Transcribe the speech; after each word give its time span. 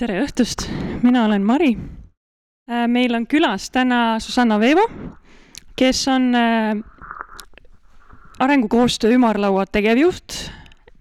tere 0.00 0.22
õhtust, 0.24 0.64
mina 1.04 1.26
olen 1.26 1.42
Mari. 1.44 1.74
Äh, 2.70 2.86
meil 2.88 3.12
on 3.12 3.26
külas 3.28 3.66
täna 3.72 4.16
Susanna 4.22 4.56
Veevo, 4.60 4.86
kes 5.76 5.98
on 6.08 6.30
äh, 6.38 6.78
arengukoostöö 8.40 9.12
ümarlaua 9.18 9.66
tegevjuht. 9.68 10.38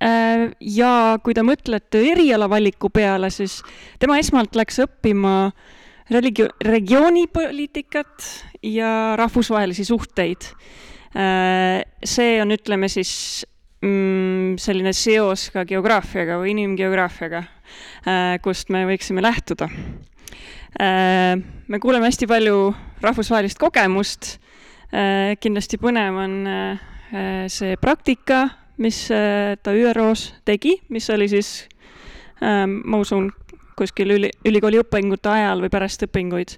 Äh, 0.04 0.50
ja 0.60 0.92
kui 1.24 1.36
te 1.38 1.46
mõtlete 1.48 2.02
erialavaliku 2.12 2.92
peale, 2.92 3.30
siis 3.32 3.62
tema 4.04 4.18
esmalt 4.20 4.60
läks 4.60 4.82
õppima 4.84 5.36
religio-, 6.12 6.52
regioonipoliitikat 6.68 8.28
ja 8.68 9.16
rahvusvahelisi 9.20 9.86
suhteid. 9.88 10.50
see 12.06 12.34
on, 12.42 12.52
ütleme 12.54 12.86
siis 12.92 13.12
mm, 13.82 14.60
selline 14.62 14.92
seos 14.94 15.48
ka 15.50 15.64
geograafiaga 15.66 16.36
või 16.44 16.52
inimgeograafiaga 16.52 17.42
kust 18.44 18.70
me 18.74 18.86
võiksime 18.90 19.24
lähtuda. 19.24 19.70
Äh, 20.80 21.40
me 21.68 21.80
kuuleme 21.80 22.10
hästi 22.10 22.28
palju 22.30 22.74
rahvusvahelist 23.02 23.60
kogemust. 23.60 24.38
Äh, 24.94 25.36
kindlasti 25.42 25.80
põnev 25.82 26.18
on 26.20 26.40
see 27.50 27.74
praktika, 27.82 28.44
mis 28.78 29.08
ta 29.10 29.72
ÜRO-s 29.74 30.28
tegi, 30.46 30.76
mis 30.94 31.08
oli 31.10 31.26
siis, 31.26 31.64
ma 32.38 33.00
usun, 33.02 33.32
kuskil 33.74 34.14
üli, 34.14 34.30
ülikooli 34.46 34.78
õpingute 34.84 35.32
ajal 35.34 35.64
või 35.64 35.72
pärast 35.74 36.06
õpinguid 36.06 36.54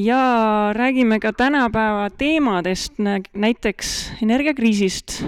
ja 0.00 0.72
räägime 0.72 1.20
ka 1.20 1.34
tänapäeva 1.36 2.08
teemadest, 2.10 2.96
näiteks 3.34 4.12
energiakriisist. 4.22 5.20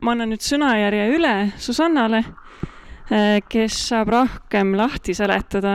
ma 0.00 0.12
annan 0.12 0.32
nüüd 0.32 0.40
sõnajärje 0.44 1.04
üle 1.16 1.34
Susannale 1.58 2.24
Äh, 2.24 2.51
kes 3.48 3.74
saab 3.90 4.08
rohkem 4.08 4.72
lahti 4.76 5.12
seletada, 5.14 5.74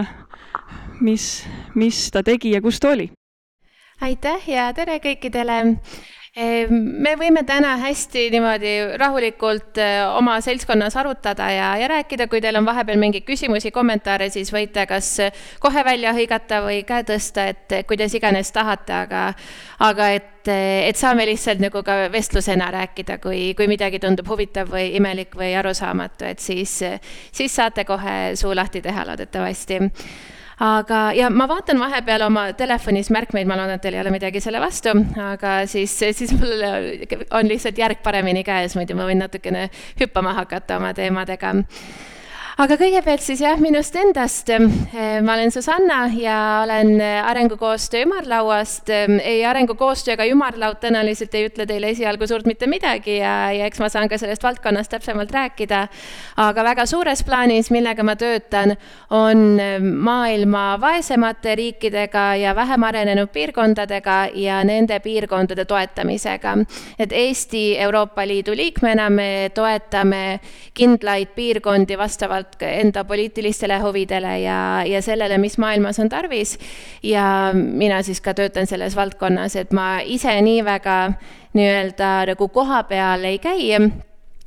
mis, 1.05 1.45
mis 1.75 1.99
ta 2.11 2.23
tegi 2.25 2.55
ja 2.55 2.61
kus 2.61 2.79
ta 2.81 2.95
oli. 2.95 3.11
aitäh 4.02 4.49
ja 4.49 4.71
tere 4.73 4.97
kõikidele 5.02 5.77
me 6.38 7.16
võime 7.17 7.41
täna 7.47 7.71
hästi 7.81 8.27
niimoodi 8.30 8.73
rahulikult 9.02 9.80
eh, 9.81 10.03
oma 10.05 10.35
seltskonnas 10.45 10.94
arutada 10.99 11.47
ja, 11.49 11.71
ja 11.81 11.88
rääkida, 11.89 12.27
kui 12.29 12.41
teil 12.44 12.59
on 12.59 12.67
vahepeal 12.67 12.99
mingeid 13.02 13.25
küsimusi, 13.25 13.71
kommentaare, 13.73 14.29
siis 14.29 14.53
võite 14.53 14.85
kas 14.89 15.09
kohe 15.63 15.83
välja 15.88 16.13
hõigata 16.13 16.61
või 16.66 16.83
käe 16.85 17.07
tõsta, 17.09 17.47
et 17.53 17.79
kuidas 17.89 18.13
iganes 18.17 18.53
tahate, 18.53 18.94
aga 18.94 19.23
aga 19.81 20.11
et, 20.13 20.47
et 20.53 20.97
saame 20.97 21.25
lihtsalt 21.29 21.61
nagu 21.61 21.81
ka 21.85 21.99
vestlusena 22.13 22.69
rääkida, 22.73 23.17
kui, 23.23 23.51
kui 23.57 23.69
midagi 23.69 24.01
tundub 24.03 24.29
huvitav 24.29 24.69
või 24.73 24.91
imelik 24.97 25.33
või 25.38 25.55
arusaamatu, 25.57 26.29
et 26.29 26.41
siis, 26.44 26.79
siis 27.31 27.61
saate 27.61 27.85
kohe 27.85 28.35
suu 28.38 28.53
lahti 28.57 28.81
teha 28.85 29.09
loodetavasti 29.09 29.81
aga, 30.63 31.02
ja 31.13 31.30
ma 31.30 31.47
vaatan 31.50 31.80
vahepeal 31.80 32.25
oma 32.27 32.47
telefonis 32.58 33.11
märkmeid, 33.13 33.47
ma 33.50 33.58
loodan, 33.59 33.77
et 33.77 33.86
teil 33.86 33.97
ei 33.97 34.03
ole 34.03 34.13
midagi 34.13 34.41
selle 34.44 34.61
vastu, 34.63 34.94
aga 35.22 35.59
siis, 35.69 35.94
siis 36.17 36.33
mul 36.38 36.66
on 37.31 37.50
lihtsalt 37.50 37.77
järg 37.77 38.02
paremini 38.03 38.44
käes, 38.47 38.78
muidu 38.80 38.97
ma 38.97 39.08
võin 39.09 39.22
natukene 39.22 39.67
hüppama 40.00 40.33
hakata 40.41 40.80
oma 40.81 40.94
teemadega 40.97 41.53
aga 42.58 42.73
kõigepealt 42.73 43.22
siis 43.22 43.41
jah, 43.44 43.59
minust 43.61 43.94
endast. 44.02 44.50
Eh, 44.50 45.19
ma 45.22 45.36
olen 45.36 45.52
Susanna 45.53 46.08
ja 46.17 46.38
olen 46.63 46.95
eh, 46.97 47.19
arengukoostöö 47.30 48.08
ümarlauast. 48.08 48.89
Ei, 48.89 49.44
arengukoostöö 49.45 50.16
ega 50.16 50.25
ümarlaud 50.25 50.80
tõenäoliselt 50.81 51.35
ei 51.38 51.45
ütle 51.52 51.67
teile 51.69 51.91
esialgu 51.94 52.25
suurt 52.28 52.50
mitte 52.50 52.66
midagi 52.69 53.19
ja, 53.19 53.52
ja 53.53 53.67
eks 53.69 53.81
ma 53.83 53.91
saan 53.94 54.09
ka 54.09 54.17
sellest 54.17 54.41
valdkonnast 54.44 54.89
täpsemalt 54.95 55.31
rääkida. 55.33 55.83
aga 56.38 56.63
väga 56.63 56.85
suures 56.89 57.22
plaanis, 57.23 57.69
millega 57.72 58.03
ma 58.03 58.16
töötan, 58.17 58.73
on 59.13 59.61
maailma 59.83 60.80
vaesemate 60.81 61.55
riikidega 61.55 62.25
ja 62.41 62.55
vähem 62.55 62.83
arenenud 62.83 63.30
piirkondadega 63.33 64.17
ja 64.33 64.63
nende 64.63 65.00
piirkondade 65.00 65.66
toetamisega. 65.66 66.57
et 67.00 67.12
Eesti 67.12 67.78
Euroopa 67.78 68.28
Liidu 68.28 68.56
liikmena 68.56 69.09
me 69.09 69.51
toetame 69.53 70.39
kindlaid 70.74 71.35
piirkondi 71.35 71.97
vastavalt 71.97 72.47
vastavalt 72.47 72.62
enda 72.62 73.03
poliitilistele 73.03 73.80
huvidele 73.80 74.40
ja, 74.40 74.84
ja 74.85 75.02
sellele, 75.02 75.38
mis 75.38 75.58
maailmas 75.58 76.00
on 76.00 76.09
tarvis. 76.09 76.58
ja 77.03 77.52
mina 77.53 78.02
siis 78.03 78.22
ka 78.22 78.34
töötan 78.34 78.68
selles 78.68 78.96
valdkonnas, 78.96 79.56
et 79.56 79.72
ma 79.72 80.00
ise 80.03 80.41
nii 80.41 80.63
väga 80.66 81.13
nii-öelda 81.53 82.25
nagu 82.28 82.47
koha 82.50 82.84
peal 82.84 83.24
ei 83.24 83.40
käi 83.40 83.72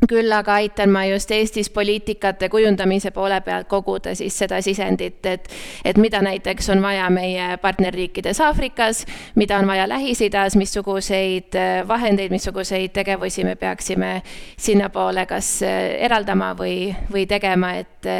küll 0.08 0.32
aga 0.32 0.54
aitan 0.60 0.90
ma 0.92 1.04
just 1.08 1.30
Eestis 1.34 1.70
poliitikate 1.70 2.48
kujundamise 2.48 3.10
poole 3.10 3.40
pealt 3.44 3.68
koguda 3.68 4.14
siis 4.16 4.36
seda 4.38 4.60
sisendit, 4.64 5.26
et, 5.26 5.48
et 5.84 5.98
mida 6.00 6.22
näiteks 6.24 6.70
on 6.72 6.82
vaja 6.82 7.08
meie 7.12 7.56
partnerriikides 7.60 8.40
Aafrikas, 8.40 9.04
mida 9.36 9.58
on 9.60 9.68
vaja 9.68 9.86
Lähis-Idas, 9.90 10.56
missuguseid 10.56 11.56
äh, 11.58 11.82
vahendeid, 11.88 12.32
missuguseid 12.32 12.94
tegevusi 12.96 13.44
me 13.44 13.56
peaksime 13.60 14.12
sinnapoole 14.56 15.26
kas 15.28 15.52
äh, 15.66 15.78
eraldama 16.08 16.54
või, 16.58 16.94
või 17.12 17.26
tegema, 17.28 17.74
et, 17.82 18.10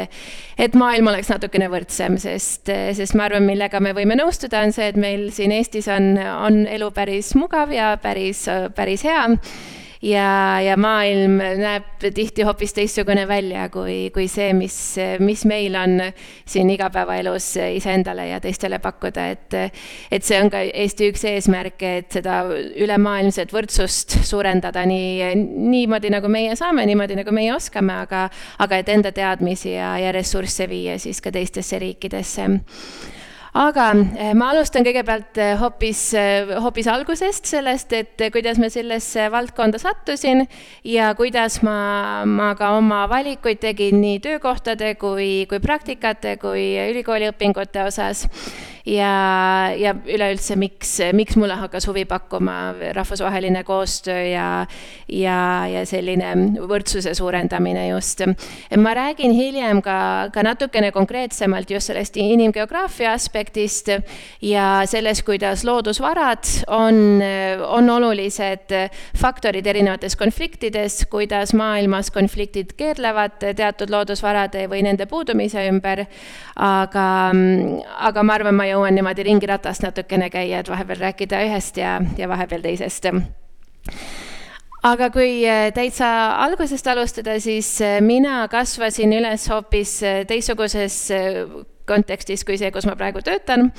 et 0.57 0.77
maailm 0.77 1.11
oleks 1.13 1.33
natukene 1.33 1.69
võrdsem, 1.71 2.17
sest, 2.21 2.69
sest 2.69 3.17
ma 3.17 3.27
arvan, 3.29 3.47
millega 3.47 3.81
me 3.81 3.95
võime 3.97 4.17
nõustuda, 4.19 4.61
on 4.65 4.75
see, 4.75 4.91
et 4.93 4.99
meil 5.01 5.29
siin 5.33 5.53
Eestis 5.55 5.89
on, 5.91 6.13
on 6.17 6.63
elu 6.69 6.91
päris 6.93 7.33
mugav 7.35 7.73
ja 7.73 7.95
päris, 8.01 8.45
päris 8.77 9.07
hea 9.07 9.27
ja, 10.01 10.61
ja 10.61 10.77
maailm 10.77 11.37
näeb 11.37 12.05
tihti 12.15 12.45
hoopis 12.47 12.73
teistsugune 12.73 13.27
välja 13.27 13.67
kui, 13.69 14.09
kui 14.13 14.27
see, 14.31 14.51
mis, 14.57 14.75
mis 15.21 15.45
meil 15.49 15.75
on 15.77 15.97
siin 16.45 16.69
igapäevaelus 16.73 17.53
iseendale 17.77 18.27
ja 18.31 18.39
teistele 18.41 18.79
pakkuda, 18.81 19.27
et 19.35 19.57
et 20.11 20.25
see 20.25 20.39
on 20.41 20.49
ka 20.51 20.63
Eesti 20.63 21.11
üks 21.11 21.25
eesmärke, 21.29 21.93
et 22.01 22.19
seda 22.19 22.41
ülemaailmset 22.51 23.53
võrdsust 23.53 24.17
suurendada 24.27 24.85
nii, 24.89 25.31
niimoodi, 25.37 26.11
nagu 26.13 26.31
meie 26.31 26.55
saame, 26.59 26.85
niimoodi, 26.89 27.19
nagu 27.21 27.35
meie 27.35 27.53
oskame, 27.55 28.01
aga 28.07 28.27
aga 28.61 28.81
et 28.81 28.89
enda 28.89 29.11
teadmisi 29.15 29.75
ja, 29.75 29.95
ja 30.01 30.11
ressursse 30.15 30.69
viia 30.69 30.97
siis 31.01 31.21
ka 31.21 31.33
teistesse 31.33 31.79
riikidesse 31.81 32.47
aga 33.57 33.85
eh, 34.15 34.31
ma 34.37 34.51
alustan 34.53 34.85
kõigepealt 34.87 35.39
eh, 35.41 35.53
hoopis, 35.59 36.01
eh, 36.15 36.53
hoopis 36.63 36.87
algusest, 36.87 37.49
sellest, 37.51 37.91
et 37.93 38.23
kuidas 38.31 38.59
ma 38.61 38.69
sellesse 38.71 39.27
valdkonda 39.31 39.81
sattusin 39.81 40.45
ja 40.87 41.11
kuidas 41.19 41.59
ma, 41.65 42.23
ma 42.25 42.53
ka 42.59 42.71
oma 42.77 43.03
valikuid 43.11 43.59
tegin 43.63 43.99
nii 44.01 44.21
töökohtade 44.23 44.95
kui, 45.01 45.45
kui 45.51 45.59
praktikate 45.63 46.37
kui 46.41 46.65
ülikooliõpingute 46.93 47.83
osas 47.83 48.27
ja, 48.85 49.71
ja 49.77 49.93
üleüldse, 49.93 50.55
miks, 50.59 50.95
miks 51.13 51.37
mulle 51.39 51.55
hakkas 51.59 51.87
huvi 51.89 52.05
pakkuma 52.09 52.73
rahvusvaheline 52.95 53.63
koostöö 53.63 54.23
ja, 54.25 54.47
ja, 55.07 55.37
ja 55.69 55.83
selline 55.85 56.33
võrdsuse 56.67 57.13
suurendamine 57.17 57.87
just. 57.91 58.23
ma 58.77 58.93
räägin 58.97 59.33
hiljem 59.35 59.81
ka, 59.85 60.29
ka 60.33 60.43
natukene 60.45 60.91
konkreetsemalt 60.91 61.71
just 61.71 61.91
sellest 61.91 62.17
inimgeograafia 62.17 63.13
aspektist 63.13 63.91
ja 64.41 64.67
sellest, 64.85 65.25
kuidas 65.27 65.65
loodusvarad 65.67 66.47
on, 66.67 67.21
on 67.67 67.89
olulised 67.89 68.73
faktorid 69.17 69.67
erinevates 69.67 70.15
konfliktides, 70.17 71.05
kuidas 71.11 71.53
maailmas 71.57 72.11
konfliktid 72.11 72.73
keerlevad 72.77 73.37
teatud 73.57 73.91
loodusvarade 73.93 74.65
või 74.71 74.83
nende 74.87 75.05
puudumise 75.05 75.67
ümber. 75.69 76.05
aga, 76.55 77.05
aga 78.07 78.23
ma 78.23 78.33
arvan, 78.33 78.55
ma 78.55 78.70
jõuan 78.71 78.95
niimoodi 78.95 79.27
ringiratast 79.27 79.85
natukene 79.85 80.29
käia, 80.33 80.63
et 80.63 80.69
vahepeal 80.71 81.05
rääkida 81.07 81.45
ühest 81.47 81.77
ja, 81.77 81.99
ja 82.17 82.29
vahepeal 82.31 82.63
teisest 82.65 83.11
aga 84.83 85.09
kui 85.13 85.41
äh, 85.45 85.69
täitsa 85.75 86.07
algusest 86.41 86.87
alustada, 86.87 87.37
siis 87.39 87.75
äh, 87.81 87.99
mina 88.01 88.47
kasvasin 88.51 89.13
üles 89.13 89.45
hoopis 89.51 89.99
äh, 90.03 90.23
teistsuguses 90.27 90.97
kontekstis 91.87 92.45
kui 92.47 92.57
see, 92.57 92.71
kus 92.73 92.87
ma 92.87 92.95
praegu 92.97 93.21
töötan. 93.25 93.71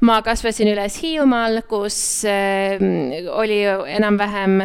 ma 0.00 0.20
kasvasin 0.26 0.72
üles 0.72 0.96
Hiiumaal, 1.02 1.62
kus 1.68 2.24
oli 2.24 3.60
enam-vähem 3.68 4.56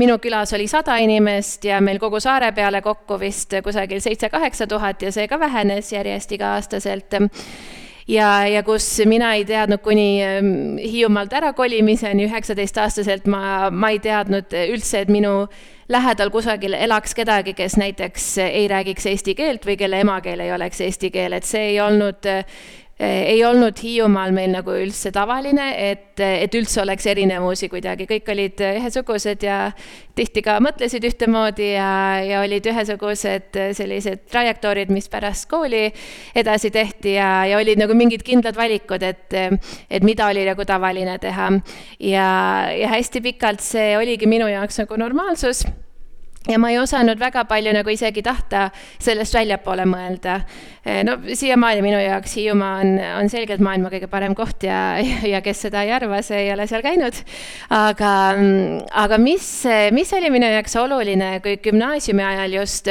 minu 0.00 0.16
külas 0.22 0.54
oli 0.56 0.66
sada 0.70 0.96
inimest 1.02 1.64
ja 1.68 1.80
meil 1.84 1.98
kogu 2.00 2.20
saare 2.20 2.52
peale 2.56 2.80
kokku 2.82 3.18
vist 3.20 3.54
kusagil 3.64 4.00
seitse-kaheksa 4.00 4.66
tuhat 4.66 5.02
ja 5.02 5.12
see 5.12 5.28
ka 5.28 5.38
vähenes 5.40 5.92
järjest 5.92 6.32
iga-aastaselt 6.32 7.20
ja, 8.10 8.30
ja 8.46 8.62
kus 8.66 8.86
mina 9.06 9.32
ei 9.38 9.44
teadnud 9.48 9.82
kuni 9.84 10.06
Hiiumaalt 10.82 11.32
ärakolimiseni 11.38 12.26
üheksateistaastaselt 12.28 13.28
ma, 13.30 13.70
ma 13.70 13.92
ei 13.94 14.00
teadnud 14.02 14.54
üldse, 14.66 15.04
et 15.04 15.12
minu 15.12 15.46
lähedal 15.90 16.30
kusagil 16.30 16.74
elaks 16.78 17.14
kedagi, 17.18 17.54
kes 17.58 17.76
näiteks 17.80 18.26
ei 18.46 18.68
räägiks 18.70 19.06
eesti 19.10 19.34
keelt 19.38 19.66
või 19.66 19.76
kelle 19.80 20.02
emakeel 20.04 20.44
ei 20.44 20.52
oleks 20.54 20.80
eesti 20.86 21.10
keel, 21.14 21.34
et 21.38 21.48
see 21.48 21.72
ei 21.72 21.80
olnud 21.82 22.30
ei 23.00 23.40
olnud 23.44 23.78
Hiiumaal 23.80 24.34
meil 24.36 24.52
nagu 24.52 24.74
üldse 24.76 25.08
tavaline, 25.14 25.70
et, 25.90 26.20
et 26.20 26.54
üldse 26.56 26.82
oleks 26.82 27.06
erinevusi 27.08 27.70
kuidagi, 27.72 28.04
kõik 28.10 28.28
olid 28.34 28.60
ühesugused 28.66 29.46
ja 29.46 29.58
tihti 30.18 30.42
ka 30.44 30.58
mõtlesid 30.60 31.06
ühtemoodi 31.08 31.70
ja, 31.72 31.90
ja 32.26 32.42
olid 32.44 32.68
ühesugused 32.68 33.56
sellised 33.78 34.26
trajektoorid, 34.30 34.92
mis 34.92 35.08
pärast 35.12 35.48
kooli 35.50 35.86
edasi 36.36 36.72
tehti 36.74 37.16
ja, 37.16 37.30
ja 37.48 37.60
olid 37.60 37.80
nagu 37.80 37.96
mingid 37.96 38.24
kindlad 38.26 38.58
valikud, 38.58 39.04
et, 39.06 39.38
et 39.88 40.04
mida 40.04 40.28
oli 40.28 40.44
nagu 40.48 40.68
tavaline 40.68 41.16
teha. 41.22 41.52
ja, 42.04 42.26
ja 42.76 42.96
hästi 42.96 43.24
pikalt 43.24 43.64
see 43.64 43.94
oligi 43.96 44.28
minu 44.28 44.50
jaoks 44.50 44.84
nagu 44.84 45.00
normaalsus 45.00 45.64
ja 46.48 46.58
ma 46.58 46.70
ei 46.72 46.78
osanud 46.80 47.20
väga 47.20 47.44
palju 47.48 47.72
nagu 47.76 47.92
isegi 47.92 48.22
tahta 48.24 48.68
sellest 48.98 49.34
väljapoole 49.36 49.84
mõelda. 49.88 50.40
Eh, 50.84 51.02
no 51.04 51.18
siiamaani 51.26 51.82
minu 51.84 51.98
jaoks 52.00 52.36
Hiiumaa 52.38 52.78
on, 52.80 52.94
on 53.20 53.28
selgelt 53.32 53.60
maailma 53.64 53.90
kõige 53.92 54.08
parem 54.10 54.34
koht 54.38 54.64
ja, 54.64 54.96
ja 55.32 55.42
kes 55.44 55.66
seda 55.66 55.84
ei 55.84 55.92
arva, 55.92 56.22
see 56.24 56.46
ei 56.46 56.54
ole 56.54 56.66
seal 56.70 56.84
käinud. 56.86 57.18
aga, 57.76 58.14
aga 59.04 59.20
mis, 59.20 59.50
mis 59.92 60.14
oli 60.16 60.32
minu 60.32 60.48
jaoks 60.48 60.78
oluline, 60.80 61.36
kui 61.44 61.58
gümnaasiumi 61.60 62.24
ajal 62.24 62.58
just 62.62 62.88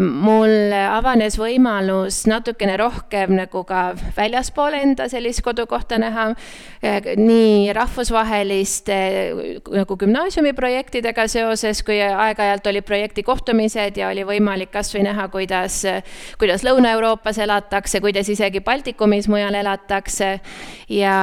mul 0.00 0.72
avanes 0.72 1.36
võimalus 1.36 2.22
natukene 2.30 2.78
rohkem 2.80 3.34
nagu 3.36 3.60
ka 3.68 3.90
väljaspool 4.16 4.72
enda 4.78 5.04
sellist 5.12 5.42
kodukohta 5.44 5.98
näha, 6.00 6.30
eh, 6.82 7.10
nii 7.20 7.72
rahvusvaheliste 7.76 8.96
nagu 9.76 9.96
gümnaasiumiprojektidega 10.00 11.26
seoses, 11.28 11.82
kui 11.84 11.98
aeg-ajalt 12.00 12.70
olid 12.72 12.86
projekti 12.88 13.24
kohtumised 13.26 14.00
ja 14.00 14.08
oli 14.08 14.24
võimalik 14.24 14.72
kas 14.72 14.94
või 14.94 15.04
näha, 15.10 15.28
kuidas, 15.28 15.82
kuidas 16.40 16.64
Lõuna-Euroopas 16.64 17.42
elatakse, 17.44 18.00
kuidas 18.00 18.32
isegi 18.32 18.64
Baltikumis 18.64 19.28
mujal 19.28 19.54
elatakse 19.60 20.30
ja, 20.88 21.16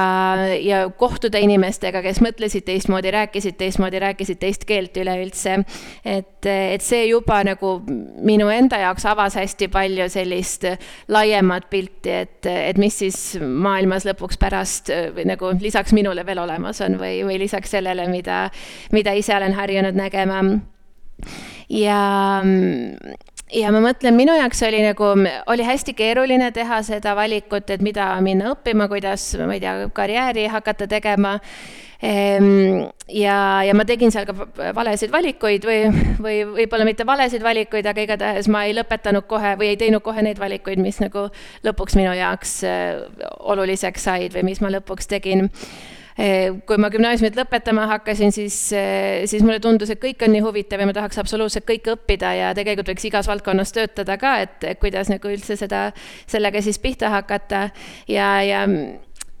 ja 0.62 0.84
kohtuda 0.90 1.42
inimestega, 1.42 2.02
kes 2.06 2.22
mõtlesid 2.22 2.68
teistmoodi, 2.68 3.10
rääkisid 3.10 3.58
teistmoodi, 3.58 3.98
rääkisid 3.98 4.38
teist 4.38 4.64
keelt 4.68 4.96
üleüldse. 4.96 5.58
et, 6.04 6.46
et 6.46 6.82
see 6.82 7.08
juba 7.08 7.42
nagu 7.46 7.78
minu 8.28 8.48
enda 8.52 8.80
jaoks 8.82 9.06
avas 9.08 9.38
hästi 9.38 9.70
palju 9.72 10.08
sellist 10.12 10.66
laiemat 11.08 11.68
pilti, 11.72 12.14
et, 12.24 12.48
et 12.48 12.80
mis 12.80 13.00
siis 13.02 13.18
maailmas 13.40 14.06
lõpuks 14.08 14.40
pärast 14.40 14.92
või 15.16 15.28
nagu 15.32 15.52
lisaks 15.60 15.94
minule 15.96 16.24
veel 16.28 16.42
olemas 16.44 16.82
on 16.84 16.98
või, 17.00 17.22
või 17.28 17.40
lisaks 17.44 17.72
sellele, 17.76 18.08
mida, 18.12 18.46
mida 18.92 19.16
ise 19.16 19.36
olen 19.36 19.56
harjunud 19.58 19.98
nägema. 19.98 20.42
ja 21.72 22.00
ja 23.54 23.72
ma 23.72 23.80
mõtlen, 23.82 24.16
minu 24.16 24.36
jaoks 24.36 24.62
oli 24.66 24.80
nagu, 24.84 25.10
oli 25.48 25.66
hästi 25.66 25.94
keeruline 25.96 26.50
teha 26.54 26.80
seda 26.86 27.14
valikut, 27.16 27.70
et 27.70 27.84
mida 27.84 28.10
minna 28.24 28.52
õppima, 28.52 28.88
kuidas, 28.90 29.30
ma 29.40 29.56
ei 29.56 29.62
tea, 29.64 29.88
karjääri 29.94 30.48
hakata 30.52 30.88
tegema 30.90 31.38
ja, 32.02 33.36
ja 33.66 33.74
ma 33.74 33.86
tegin 33.88 34.12
seal 34.14 34.26
ka 34.28 34.34
valesid 34.76 35.10
valikuid 35.10 35.66
või, 35.66 35.80
või 36.22 36.38
võib-olla 36.60 36.86
mitte 36.86 37.06
valesid 37.08 37.42
valikuid, 37.42 37.86
aga 37.90 38.06
igatahes 38.06 38.48
ma 38.52 38.64
ei 38.68 38.76
lõpetanud 38.76 39.26
kohe 39.30 39.56
või 39.58 39.72
ei 39.72 39.80
teinud 39.80 40.04
kohe 40.06 40.22
neid 40.22 40.38
valikuid, 40.38 40.78
mis 40.82 41.00
nagu 41.02 41.26
lõpuks 41.66 41.98
minu 41.98 42.14
jaoks 42.14 42.58
äh, 42.68 43.02
oluliseks 43.40 44.10
said 44.10 44.34
või 44.36 44.50
mis 44.52 44.62
ma 44.62 44.70
lõpuks 44.74 45.10
tegin. 45.10 45.48
Ehm, 46.18 46.56
kui 46.66 46.78
ma 46.82 46.88
gümnaasiumit 46.90 47.36
lõpetama 47.38 47.84
hakkasin, 47.92 48.32
siis, 48.34 48.56
äh, 48.74 49.26
siis 49.30 49.44
mulle 49.46 49.60
tundus, 49.62 49.90
et 49.94 50.00
kõik 50.02 50.22
on 50.26 50.32
nii 50.34 50.42
huvitav 50.42 50.82
ja 50.82 50.88
ma 50.90 50.94
tahaks 50.94 51.20
absoluutselt 51.22 51.66
kõike 51.66 51.94
õppida 51.94 52.32
ja 52.34 52.48
tegelikult 52.58 52.90
võiks 52.90 53.06
igas 53.06 53.30
valdkonnas 53.30 53.74
töötada 53.74 54.16
ka, 54.18 54.32
et 54.42 54.66
kuidas 54.82 55.10
nagu 55.12 55.30
üldse 55.30 55.54
seda, 55.58 55.92
sellega 56.26 56.62
siis 56.62 56.78
pihta 56.82 57.12
hakata. 57.14 57.68
Ja, 58.10 58.32
ja 58.42 58.64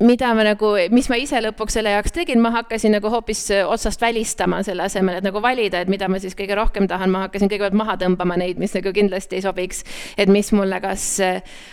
mida 0.00 0.30
ma 0.34 0.44
nagu, 0.46 0.68
mis 0.94 1.08
ma 1.10 1.16
ise 1.18 1.40
lõpuks 1.42 1.74
selle 1.74 1.90
jaoks 1.90 2.12
tegin, 2.14 2.38
ma 2.42 2.52
hakkasin 2.54 2.92
nagu 2.94 3.10
hoopis 3.10 3.40
äh, 3.50 3.64
otsast 3.66 4.00
välistama 4.02 4.60
selle 4.62 4.84
asemel, 4.86 5.16
et 5.18 5.26
nagu 5.26 5.40
valida, 5.42 5.80
et 5.82 5.90
mida 5.90 6.06
ma 6.10 6.20
siis 6.22 6.36
kõige 6.38 6.54
rohkem 6.54 6.86
tahan, 6.90 7.10
ma 7.10 7.24
hakkasin 7.24 7.50
kõigepealt 7.50 7.74
maha 7.78 7.96
tõmbama 7.98 8.36
neid, 8.38 8.60
mis 8.62 8.76
nagu 8.76 8.92
kindlasti 8.94 9.40
ei 9.40 9.42
sobiks. 9.42 9.82
et 10.16 10.30
mis 10.30 10.52
mulle 10.54 10.78
kas, 10.80 11.06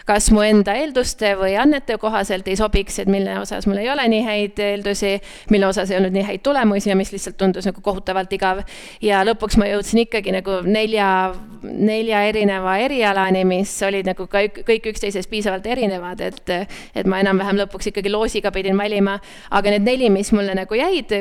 kas 0.10 0.30
mu 0.34 0.42
enda 0.42 0.74
eelduste 0.74 1.36
või 1.38 1.54
annete 1.62 2.00
kohaselt 2.02 2.48
ei 2.50 2.58
sobiks, 2.58 2.98
et 3.04 3.12
mille 3.12 3.38
osas 3.40 3.68
mul 3.70 3.84
ei 3.84 3.92
ole 3.94 4.08
nii 4.10 4.24
häid 4.26 4.64
eeldusi, 4.72 5.20
mille 5.54 5.70
osas 5.70 5.94
ei 5.94 6.00
olnud 6.00 6.18
nii 6.18 6.26
häid 6.26 6.42
tulemusi 6.46 6.90
ja 6.90 6.98
mis 6.98 7.14
lihtsalt 7.14 7.38
tundus 7.38 7.70
nagu 7.70 7.82
kohutavalt 7.86 8.34
igav. 8.34 8.64
ja 9.06 9.22
lõpuks 9.28 9.60
ma 9.62 9.70
jõudsin 9.70 10.02
ikkagi 10.08 10.34
nagu 10.34 10.64
nelja, 10.66 11.36
nelja 11.62 12.26
erineva 12.26 12.78
erialani, 12.82 13.46
mis 13.46 13.78
olid 13.86 14.10
nagu 14.10 14.26
ka 14.26 14.48
kõik 14.66 14.90
üksteisest 14.96 15.30
piisavalt 15.30 15.70
erinevad, 15.70 16.26
et, 16.26 16.58
et 16.96 17.06
ma 17.06 17.22
enam-vähem 17.22 17.62
lõpuks 17.62 17.94
ikkagi 17.94 18.15
loosiga 18.16 18.52
pidin 18.56 18.80
valima, 18.80 19.20
aga 19.52 19.76
need 19.76 19.88
neli, 19.88 20.10
mis 20.14 20.32
mulle 20.36 20.56
nagu 20.58 20.80
jäid, 20.80 21.12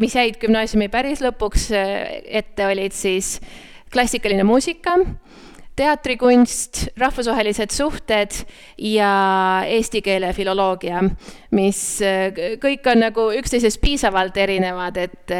mis 0.00 0.18
jäid 0.18 0.40
gümnaasiumi 0.42 0.90
päris 0.92 1.22
lõpuks 1.24 1.70
äh, 1.78 1.94
ette, 2.42 2.66
olid 2.66 2.96
siis 2.96 3.38
klassikaline 3.92 4.44
muusika, 4.48 4.96
teatrikunst, 5.76 6.86
rahvusvahelised 7.00 7.72
suhted 7.72 8.34
ja 8.78 9.12
eesti 9.66 10.02
keele 10.04 10.32
filoloogia, 10.36 11.00
mis 11.56 11.80
äh, 12.04 12.42
kõik 12.60 12.88
on 12.92 13.00
nagu 13.06 13.28
üksteisest 13.38 13.80
piisavalt 13.80 14.36
erinevad, 14.36 14.98
et, 15.00 15.32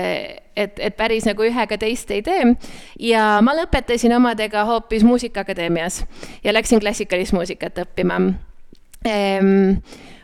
et, 0.57 0.81
et 0.81 0.97
päris 0.97 1.29
nagu 1.29 1.45
ühega 1.45 1.79
teist 1.81 2.11
ei 2.15 2.23
tee. 2.25 2.55
ja 3.01 3.27
ma 3.45 3.57
lõpetasin 3.59 4.17
omadega 4.17 4.65
hoopis 4.69 5.05
Muusikaakadeemias 5.05 6.03
ja 6.45 6.57
läksin 6.57 6.81
klassikalist 6.81 7.37
muusikat 7.37 7.85
õppima 7.85 8.21
ehm, 9.05 9.77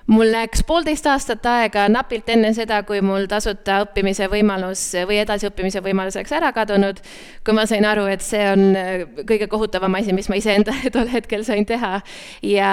mul 0.08 0.30
läks 0.32 0.62
poolteist 0.64 1.06
aastat 1.10 1.44
aega 1.48 1.84
napilt 1.92 2.28
enne 2.32 2.50
seda, 2.56 2.80
kui 2.88 3.02
mul 3.04 3.26
tasuta 3.28 3.82
õppimise 3.84 4.28
võimalus 4.32 4.82
või 5.08 5.18
edasiõppimise 5.20 5.82
võimalus 5.84 6.16
oleks 6.16 6.32
ära 6.32 6.48
kadunud, 6.56 7.02
kui 7.44 7.56
ma 7.56 7.66
sain 7.68 7.84
aru, 7.84 8.06
et 8.08 8.24
see 8.24 8.40
on 8.48 8.62
äh, 8.78 9.04
kõige 9.28 9.50
kohutavam 9.52 9.98
asi, 10.00 10.14
mis 10.16 10.30
ma 10.32 10.38
iseenda 10.40 10.72
tol 10.94 11.10
hetkel 11.12 11.44
sain 11.44 11.66
teha. 11.68 12.00
ja, 12.46 12.70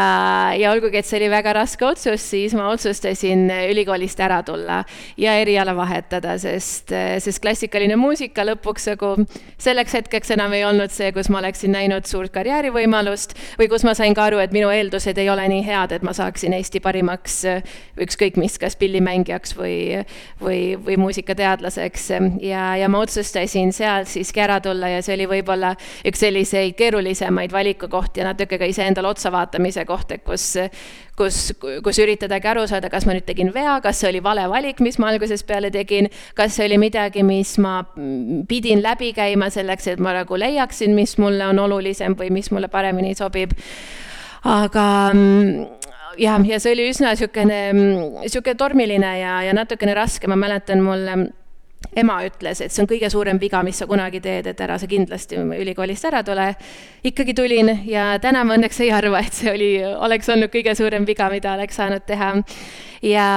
ja 0.55 0.71
olgugi, 0.71 1.01
et 1.01 1.09
see 1.09 1.19
oli 1.19 1.29
väga 1.33 1.55
raske 1.59 1.87
otsus, 1.87 2.23
siis 2.23 2.55
ma 2.55 2.69
otsustasin 2.71 3.49
ülikoolist 3.71 4.19
ära 4.23 4.39
tulla 4.47 4.81
ja 5.19 5.35
eriala 5.41 5.75
vahetada, 5.75 6.37
sest, 6.39 6.95
äh, 6.95 7.17
sest 7.23 7.43
klassikaline 7.43 7.99
muusika 7.99 8.47
lõpuks 8.47 8.87
nagu 8.93 9.11
selleks 9.59 9.99
hetkeks 9.99 10.31
enam 10.37 10.55
ei 10.55 10.63
olnud 10.67 10.93
see, 10.93 11.11
kus 11.11 11.27
ma 11.33 11.43
oleksin 11.43 11.75
näinud 11.75 12.07
suurt 12.07 12.31
karjäärivõimalust 12.35 13.35
või 13.59 13.67
kus 13.71 13.83
ma 13.83 13.95
sain 13.97 14.15
ka 14.15 14.29
aru, 14.29 14.39
et 14.39 14.55
minu 14.55 14.71
eeldused 14.71 15.19
ei 15.19 15.29
ole 15.33 15.49
nii 15.51 15.67
head, 15.67 15.99
et 15.99 16.05
ma 16.05 16.15
saaksin 16.15 16.55
Eesti 16.55 16.79
parimaks 16.79 17.24
äh, 17.49 17.63
ükskõik 18.01 18.37
mis, 18.41 18.57
kas 18.61 18.77
pillimängijaks 18.79 19.55
või, 19.57 20.03
või, 20.41 20.59
või 20.85 20.97
muusikateadlaseks 21.01 22.09
ja, 22.43 22.67
ja 22.79 22.89
ma 22.91 23.01
otsustasin 23.05 23.73
sealt 23.75 24.11
siiski 24.11 24.43
ära 24.43 24.59
tulla 24.63 24.91
ja 24.93 25.01
see 25.05 25.15
oli 25.17 25.29
võib-olla 25.37 25.73
üks 26.05 26.21
selliseid 26.25 26.77
keerulisemaid 26.79 27.53
valikukohti 27.55 28.21
ja 28.21 28.29
natuke 28.29 28.59
ka 28.61 28.69
iseendale 28.69 29.11
otsa 29.11 29.31
vaatamise 29.33 29.85
koht, 29.89 30.15
et 30.15 30.23
kus 30.25 30.53
kus, 31.17 31.37
kus 31.83 31.99
üritadagi 32.03 32.49
aru 32.51 32.65
saada, 32.69 32.89
kas 32.91 33.07
ma 33.07 33.15
nüüd 33.15 33.25
tegin 33.27 33.51
vea, 33.55 33.77
kas 33.83 34.01
see 34.01 34.09
oli 34.11 34.21
vale 34.23 34.45
valik, 34.51 34.81
mis 34.83 34.99
ma 35.01 35.11
algusest 35.13 35.47
peale 35.47 35.71
tegin, 35.73 36.09
kas 36.37 36.57
see 36.57 36.67
oli 36.67 36.79
midagi, 36.81 37.23
mis 37.27 37.55
ma 37.63 37.77
pidin 38.49 38.83
läbi 38.83 39.13
käima 39.15 39.49
selleks, 39.53 39.89
et 39.93 40.03
ma 40.03 40.15
nagu 40.17 40.39
leiaksin, 40.39 40.95
mis 40.97 41.17
mulle 41.21 41.47
on 41.47 41.61
olulisem 41.65 42.17
või 42.19 42.31
mis 42.35 42.51
mulle 42.51 42.71
paremini 42.71 43.15
sobib. 43.17 43.55
Aga 44.45 44.87
jah, 46.21 46.45
ja 46.45 46.59
see 46.61 46.75
oli 46.75 46.89
üsna 46.91 47.13
niisugune, 47.13 47.61
niisugune 48.21 48.59
tormiline 48.59 49.15
ja, 49.19 49.39
ja 49.45 49.55
natukene 49.57 49.95
raske, 49.97 50.29
ma 50.31 50.37
mäletan, 50.39 50.83
mul 50.85 51.09
ema 51.95 52.17
ütles, 52.25 52.61
et 52.63 52.73
see 52.73 52.83
on 52.83 52.89
kõige 52.89 53.09
suurem 53.13 53.39
viga, 53.41 53.61
mis 53.65 53.77
sa 53.81 53.87
kunagi 53.89 54.21
teed, 54.23 54.47
et 54.49 54.61
ära 54.61 54.77
sa 54.81 54.87
kindlasti 54.89 55.37
ülikoolist 55.37 56.07
ära 56.09 56.23
tule. 56.25 56.47
ikkagi 57.05 57.35
tulin 57.37 57.71
ja 57.85 58.15
täna 58.19 58.43
ma 58.43 58.57
õnneks 58.57 58.81
ei 58.83 58.91
arva, 58.91 59.21
et 59.21 59.33
see 59.33 59.51
oli, 59.51 59.69
oleks 59.83 60.29
olnud 60.29 60.51
kõige 60.53 60.75
suurem 60.75 61.05
viga, 61.05 61.29
mida 61.29 61.53
oleks 61.53 61.77
saanud 61.81 62.05
teha 62.07 62.33
ja, 63.05 63.27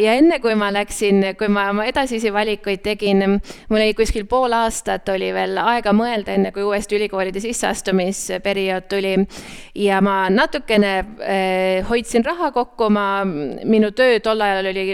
ja 0.00 0.14
enne 0.16 0.38
kui 0.40 0.54
ma 0.58 0.70
läksin, 0.72 1.22
kui 1.38 1.48
ma 1.52 1.68
oma 1.70 1.84
edasisi 1.88 2.32
valikuid 2.32 2.82
tegin, 2.84 3.24
mul 3.68 3.80
oli 3.80 3.94
kuskil 3.98 4.26
pool 4.30 4.54
aastat 4.56 5.08
oli 5.12 5.30
veel 5.34 5.58
aega 5.60 5.92
mõelda, 5.96 6.34
enne 6.36 6.52
kui 6.54 6.64
uuesti 6.66 6.96
ülikoolide 6.98 7.42
sisseastumisperiood 7.42 8.88
tuli. 8.90 9.14
ja 9.74 10.00
ma 10.04 10.28
natukene 10.32 10.92
eh, 11.20 11.88
hoidsin 11.88 12.24
raha 12.24 12.50
kokku, 12.54 12.90
ma, 12.90 13.24
minu 13.24 13.90
töö 13.96 14.20
tol 14.24 14.40
ajal 14.40 14.70
oli, 14.72 14.86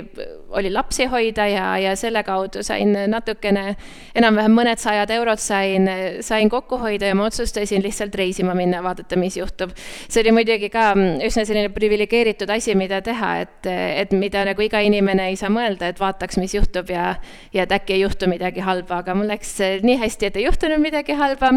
oli 0.59 0.73
lapsi 0.73 1.07
hoida 1.11 1.47
ja, 1.51 1.67
ja 1.79 1.95
selle 1.97 2.23
kaudu 2.27 2.63
sain 2.67 2.97
natukene, 3.11 3.77
enam-vähem 4.17 4.55
mõned 4.57 4.83
sajad 4.83 5.11
eurod 5.15 5.43
sain, 5.43 5.89
sain 6.25 6.51
kokku 6.51 6.81
hoida 6.83 7.13
ja 7.13 7.19
ma 7.19 7.29
otsustasin 7.31 7.85
lihtsalt 7.85 8.15
reisima 8.15 8.55
minna, 8.59 8.83
vaadata, 8.83 9.19
mis 9.21 9.37
juhtub. 9.37 9.75
see 10.09 10.23
oli 10.25 10.35
muidugi 10.41 10.71
ka 10.73 10.93
üsna 10.97 11.47
selline 11.47 11.71
priviligeeritud 11.75 12.51
asi, 12.51 12.75
mida 12.79 13.03
teha, 13.05 13.33
et, 13.45 13.71
et 13.71 14.16
mida 14.19 14.45
nagu 14.49 14.63
iga 14.65 14.81
inimene 14.85 15.29
ei 15.31 15.37
saa 15.39 15.51
mõelda, 15.53 15.91
et 15.91 16.01
vaataks, 16.01 16.39
mis 16.43 16.55
juhtub 16.57 16.91
ja, 16.93 17.15
ja 17.55 17.67
et 17.67 17.73
äkki 17.73 17.97
ei 17.97 18.03
juhtu 18.03 18.29
midagi 18.31 18.65
halba, 18.65 19.01
aga 19.03 19.15
mul 19.19 19.31
läks 19.31 19.55
nii 19.87 19.97
hästi, 20.01 20.31
et 20.31 20.39
ei 20.41 20.47
juhtunud 20.47 20.83
midagi 20.83 21.17
halba. 21.19 21.53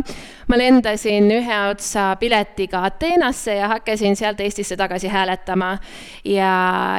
ma 0.47 0.57
lendasin 0.57 1.29
ühe 1.31 1.59
otsa 1.69 2.15
piletiga 2.19 2.83
Ateenasse 2.85 3.55
ja 3.55 3.67
hakkasin 3.73 4.15
sealt 4.15 4.39
Eestisse 4.39 4.77
tagasi 4.77 5.07
hääletama. 5.07 5.77
ja, 6.23 6.53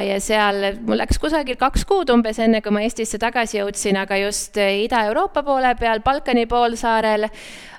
ja 0.06 0.20
seal 0.20 0.80
mul 0.86 0.98
läks 0.98 1.18
kusagil 1.18 1.56
kaks 1.56 1.84
kuud 1.84 2.10
umbes, 2.10 2.38
enne 2.38 2.60
kui 2.60 2.72
ma 2.72 2.84
Eestisse 2.86 3.18
tagasi 3.18 3.58
jõudsin, 3.58 3.98
aga 4.00 4.16
just 4.24 4.56
Ida-Euroopa 4.56 5.42
poole 5.42 5.74
peal, 5.80 6.00
Balkani 6.04 6.46
poolsaarel 6.46 7.28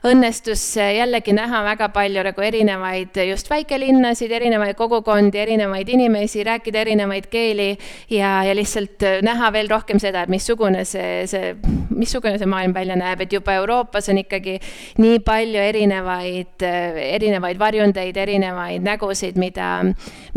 õnnestus 0.07 0.63
jällegi 0.77 1.33
näha 1.37 1.61
väga 1.65 1.89
palju 1.93 2.23
nagu 2.25 2.41
erinevaid 2.41 3.17
just 3.27 3.49
väikelinnasid, 3.51 4.31
erinevaid 4.33 4.75
kogukondi, 4.79 5.37
erinevaid 5.43 5.89
inimesi, 5.93 6.43
rääkida 6.43 6.81
erinevaid 6.81 7.29
keeli 7.29 7.70
ja, 8.09 8.31
ja 8.47 8.55
lihtsalt 8.57 9.03
näha 9.25 9.51
veel 9.53 9.69
rohkem 9.71 9.99
seda, 10.01 10.25
et 10.25 10.31
missugune 10.31 10.83
see, 10.87 11.25
see, 11.29 11.53
missugune 11.89 12.37
see 12.39 12.49
maailm 12.49 12.73
välja 12.75 12.97
näeb, 12.99 13.25
et 13.25 13.33
juba 13.33 13.55
Euroopas 13.59 14.09
on 14.11 14.21
ikkagi 14.21 14.57
nii 15.01 15.19
palju 15.25 15.61
erinevaid, 15.61 16.65
erinevaid 16.65 17.59
varjundeid, 17.61 18.17
erinevaid 18.17 18.85
nägusid, 18.85 19.39
mida, 19.41 19.69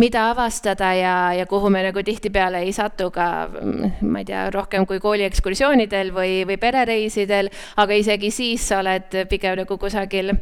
mida 0.01 0.29
avastada 0.33 0.93
ja, 0.99 1.17
ja 1.37 1.47
kuhu 1.51 1.71
me 1.73 1.85
nagu 1.87 2.03
tihtipeale 2.05 2.65
ei 2.65 2.73
satu 2.77 3.11
ka, 3.15 3.29
ma 4.01 4.23
ei 4.23 4.29
tea, 4.29 4.47
rohkem 4.55 4.87
kui 4.89 5.01
kooliekskursioonidel 5.03 6.13
või, 6.15 6.43
või 6.49 6.59
perereisidel, 6.61 7.51
aga 7.81 8.01
isegi 8.01 8.31
siis 8.35 8.69
sa 8.71 8.81
oled 8.83 9.25
pigem 9.31 9.59
nagu 9.63 9.79
kusagil 9.81 10.35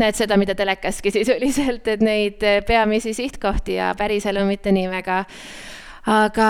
näed 0.00 0.18
seda, 0.18 0.38
mida 0.40 0.56
telekaski 0.58 1.12
sisuliselt, 1.14 1.88
et 1.88 2.04
neid 2.04 2.44
peamisi 2.66 3.14
sihtkohti 3.16 3.78
ja 3.80 3.92
päriselu 3.98 4.44
mitte 4.48 4.72
nii 4.74 4.90
väga 4.92 5.24
aga, 6.06 6.48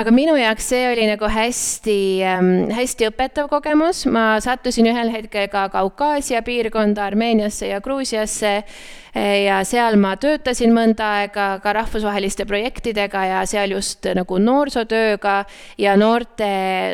aga 0.00 0.14
minu 0.14 0.36
jaoks 0.38 0.68
see 0.72 0.84
oli 0.90 1.06
nagu 1.08 1.30
hästi, 1.30 1.98
ähm, 2.26 2.52
hästi 2.74 3.08
õpetav 3.10 3.48
kogemus, 3.52 4.04
ma 4.10 4.36
sattusin 4.42 4.90
ühel 4.90 5.12
hetkel 5.14 5.48
ka 5.52 5.68
Kaukaasia 5.72 6.42
piirkonda, 6.46 7.06
Armeeniasse 7.06 7.70
ja 7.70 7.80
Gruusiasse 7.80 8.54
äh, 8.60 9.44
ja 9.46 9.62
seal 9.64 9.98
ma 10.02 10.16
töötasin 10.20 10.74
mõnda 10.76 11.12
aega 11.22 11.50
ka 11.64 11.76
rahvusvaheliste 11.80 12.46
projektidega 12.46 13.26
ja 13.32 13.44
seal 13.46 13.78
just 13.78 14.06
nagu 14.18 14.40
noorsootööga 14.42 15.42
ja 15.78 15.98
noorte, 16.00 16.50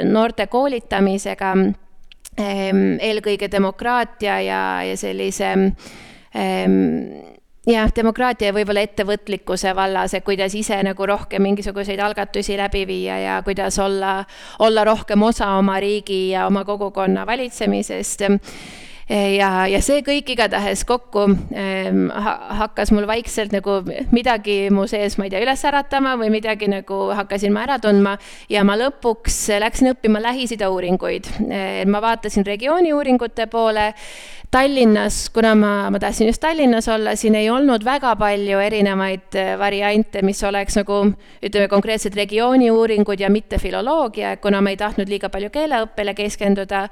noorte 0.08 0.46
koolitamisega 0.52 1.54
Ehm, 2.40 2.96
eelkõige 2.96 3.44
demokraatia 3.52 4.38
ja, 4.40 4.60
ja 4.88 4.94
sellise 4.96 5.50
ehm, 5.52 6.76
jah, 7.66 7.90
demokraatia 7.94 8.50
ja 8.50 8.56
võib-olla 8.56 8.82
ettevõtlikkuse 8.86 9.74
vallas, 9.78 10.14
et 10.16 10.26
kuidas 10.26 10.54
ise 10.58 10.80
nagu 10.82 11.06
rohkem 11.06 11.44
mingisuguseid 11.46 12.00
algatusi 12.02 12.56
läbi 12.58 12.84
viia 12.88 13.18
ja 13.22 13.40
kuidas 13.46 13.78
olla, 13.78 14.22
olla 14.58 14.84
rohkem 14.88 15.22
osa 15.22 15.54
oma 15.58 15.78
riigi 15.80 16.32
ja 16.32 16.46
oma 16.50 16.64
kogukonna 16.66 17.26
valitsemisest 17.26 18.26
ja, 19.36 19.50
ja 19.70 19.80
see 19.84 20.02
kõik 20.06 20.32
igatahes 20.34 20.84
kokku 20.88 21.24
ähm, 21.28 22.08
hakkas 22.58 22.92
mul 22.94 23.06
vaikselt 23.10 23.54
nagu 23.54 23.80
midagi 24.14 24.66
mu 24.74 24.86
sees, 24.90 25.18
ma 25.18 25.26
ei 25.28 25.32
tea, 25.34 25.42
üles 25.44 25.64
äratama 25.68 26.16
või 26.20 26.32
midagi 26.34 26.70
nagu 26.70 27.04
hakkasin 27.14 27.54
ma 27.54 27.66
ära 27.66 27.78
tundma 27.82 28.16
ja 28.50 28.64
ma 28.66 28.78
lõpuks 28.80 29.44
läksin 29.62 29.92
õppima 29.94 30.22
Lähis-Ida 30.22 30.70
uuringuid. 30.72 31.28
ma 31.86 32.02
vaatasin 32.02 32.46
regiooni 32.46 32.94
uuringute 32.94 33.46
poole 33.52 33.92
Tallinnas, 34.52 35.30
kuna 35.32 35.54
ma, 35.54 35.90
ma 35.90 35.98
tahtsin 35.98 36.26
just 36.28 36.40
Tallinnas 36.40 36.88
olla, 36.88 37.14
siin 37.16 37.38
ei 37.40 37.46
olnud 37.50 37.84
väga 37.84 38.10
palju 38.20 38.58
erinevaid 38.60 39.38
äh, 39.40 39.54
variante, 39.56 40.20
mis 40.22 40.44
oleks 40.44 40.76
nagu 40.76 40.98
ütleme, 41.40 41.70
konkreetsed 41.72 42.12
regiooni 42.20 42.68
uuringud 42.70 43.20
ja 43.20 43.30
mitte 43.32 43.56
filoloogia, 43.56 44.34
kuna 44.44 44.60
ma 44.60 44.74
ei 44.74 44.76
tahtnud 44.76 45.08
liiga 45.08 45.32
palju 45.32 45.48
keeleõppele 45.56 46.12
keskenduda. 46.20 46.82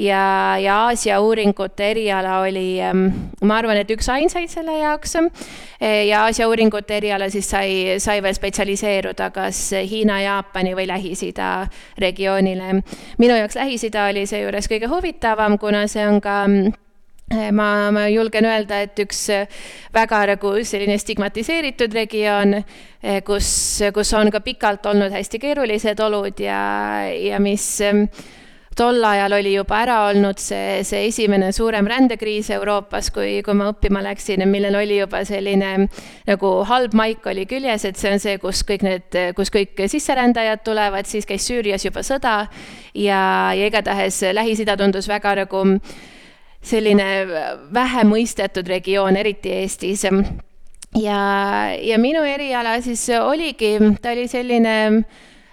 ja, 0.00 0.22
ja 0.64 0.80
Aasia 0.86 1.20
uuringute 1.20 1.90
eriala 1.90 2.40
oli, 2.46 2.80
ähm, 2.80 3.06
ma 3.44 3.60
arvan, 3.60 3.84
et 3.84 3.92
üks 3.92 4.08
ainsaid 4.08 4.48
selle 4.48 4.80
jaoks. 4.80 5.18
Äh, 5.20 6.06
ja 6.08 6.24
Aasia 6.24 6.48
uuringute 6.48 6.96
eriala 6.96 7.28
siis 7.28 7.52
sai, 7.52 7.98
sai 8.00 8.22
veel 8.24 8.34
spetsialiseeruda 8.40 9.28
kas 9.30 9.66
Hiina, 9.76 10.22
Jaapani 10.24 10.72
või 10.72 10.88
Lähis-Ida 10.88 11.66
regioonile. 12.00 12.80
minu 13.18 13.42
jaoks 13.44 13.60
Lähis-Ida 13.60 14.08
oli 14.08 14.24
seejuures 14.26 14.72
kõige 14.72 14.88
huvitavam, 14.88 15.60
kuna 15.60 15.84
see 15.86 16.08
on 16.08 16.24
ka 16.24 16.46
Eh, 16.48 16.89
ma, 17.30 17.90
ma 17.94 18.08
julgen 18.10 18.48
öelda, 18.48 18.80
et 18.84 18.98
üks 19.04 19.22
eh, 19.34 19.62
väga 19.94 20.24
nagu 20.32 20.52
selline 20.66 20.98
stigmatiseeritud 20.98 21.94
regioon, 21.94 22.58
eh, 22.58 23.22
kus, 23.26 23.52
kus 23.94 24.12
on 24.18 24.32
ka 24.34 24.42
pikalt 24.42 24.86
olnud 24.90 25.14
hästi 25.14 25.38
keerulised 25.42 26.02
olud 26.02 26.42
ja, 26.42 26.60
ja 27.14 27.40
mis 27.42 27.78
tol 28.80 29.02
ajal 29.04 29.34
oli 29.36 29.52
juba 29.52 29.80
ära 29.82 29.96
olnud 30.08 30.38
see, 30.40 30.80
see 30.86 31.08
esimene 31.10 31.50
suurem 31.52 31.86
rändekriis 31.90 32.50
Euroopas, 32.54 33.10
kui, 33.14 33.40
kui 33.46 33.56
ma 33.58 33.70
õppima 33.72 34.02
läksin, 34.06 34.42
millel 34.48 34.78
oli 34.78 35.00
juba 35.00 35.22
selline 35.28 35.72
nagu 36.26 36.52
halb 36.66 36.94
maik 36.98 37.26
oli 37.30 37.44
küljes, 37.50 37.84
et 37.84 37.98
see 38.00 38.14
on 38.14 38.22
see, 38.22 38.38
kus 38.42 38.62
kõik 38.66 38.86
need, 38.86 39.18
kus 39.36 39.52
kõik 39.54 39.84
sisserändajad 39.90 40.64
tulevad, 40.66 41.10
siis 41.10 41.28
käis 41.28 41.46
Süürias 41.50 41.84
juba 41.86 42.06
sõda 42.06 42.38
ja, 42.94 43.20
ja 43.54 43.68
igatahes 43.68 44.22
Lähis-Ida 44.34 44.78
tundus 44.80 45.10
väga 45.10 45.36
nagu 45.42 45.66
selline 46.62 47.08
vähe 47.72 48.04
mõistetud 48.04 48.68
regioon, 48.68 49.16
eriti 49.16 49.52
Eestis. 49.62 50.04
ja, 51.00 51.20
ja 51.80 51.98
minu 51.98 52.22
eriala 52.22 52.80
siis 52.80 53.08
oligi, 53.20 53.76
ta 54.02 54.12
oli 54.12 54.28
selline 54.28 54.76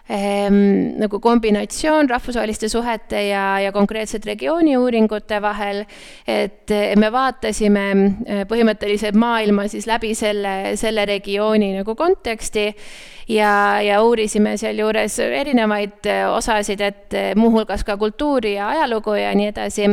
Ehm, 0.07 0.95
nagu 1.01 1.19
kombinatsioon 1.19 2.07
rahvusvaheliste 2.07 2.69
suhete 2.71 3.25
ja, 3.27 3.59
ja 3.59 3.73
konkreetselt 3.75 4.23
regiooni 4.25 4.77
uuringute 4.79 5.41
vahel. 5.43 5.83
et 6.27 6.71
me 6.95 7.09
vaatasime 7.11 7.83
eh, 8.23 8.45
põhimõtteliselt 8.47 9.19
maailma 9.19 9.67
siis 9.67 9.87
läbi 9.87 10.13
selle, 10.15 10.77
selle 10.79 11.03
regiooni 11.05 11.73
nagu 11.75 11.95
konteksti 11.95 12.69
ja, 13.27 13.81
ja 13.81 14.01
uurisime 14.03 14.55
sealjuures 14.57 15.19
erinevaid 15.19 16.07
eh, 16.07 16.23
osasid, 16.31 16.81
et 16.81 17.13
eh, 17.17 17.29
muuhulgas 17.35 17.83
ka 17.87 17.97
kultuuri 17.97 18.53
ja 18.55 18.69
ajalugu 18.69 19.17
ja 19.19 19.33
nii 19.35 19.49
edasi. 19.51 19.87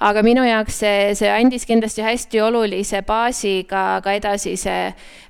aga 0.00 0.22
minu 0.22 0.44
jaoks 0.44 0.80
see, 0.82 1.14
see 1.18 1.30
andis 1.30 1.66
kindlasti 1.66 2.02
hästi 2.02 2.40
olulise 2.40 3.02
baasi 3.02 3.64
ka, 3.68 4.00
ka 4.04 4.12
edasise, 4.16 4.76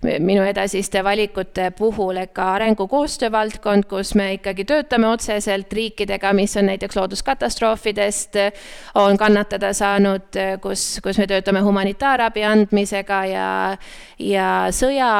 minu 0.02 0.44
edasiste 0.46 1.02
valikute 1.04 1.70
puhul, 1.78 2.16
et 2.22 2.32
ka 2.32 2.52
arengukoostöö 2.54 3.32
valdkond, 3.32 3.88
kus 3.90 4.14
me 4.14 4.32
ikkagi 4.36 4.64
töötame 4.64 5.08
otseselt 5.08 5.72
riikidega, 5.72 6.32
mis 6.32 6.56
on 6.56 6.68
näiteks 6.70 6.96
looduskatastroofidest, 6.96 8.38
on 8.94 9.18
kannatada 9.18 9.72
saanud, 9.72 10.38
kus, 10.62 11.00
kus 11.02 11.18
me 11.18 11.26
töötame 11.26 11.60
humanitaarabi 11.66 12.44
andmisega 12.44 13.24
ja, 13.26 13.48
ja 14.18 14.48
sõja, 14.74 15.10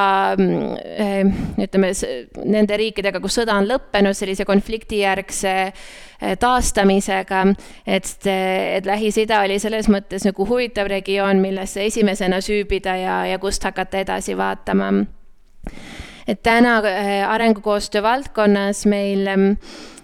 ütleme, 1.59 1.93
nende 2.45 2.77
riikidega, 2.79 3.21
kus 3.21 3.39
sõda 3.41 3.57
on 3.59 3.69
lõppenud, 3.69 4.17
sellise 4.17 4.47
konfliktijärgse 4.49 5.55
eh, 5.69 6.35
taastamisega, 6.41 7.45
et, 7.87 8.11
et 8.29 8.89
Lähis-Ida 8.89 9.43
oli 9.45 9.59
selles 9.63 9.91
mõttes 9.93 10.27
nagu 10.29 10.49
huvitav 10.49 10.91
regioon, 10.91 11.43
millesse 11.43 11.87
esimesena 11.87 12.43
süübida 12.45 12.97
ja, 13.01 13.21
ja 13.33 13.39
kust 13.43 13.65
hakata 13.65 14.05
edasi 14.05 14.37
vaatama. 14.39 14.93
et 16.29 16.43
täna 16.43 16.81
eh, 16.85 17.25
arengukoostöö 17.29 18.03
valdkonnas 18.03 18.87
meil 18.87 19.29
Ehm, 19.29 19.53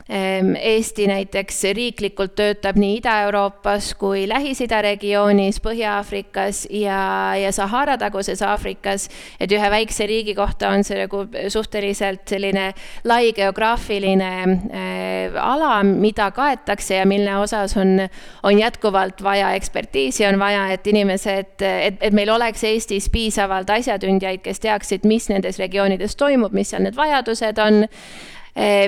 Eesti 0.09 1.07
näiteks 1.09 1.63
riiklikult 1.73 2.35
töötab 2.37 2.77
nii 2.77 2.99
Ida-Euroopas 2.99 3.95
kui 3.97 4.27
Lähis-Ida 4.29 4.83
regioonis, 4.85 5.63
Põhja-Aafrikas 5.65 6.67
ja, 6.69 7.33
ja 7.41 7.53
Sahara 7.53 7.97
taguses 7.97 8.43
Aafrikas. 8.45 9.09
et 9.41 9.53
ühe 9.53 9.71
väikse 9.71 10.07
riigi 10.07 10.35
kohta 10.35 10.69
on 10.69 10.85
see 10.85 10.99
nagu 10.99 11.23
suhteliselt 11.49 12.29
selline 12.29 12.67
lai 13.05 13.33
geograafiline 13.33 14.31
äh, 14.45 15.41
ala, 15.41 15.83
mida 15.83 16.29
kaetakse 16.37 17.01
ja 17.01 17.07
mille 17.07 17.37
osas 17.41 17.77
on, 17.77 17.97
on 18.43 18.59
jätkuvalt 18.59 19.23
vaja 19.23 19.55
ekspertiisi, 19.57 20.27
on 20.27 20.39
vaja, 20.39 20.69
et 20.77 20.87
inimesed, 20.87 21.57
et, 21.65 21.97
et 22.01 22.13
meil 22.13 22.29
oleks 22.29 22.65
Eestis 22.65 23.09
piisavalt 23.09 23.71
asjatundjaid, 23.71 24.45
kes 24.45 24.61
teaksid, 24.61 25.09
mis 25.09 25.33
nendes 25.33 25.59
regioonides 25.59 26.17
toimub, 26.21 26.53
mis 26.53 26.77
seal 26.77 26.85
need 26.85 26.97
vajadused 26.97 27.65
on 27.65 27.87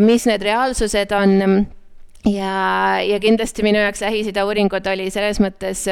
mis 0.00 0.26
need 0.28 0.44
reaalsused 0.46 1.10
on 1.16 1.66
ja, 2.30 2.52
ja 3.02 3.18
kindlasti 3.22 3.64
minu 3.66 3.80
jaoks 3.82 4.02
Lähis-Ida 4.04 4.44
uuringud 4.46 4.86
oli 4.92 5.08
selles 5.14 5.40
mõttes 5.42 5.84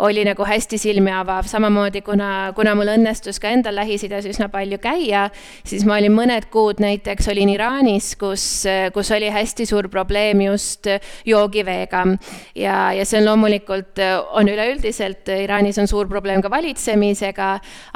oli 0.00 0.24
nagu 0.24 0.44
hästi 0.46 0.78
silmi 0.80 1.12
avav, 1.12 1.46
samamoodi 1.50 2.00
kuna, 2.04 2.52
kuna 2.56 2.74
mul 2.78 2.92
õnnestus 2.94 3.40
ka 3.40 3.50
endal 3.52 3.76
Lähis-Idas 3.76 4.26
üsna 4.28 4.48
palju 4.52 4.78
käia, 4.82 5.26
siis 5.66 5.84
ma 5.88 5.98
olin 6.00 6.14
mõned 6.14 6.48
kuud 6.52 6.80
näiteks 6.82 7.28
olin 7.32 7.52
Iraanis, 7.52 8.14
kus, 8.20 8.44
kus 8.94 9.10
oli 9.16 9.28
hästi 9.32 9.66
suur 9.68 9.90
probleem 9.92 10.40
just 10.46 10.88
joogiveega. 11.28 12.04
ja, 12.54 12.76
ja 12.96 13.04
see 13.04 13.20
on 13.20 13.28
loomulikult, 13.28 14.00
on 14.38 14.48
üleüldiselt, 14.48 15.28
Iraanis 15.44 15.78
on 15.78 15.90
suur 15.90 16.08
probleem 16.08 16.42
ka 16.42 16.50
valitsemisega, 16.50 17.50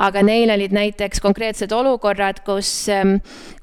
aga 0.05 0.23
neil 0.23 0.53
olid 0.55 0.75
näiteks 0.77 1.23
konkreetsed 1.25 1.73
olukorrad, 1.73 2.43
kus, 2.47 2.87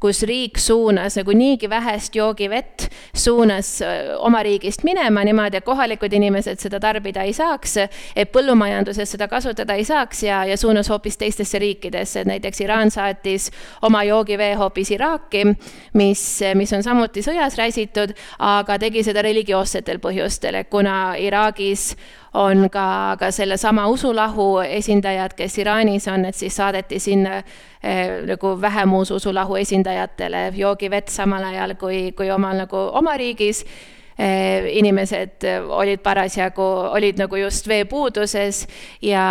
kus 0.02 0.24
riik 0.28 0.58
suunas 0.62 1.20
nagu 1.20 1.36
niigi 1.38 1.70
vähest 1.70 2.16
joogivett, 2.18 2.90
suunas 3.14 3.78
oma 4.20 4.42
riigist 4.44 4.86
minema 4.88 5.24
niimoodi, 5.28 5.62
et 5.62 5.68
kohalikud 5.68 6.14
inimesed 6.14 6.62
seda 6.62 6.82
tarbida 6.82 7.26
ei 7.28 7.36
saaks, 7.38 7.78
et 8.16 8.31
põllumajanduses 8.34 9.12
seda 9.16 9.28
kasutada 9.32 9.76
ei 9.80 9.86
saaks 9.88 10.24
ja, 10.24 10.42
ja 10.46 10.58
suunas 10.58 10.90
hoopis 10.90 11.18
teistesse 11.18 11.60
riikidesse, 11.60 12.22
et 12.22 12.30
näiteks 12.30 12.62
Iraan 12.62 12.92
saatis 12.92 13.50
oma 13.82 14.04
joogivee 14.04 14.54
hoopis 14.60 14.92
Iraaki, 14.92 15.46
mis, 15.94 16.24
mis 16.56 16.74
on 16.74 16.84
samuti 16.84 17.24
sõjas 17.26 17.58
räsitud, 17.60 18.16
aga 18.40 18.80
tegi 18.80 19.04
seda 19.04 19.22
religioossetel 19.26 20.02
põhjustel, 20.04 20.62
et 20.62 20.70
kuna 20.72 21.16
Iraagis 21.20 21.92
on 22.34 22.70
ka, 22.72 23.18
ka 23.20 23.32
sellesama 23.32 23.88
usulahu 23.92 24.62
esindajad, 24.64 25.36
kes 25.36 25.58
Iraanis 25.60 26.08
on, 26.08 26.26
et 26.26 26.36
siis 26.36 26.56
saadeti 26.56 27.00
sinna 27.00 27.42
eh, 27.84 28.22
nagu 28.28 28.56
vähemususulahu 28.62 29.56
esindajatele 29.60 30.52
joogivett 30.56 31.12
samal 31.12 31.44
ajal 31.52 31.76
kui, 31.76 32.12
kui 32.16 32.32
omal 32.32 32.64
nagu 32.64 32.86
oma 33.02 33.18
riigis 33.18 33.66
inimesed 34.22 35.46
eh, 35.48 35.64
olid 35.64 36.02
parasjagu, 36.04 36.66
olid 36.94 37.18
nagu 37.22 37.40
just 37.40 37.68
veepuuduses 37.68 38.66
ja, 39.02 39.24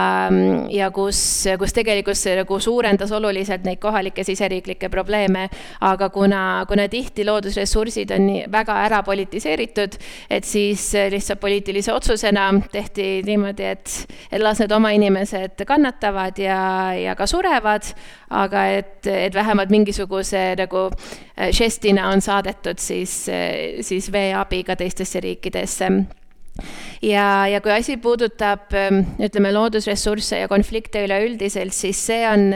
ja 0.72 0.90
kus, 0.90 1.20
kus 1.60 1.74
tegelikult 1.76 2.18
see 2.18 2.34
nagu 2.40 2.58
suurendas 2.60 3.12
oluliselt 3.14 3.62
neid 3.66 3.78
kohalikke 3.82 4.24
siseriiklikke 4.26 4.90
probleeme, 4.90 5.46
aga 5.86 6.10
kuna, 6.10 6.64
kuna 6.68 6.88
tihti 6.90 7.26
loodusressursid 7.28 8.10
on 8.16 8.26
nii 8.26 8.44
väga 8.50 8.80
ära 8.86 9.02
politiseeritud, 9.06 9.98
et 10.30 10.48
siis 10.48 10.88
lihtsalt 11.12 11.40
poliitilise 11.40 11.92
otsusena 11.94 12.48
tehti 12.72 13.20
niimoodi, 13.26 13.70
et, 13.70 13.94
et 14.32 14.42
las 14.42 14.58
need 14.62 14.74
oma 14.74 14.90
inimesed 14.96 15.62
kannatavad 15.68 16.38
ja, 16.40 16.60
ja 16.98 17.14
ka 17.18 17.28
surevad, 17.30 17.92
aga 18.30 18.66
et, 18.80 19.06
et 19.06 19.34
vähemalt 19.34 19.70
mingisuguse 19.70 20.54
nagu 20.58 20.88
žestina 21.54 22.08
on 22.10 22.20
saadetud 22.20 22.78
siis, 22.82 23.14
siis 23.86 24.10
veeabi 24.12 24.64
ka 24.66 24.79
teistesse 24.80 25.20
riikidesse 25.20 25.88
ja, 27.02 27.46
ja 27.48 27.60
kui 27.64 27.72
asi 27.72 27.96
puudutab 28.00 28.74
ähm, 28.76 29.02
ütleme, 29.22 29.52
loodusressursse 29.54 30.42
ja 30.42 30.48
konflikte 30.48 31.02
üleüldiselt, 31.06 31.74
siis 31.74 32.00
see 32.10 32.20
on, 32.28 32.52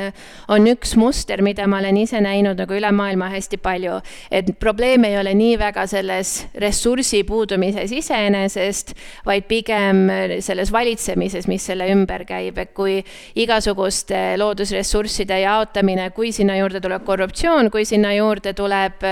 on 0.52 0.68
üks 0.70 0.94
muster, 1.00 1.42
mida 1.44 1.66
ma 1.70 1.80
olen 1.80 1.98
ise 2.02 2.20
näinud 2.24 2.60
nagu 2.60 2.76
üle 2.76 2.90
maailma 2.94 3.30
hästi 3.32 3.58
palju. 3.64 4.00
et 4.30 4.50
probleem 4.60 5.04
ei 5.08 5.18
ole 5.18 5.34
nii 5.34 5.56
väga 5.60 5.86
selles 5.90 6.34
ressursi 6.60 7.22
puudumises 7.24 7.92
iseenesest, 7.92 8.94
vaid 9.26 9.48
pigem 9.48 10.06
selles 10.44 10.72
valitsemises, 10.72 11.48
mis 11.48 11.64
selle 11.64 11.88
ümber 11.92 12.26
käib, 12.28 12.58
et 12.58 12.74
kui 12.76 13.00
igasuguste 13.40 14.36
loodusressursside 14.40 15.40
jaotamine, 15.44 16.10
kui 16.16 16.32
sinna 16.32 16.58
juurde 16.58 16.82
tuleb 16.84 17.04
korruptsioon, 17.06 17.70
kui 17.72 17.84
sinna 17.88 18.12
juurde 18.16 18.54
tuleb, 18.56 19.04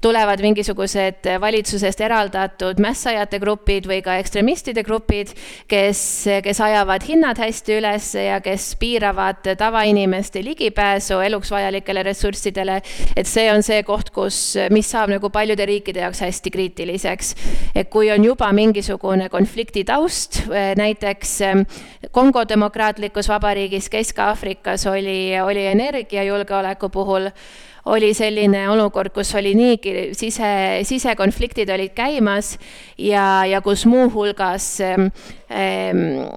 tulevad 0.00 0.40
mingisugused 0.44 1.28
valitsusest 1.40 2.00
eraldatud 2.00 2.80
mässajate 2.80 3.40
grupid 3.42 3.88
või 3.90 4.00
ka 4.04 4.19
ekstremistide 4.20 4.84
grupid, 4.86 5.32
kes, 5.68 6.02
kes 6.44 6.60
ajavad 6.60 7.04
hinnad 7.08 7.40
hästi 7.40 7.78
üles 7.78 8.10
ja 8.14 8.40
kes 8.44 8.74
piiravad 8.80 9.52
tavainimeste 9.58 10.44
ligipääsu 10.44 11.20
eluks 11.24 11.50
vajalikele 11.50 12.02
ressurssidele. 12.06 12.80
et 13.16 13.26
see 13.26 13.48
on 13.52 13.62
see 13.62 13.82
koht, 13.82 14.10
kus, 14.14 14.56
mis 14.70 14.90
saab 14.90 15.10
nagu 15.10 15.30
paljude 15.30 15.66
riikide 15.66 16.04
jaoks 16.04 16.20
hästi 16.26 16.50
kriitiliseks. 16.50 17.34
et 17.74 17.90
kui 17.90 18.10
on 18.10 18.24
juba 18.24 18.52
mingisugune 18.52 19.28
konflikti 19.28 19.84
taust, 19.84 20.42
näiteks 20.76 21.38
Kongo 22.10 22.44
Demokraatlikus 22.48 23.28
Vabariigis 23.28 23.88
Kesk-Aafrikas 23.90 24.86
oli, 24.90 25.34
oli 25.40 25.66
energiajulgeoleku 25.66 26.88
puhul 26.88 27.30
oli 27.90 28.12
selline 28.14 28.66
olukord, 28.70 29.12
kus 29.14 29.32
oli 29.38 29.54
niigi 29.58 30.10
sise, 30.18 30.50
sisekonfliktid 30.86 31.70
olid 31.74 31.94
käimas 31.96 32.54
ja, 32.98 33.42
ja 33.48 33.60
kus 33.64 33.86
muuhulgas 33.90 34.76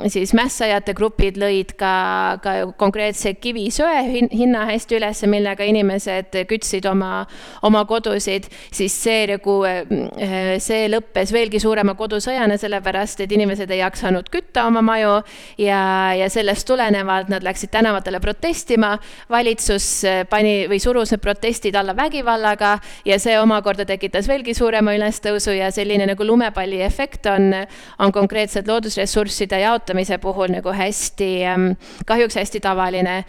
siis 0.09 0.31
mässajate 0.33 0.95
grupid 0.97 1.37
lõid 1.37 1.75
ka, 1.77 1.93
ka 2.41 2.53
konkreetse 2.81 3.35
kivisöe 3.37 3.99
hinna 4.33 4.63
hästi 4.65 4.97
üles, 4.97 5.21
millega 5.29 5.65
inimesed 5.69 6.33
kütsid 6.49 6.87
oma, 6.89 7.27
oma 7.61 7.83
kodusid, 7.85 8.47
siis 8.73 8.95
see 9.03 9.27
nagu, 9.29 9.59
äh, 9.69 10.55
see 10.63 10.87
lõppes 10.89 11.33
veelgi 11.35 11.61
suurema 11.61 11.93
kodusõjana, 11.99 12.57
sellepärast 12.57 13.21
et 13.21 13.35
inimesed 13.37 13.69
ei 13.71 13.83
jaksanud 13.83 14.31
kütta 14.33 14.65
oma 14.69 14.81
maju 14.81 15.19
ja, 15.61 15.83
ja 16.17 16.29
sellest 16.33 16.65
tulenevalt 16.67 17.29
nad 17.29 17.45
läksid 17.45 17.69
tänavatele 17.73 18.19
protestima. 18.23 18.97
valitsus 19.29 20.03
äh, 20.05 20.23
pani 20.29 20.65
või 20.69 20.79
surus 20.81 21.13
need 21.13 21.21
protestid 21.21 21.75
alla 21.75 21.93
vägivallaga 21.95 22.79
ja 23.05 23.19
see 23.19 23.37
omakorda 23.39 23.85
tekitas 23.85 24.27
veelgi 24.27 24.53
suurema 24.57 24.93
ülestõusu 24.97 25.53
ja 25.53 25.69
selline 25.71 26.07
nagu 26.09 26.25
lumepalli 26.25 26.81
efekt 26.81 27.29
on, 27.29 27.53
on 27.99 28.11
konkreetselt 28.11 28.67
loodusressursside 29.03 29.59
jaotamise 29.59 30.17
puhul 30.17 30.51
nagu 30.53 30.71
hästi, 30.71 31.45
ähm, 31.45 31.71
kahjuks 32.05 32.35
hästi 32.35 32.59
tavaline. 32.59 33.25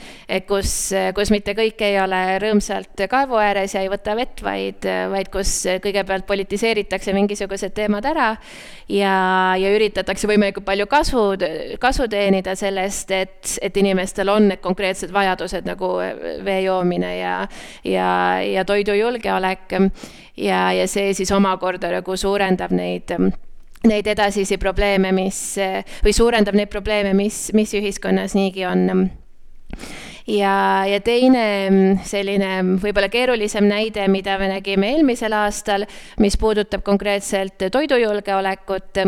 kus, 0.47 0.93
kus 1.15 1.31
mitte 1.31 1.55
kõik 1.55 1.81
ei 1.83 1.99
ole 2.01 2.39
rõõmsalt 2.39 3.07
kaevu 3.11 3.37
ääres 3.37 3.75
ja 3.75 3.83
ei 3.83 3.89
võta 3.89 4.17
vett, 4.17 4.43
vaid, 4.43 4.87
vaid 5.11 5.29
kus 5.31 5.67
kõigepealt 5.83 6.27
politiseeritakse 6.27 7.13
mingisugused 7.13 7.75
teemad 7.75 8.05
ära 8.05 8.37
ja, 8.89 9.55
ja 9.59 9.73
üritatakse 9.75 10.29
võimalikult 10.29 10.65
palju 10.65 10.87
kasu, 10.87 11.23
kasu 11.81 12.09
teenida 12.09 12.55
sellest, 12.57 13.11
et, 13.11 13.57
et 13.63 13.77
inimestel 13.77 14.29
on 14.29 14.49
need 14.49 14.63
konkreetsed 14.65 15.13
vajadused 15.13 15.67
nagu 15.67 15.97
vee 16.45 16.61
joomine 16.65 17.17
ja, 17.19 17.39
ja, 17.85 18.41
ja 18.43 18.65
toidujulgeolek 18.65 19.79
ja, 20.37 20.73
ja 20.73 20.87
see 20.89 21.15
siis 21.15 21.33
omakorda 21.33 21.93
nagu 21.99 22.17
suurendab 22.17 22.73
neid 22.75 23.11
neid 23.89 24.07
edasisi 24.11 24.59
probleeme, 24.61 25.13
mis 25.13 25.59
või 26.05 26.15
suurendab 26.17 26.57
neid 26.59 26.73
probleeme, 26.73 27.15
mis, 27.17 27.49
mis 27.57 27.75
ühiskonnas 27.77 28.37
niigi 28.39 28.67
on. 28.69 29.11
Ja, 30.25 30.85
ja 30.89 31.03
teine 31.05 31.99
selline 32.09 32.79
võib-olla 32.81 33.11
keerulisem 33.13 33.67
näide, 33.69 34.07
mida 34.09 34.39
me 34.41 34.49
nägime 34.55 34.95
eelmisel 34.95 35.37
aastal, 35.37 35.85
mis 36.23 36.39
puudutab 36.41 36.81
konkreetselt 36.87 37.67
toidujulgeolekut, 37.73 39.03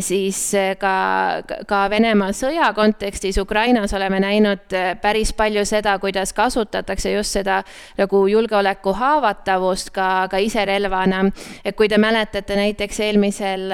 siis 0.00 0.54
eh, 0.54 0.76
ka, 0.80 1.42
ka 1.68 1.80
Venemaa 1.92 2.32
sõja 2.32 2.70
kontekstis 2.74 3.36
Ukrainas 3.38 3.92
oleme 3.94 4.20
näinud 4.24 4.72
eh, 4.72 4.94
päris 5.00 5.34
palju 5.36 5.66
seda, 5.68 5.98
kuidas 6.00 6.32
kasutatakse 6.32 7.12
just 7.12 7.36
seda 7.36 7.60
nagu 7.98 8.22
julgeoleku 8.26 8.94
haavatavust 8.96 9.92
ka, 9.92 10.28
ka 10.32 10.40
iserelvana. 10.40 11.26
et 11.64 11.76
kui 11.76 11.88
te 11.88 11.98
mäletate 11.98 12.56
näiteks 12.56 13.00
eelmisel, 13.00 13.66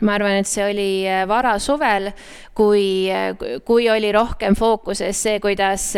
ma 0.00 0.14
arvan, 0.14 0.38
et 0.38 0.46
see 0.46 0.64
oli 0.70 0.92
varasuvel, 1.28 2.12
kui, 2.54 3.08
kui 3.64 3.88
oli 3.90 4.12
rohkem 4.12 4.54
fookuses 4.54 5.22
see, 5.22 5.40
kuidas, 5.40 5.92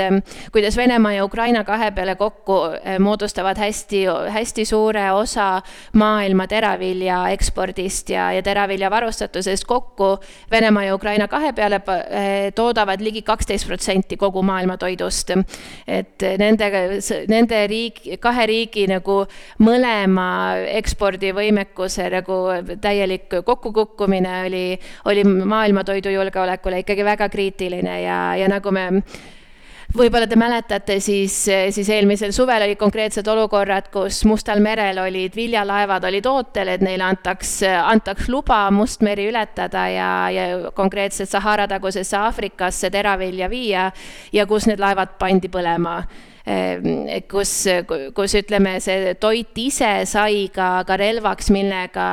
kuidas 0.52 0.76
Venemaa 0.76 1.12
ja 1.12 1.24
Ukraina 1.24 1.64
kahe 1.64 1.90
peale 1.90 2.14
kokku 2.16 2.58
moodustavad 3.00 3.58
hästi, 3.58 4.04
hästi 4.32 4.64
suure 4.64 5.10
osa 5.12 5.62
maailma 5.92 6.46
teravilja 6.46 7.26
ekspordist 7.34 8.10
ja, 8.14 8.30
ja 8.32 8.42
teravilja 8.42 8.90
varustatusest 8.90 9.41
sest 9.42 9.66
kokku 9.68 10.16
Venemaa 10.50 10.84
ja 10.84 10.94
Ukraina 10.94 11.28
kahe 11.28 11.52
peale 11.52 11.80
eh, 11.82 12.52
toodavad 12.54 13.00
ligi 13.00 13.22
kaksteist 13.22 13.66
protsenti 13.66 14.16
kogu 14.16 14.42
maailma 14.42 14.76
toidust. 14.76 15.30
et 15.86 16.22
nende, 16.38 16.70
nende 17.28 17.66
riik, 17.66 18.00
kahe 18.20 18.46
riigi 18.46 18.86
nagu 18.90 19.22
mõlema 19.62 20.28
ekspordivõimekuse 20.78 22.08
nagu 22.10 22.38
täielik 22.80 23.28
kokkukukkumine 23.44 24.40
oli, 24.46 24.64
oli 25.04 25.24
maailma 25.24 25.84
toidujulgeolekule 25.84 26.82
ikkagi 26.82 27.04
väga 27.04 27.28
kriitiline 27.28 28.02
ja, 28.02 28.18
ja 28.36 28.48
nagu 28.48 28.70
me 28.70 28.88
võib-olla 29.96 30.26
te 30.28 30.38
mäletate, 30.40 30.96
siis, 31.04 31.34
siis 31.46 31.90
eelmisel 31.92 32.32
suvel 32.34 32.64
olid 32.66 32.80
konkreetsed 32.80 33.26
olukorrad, 33.28 33.90
kus 33.92 34.22
Mustal 34.28 34.62
merel 34.64 34.98
olid 35.02 35.36
viljalaevad 35.36 36.04
olid 36.08 36.26
ootel, 36.30 36.72
et 36.74 36.84
neile 36.84 37.06
antaks, 37.06 37.58
antaks 37.66 38.30
luba 38.32 38.64
Mustmeri 38.74 39.28
ületada 39.30 39.86
ja, 39.92 40.10
ja 40.32 40.72
konkreetselt 40.76 41.30
Sahara 41.32 41.68
tagusesse 41.70 42.16
Aafrikasse 42.18 42.90
teravilja 42.92 43.50
viia 43.52 43.88
ja 44.32 44.46
kus 44.48 44.68
need 44.70 44.82
laevad 44.82 45.18
pandi 45.20 45.52
põlema. 45.52 46.00
Kus, 47.30 47.50
kus 48.16 48.32
ütleme, 48.34 48.72
see 48.82 49.12
toit 49.22 49.58
ise 49.62 49.90
sai 50.10 50.48
ka, 50.50 50.80
ka 50.88 50.96
relvaks, 50.98 51.52
millega, 51.54 52.06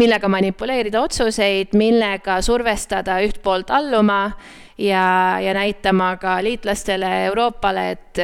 millega 0.00 0.30
manipuleerida 0.32 1.02
otsuseid, 1.04 1.76
millega 1.76 2.38
survestada 2.40 3.18
üht 3.26 3.42
poolt 3.44 3.74
alluma 3.76 4.30
ja, 4.78 5.40
ja 5.40 5.54
näitama 5.54 6.16
ka 6.16 6.36
liitlastele, 6.44 7.08
Euroopale, 7.24 7.90
et, 7.90 8.20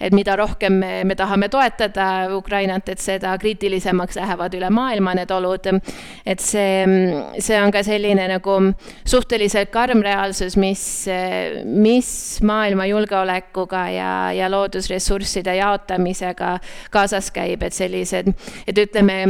et 0.00 0.14
mida 0.14 0.36
rohkem 0.36 0.80
me, 0.82 0.90
me 1.04 1.14
tahame 1.14 1.48
toetada 1.48 2.26
Ukrainat, 2.36 2.88
et 2.88 3.02
seda 3.02 3.36
kriitilisemaks 3.38 4.18
lähevad 4.18 4.54
üle 4.58 4.70
maailma 4.70 5.14
need 5.18 5.30
olud. 5.30 5.66
et 6.26 6.40
see, 6.40 6.86
see 7.38 7.58
on 7.62 7.70
ka 7.72 7.82
selline 7.86 8.26
nagu 8.28 8.58
suhteliselt 9.04 9.70
karm 9.70 10.02
reaalsus, 10.02 10.56
mis, 10.56 10.84
mis 11.64 12.12
maailma 12.42 12.86
julgeolekuga 12.90 13.88
ja, 13.94 14.12
ja 14.34 14.50
loodusressursside 14.50 15.56
jaotamisega 15.56 16.56
kaasas 16.90 17.30
käib, 17.30 17.62
et 17.62 17.76
sellised, 17.76 18.32
et 18.66 18.78
ütleme 18.78 19.22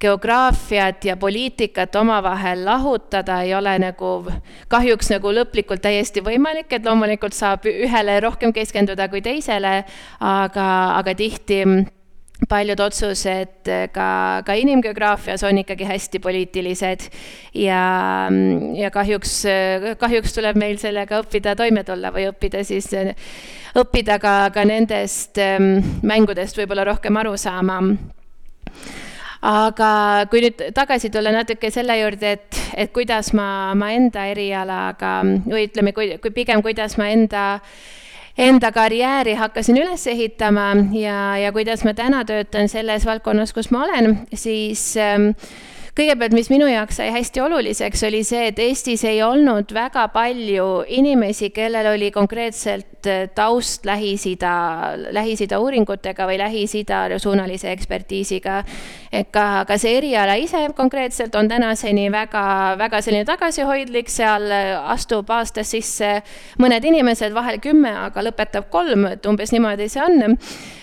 geograafiat 0.00 1.04
ja 1.04 1.16
poliitikat 1.16 1.96
omavahel 1.96 2.64
lahutada 2.64 3.42
ei 3.42 3.54
ole 3.54 3.76
nagu 3.82 4.10
kahjuks 4.72 5.12
nagu 5.12 5.32
lõplikult 5.36 5.82
täiesti 5.84 6.24
võimalik, 6.24 6.72
et 6.72 6.84
loomulikult 6.86 7.36
saab 7.36 7.68
ühele 7.68 8.18
rohkem 8.24 8.52
keskenduda 8.56 9.08
kui 9.12 9.22
teisele, 9.24 9.80
aga, 10.20 10.68
aga 10.96 11.14
tihti 11.14 11.64
paljud 12.48 12.80
otsused 12.80 13.68
ka, 13.92 14.08
ka 14.46 14.56
inimgeograafias 14.56 15.44
on 15.44 15.60
ikkagi 15.60 15.84
hästi 15.84 16.20
poliitilised 16.24 17.04
ja, 17.60 17.82
ja 18.80 18.90
kahjuks, 18.94 19.34
kahjuks 20.00 20.34
tuleb 20.36 20.56
meil 20.60 20.80
sellega 20.80 21.20
õppida 21.20 21.54
toime 21.58 21.84
tulla 21.84 22.12
või 22.14 22.30
õppida 22.30 22.64
siis, 22.64 22.88
õppida 23.76 24.16
ka, 24.22 24.34
ka 24.54 24.64
nendest 24.64 25.42
mängudest 26.02 26.56
võib-olla 26.56 26.88
rohkem 26.88 27.20
aru 27.20 27.36
saama 27.40 27.82
aga 29.46 29.92
kui 30.30 30.42
nüüd 30.44 30.60
tagasi 30.76 31.10
tulla 31.12 31.32
natuke 31.32 31.70
selle 31.72 31.96
juurde, 32.00 32.34
et, 32.36 32.60
et 32.76 32.92
kuidas 32.92 33.32
ma, 33.36 33.72
ma 33.78 33.92
enda 33.96 34.26
erialaga 34.32 35.20
või 35.46 35.64
ütleme, 35.68 35.94
kui, 35.96 36.12
kui 36.20 36.34
pigem, 36.36 36.62
kuidas 36.64 36.98
ma 37.00 37.08
enda 37.12 37.46
enda 38.40 38.70
karjääri 38.72 39.34
hakkasin 39.36 39.80
üles 39.80 40.06
ehitama 40.08 40.70
ja, 40.96 41.36
ja 41.40 41.50
kuidas 41.52 41.82
ma 41.84 41.92
täna 41.96 42.22
töötan 42.24 42.70
selles 42.72 43.04
valdkonnas, 43.08 43.52
kus 43.56 43.68
ma 43.74 43.84
olen, 43.84 44.20
siis 44.32 44.92
äh, 45.00 45.18
kõigepealt, 45.96 46.34
mis 46.36 46.48
minu 46.52 46.68
jaoks 46.70 47.00
sai 47.00 47.10
hästi 47.12 47.42
oluliseks, 47.44 48.04
oli 48.08 48.22
see, 48.26 48.46
et 48.50 48.60
Eestis 48.62 49.02
ei 49.08 49.20
olnud 49.24 49.72
väga 49.74 50.06
palju 50.14 50.68
inimesi, 50.88 51.50
kellel 51.54 51.90
oli 51.92 52.10
konkreetselt 52.14 53.08
äh, 53.10 53.26
taust 53.34 53.88
Lähis-Ida, 53.88 54.54
Lähis-Ida 55.16 55.60
uuringutega 55.60 56.28
või 56.30 56.38
Lähis-Ida 56.40 57.06
suunalise 57.20 57.72
ekspertiisiga. 57.74 58.62
Et 59.12 59.30
ka, 59.34 59.64
ka 59.68 59.78
see 59.80 59.96
eriala 59.98 60.36
ise 60.40 60.62
konkreetselt 60.76 61.34
on 61.34 61.48
tänaseni 61.50 62.08
väga, 62.12 62.44
väga 62.78 63.02
selline 63.02 63.26
tagasihoidlik, 63.28 64.10
seal 64.12 64.50
äh, 64.54 64.74
astub 64.94 65.30
aastas 65.34 65.72
sisse 65.74 66.20
mõned 66.62 66.84
inimesed, 66.84 67.34
vahel 67.34 67.58
kümme, 67.62 67.92
aga 68.06 68.26
lõpetab 68.28 68.70
kolm, 68.70 69.08
et 69.10 69.26
umbes 69.26 69.54
niimoodi 69.54 69.88
see 69.90 70.04
on 70.04 70.36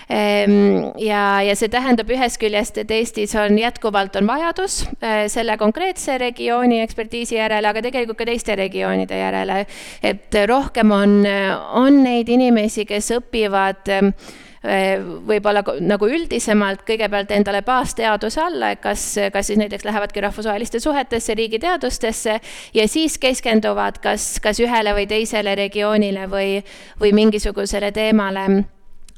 Ehm, 0.10 0.94
ja, 1.04 1.42
ja 1.44 1.56
see 1.60 1.68
tähendab 1.68 2.08
ühest 2.16 2.40
küljest, 2.40 2.78
et 2.80 2.92
Eestis 2.96 3.34
on 3.36 3.58
jätkuvalt 3.60 4.16
on 4.16 4.30
vajadus 4.30 4.86
äh, 5.04 5.26
selle 5.28 5.58
konkreetse 5.60 6.16
regiooni 6.22 6.80
ekspertiisi 6.80 7.36
järele, 7.36 7.68
aga 7.68 7.84
tegelikult 7.84 8.22
ka 8.22 8.30
teiste 8.30 8.56
regioonide 8.56 9.20
järele. 9.20 9.66
et 10.04 10.40
rohkem 10.48 10.92
on, 10.96 11.20
on 11.76 12.04
neid 12.06 12.30
inimesi, 12.32 12.86
kes 12.88 13.12
õpivad 13.20 13.92
äh, 13.92 14.14
võib-olla 15.28 15.64
nagu 15.80 16.10
üldisemalt 16.12 16.84
kõigepealt 16.88 17.32
endale 17.32 17.62
baasteaduse 17.66 18.42
alla, 18.44 18.72
et 18.76 18.82
kas, 18.84 19.04
kas 19.34 19.48
siis 19.48 19.60
näiteks 19.62 19.88
lähevadki 19.88 20.24
rahvusvaheliste 20.28 20.82
suhetesse, 20.84 21.36
riigiteadustesse 21.40 22.40
ja 22.74 22.88
siis 22.88 23.18
keskenduvad 23.18 24.02
kas, 24.04 24.38
kas 24.44 24.60
ühele 24.64 24.96
või 24.98 25.08
teisele 25.08 25.56
regioonile 25.56 26.28
või, 26.32 26.58
või 27.00 27.14
mingisugusele 27.16 27.92
teemale 27.96 28.48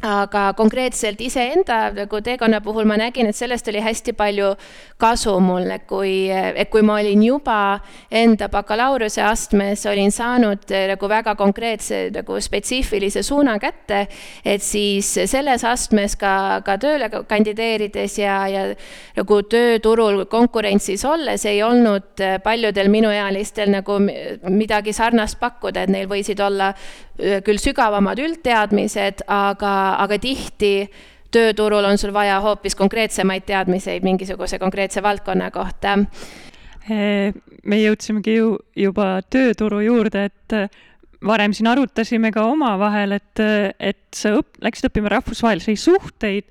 aga 0.05 0.53
konkreetselt 0.55 1.19
iseenda 1.21 1.89
nagu 1.91 2.21
teekonna 2.23 2.61
puhul 2.63 2.85
ma 2.87 2.95
nägin, 2.99 3.27
et 3.27 3.35
sellest 3.35 3.67
oli 3.67 3.81
hästi 3.83 4.13
palju 4.15 4.53
kasu 4.99 5.33
mulle, 5.43 5.81
kui, 5.87 6.29
et 6.31 6.69
kui 6.71 6.83
ma 6.87 6.99
olin 7.01 7.23
juba 7.23 7.79
enda 8.11 8.47
bakalaureuse 8.51 9.21
astmes, 9.23 9.83
olin 9.91 10.11
saanud 10.11 10.71
eh, 10.71 10.85
nagu 10.93 11.09
väga 11.11 11.35
konkreetse 11.39 11.99
nagu 12.15 12.39
spetsiifilise 12.39 13.23
suuna 13.27 13.57
kätte, 13.59 14.05
et 14.45 14.63
siis 14.63 15.11
selles 15.27 15.65
astmes 15.67 16.15
ka, 16.19 16.61
ka 16.63 16.77
tööle 16.79 17.11
kandideerides 17.27 18.17
ja, 18.21 18.39
ja 18.47 18.63
nagu 19.19 19.41
tööturul 19.51 20.23
konkurentsis 20.31 21.03
olles 21.05 21.43
ei 21.49 21.59
olnud 21.63 22.23
paljudel 22.43 22.87
minuealistel 22.87 23.71
nagu 23.75 23.99
midagi 23.99 24.95
sarnast 24.95 25.39
pakkuda, 25.43 25.83
et 25.83 25.91
neil 25.91 26.07
võisid 26.07 26.39
olla 26.39 26.71
küll 27.45 27.59
sügavamad 27.61 28.19
üldteadmised, 28.23 29.25
aga, 29.27 29.73
aga 30.03 30.19
tihti 30.21 30.89
tööturul 31.33 31.85
on 31.85 31.99
sul 32.01 32.13
vaja 32.15 32.39
hoopis 32.41 32.77
konkreetsemaid 32.77 33.45
teadmiseid 33.45 34.05
mingisuguse 34.05 34.59
konkreetse 34.61 35.03
valdkonna 35.05 35.51
kohta. 35.51 35.97
me 36.89 37.77
jõudsimegi 37.77 38.35
ju 38.37 38.57
juba 38.75 39.19
tööturu 39.29 39.83
juurde, 39.85 40.23
et 40.31 40.55
varem 41.25 41.53
siin 41.53 41.67
arutasime 41.67 42.31
ka 42.31 42.47
omavahel, 42.49 43.17
et, 43.19 43.43
et 43.79 44.01
sa 44.15 44.33
õp-, 44.39 44.57
läksid 44.63 44.89
õppima 44.89 45.11
rahvusvahelisi 45.13 45.75
suhteid 45.77 46.47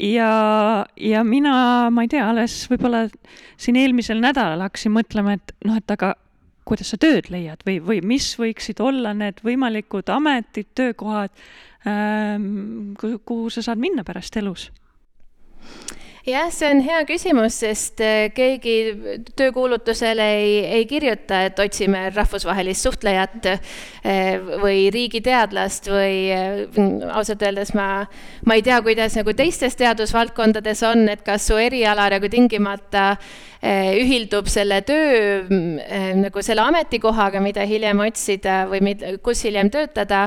ja, 0.00 0.86
ja 0.96 1.24
mina, 1.24 1.54
ma 1.92 2.04
ei 2.04 2.10
tea, 2.10 2.24
alles 2.32 2.64
võib-olla 2.70 3.04
siin 3.60 3.78
eelmisel 3.80 4.20
nädalal 4.22 4.64
hakkasin 4.66 4.94
mõtlema, 4.96 5.36
et 5.36 5.54
noh, 5.68 5.78
et 5.78 5.96
aga 5.96 6.14
kuidas 6.70 6.92
sa 6.92 7.00
tööd 7.00 7.30
leiad 7.34 7.64
või, 7.66 7.80
või 7.82 8.00
mis 8.06 8.32
võiksid 8.38 8.80
olla 8.84 9.12
need 9.16 9.42
võimalikud 9.46 10.10
ametid, 10.14 10.70
töökohad, 10.78 11.34
ähm, 11.88 12.92
kuhu 12.98 13.50
sa 13.50 13.64
saad 13.66 13.82
minna 13.82 14.06
pärast 14.06 14.38
elus? 14.38 14.70
Jah, 16.26 16.50
see 16.52 16.68
on 16.68 16.80
hea 16.84 17.00
küsimus, 17.08 17.56
sest 17.62 18.00
äh, 18.04 18.28
keegi 18.34 18.76
töökuulutusele 19.38 20.26
ei, 20.36 20.56
ei 20.80 20.86
kirjuta, 20.90 21.44
et 21.48 21.60
otsime 21.62 22.06
rahvusvahelist 22.12 22.88
suhtlejat 22.88 23.48
äh, 23.54 24.40
või 24.60 24.88
riigiteadlast 24.92 25.88
või 25.90 26.16
äh, 26.34 26.64
ausalt 27.14 27.44
öeldes 27.46 27.72
ma, 27.78 27.90
ma 28.44 28.58
ei 28.58 28.64
tea, 28.66 28.80
kuidas 28.84 29.16
nagu 29.18 29.34
teistes 29.36 29.78
teadusvaldkondades 29.80 30.84
on, 30.90 31.06
et 31.12 31.24
kas 31.26 31.48
su 31.48 31.60
eriala 31.60 32.10
nagu 32.12 32.28
tingimata 32.32 33.14
ühildub 33.60 34.46
selle 34.48 34.78
töö 34.88 35.42
nagu 36.16 36.40
selle 36.40 36.62
ametikohaga, 36.64 37.42
mida 37.44 37.66
hiljem 37.68 37.98
otsida 38.06 38.62
või 38.70 38.78
mid, 38.86 39.02
kus 39.20 39.42
hiljem 39.44 39.68
töötada, 39.68 40.22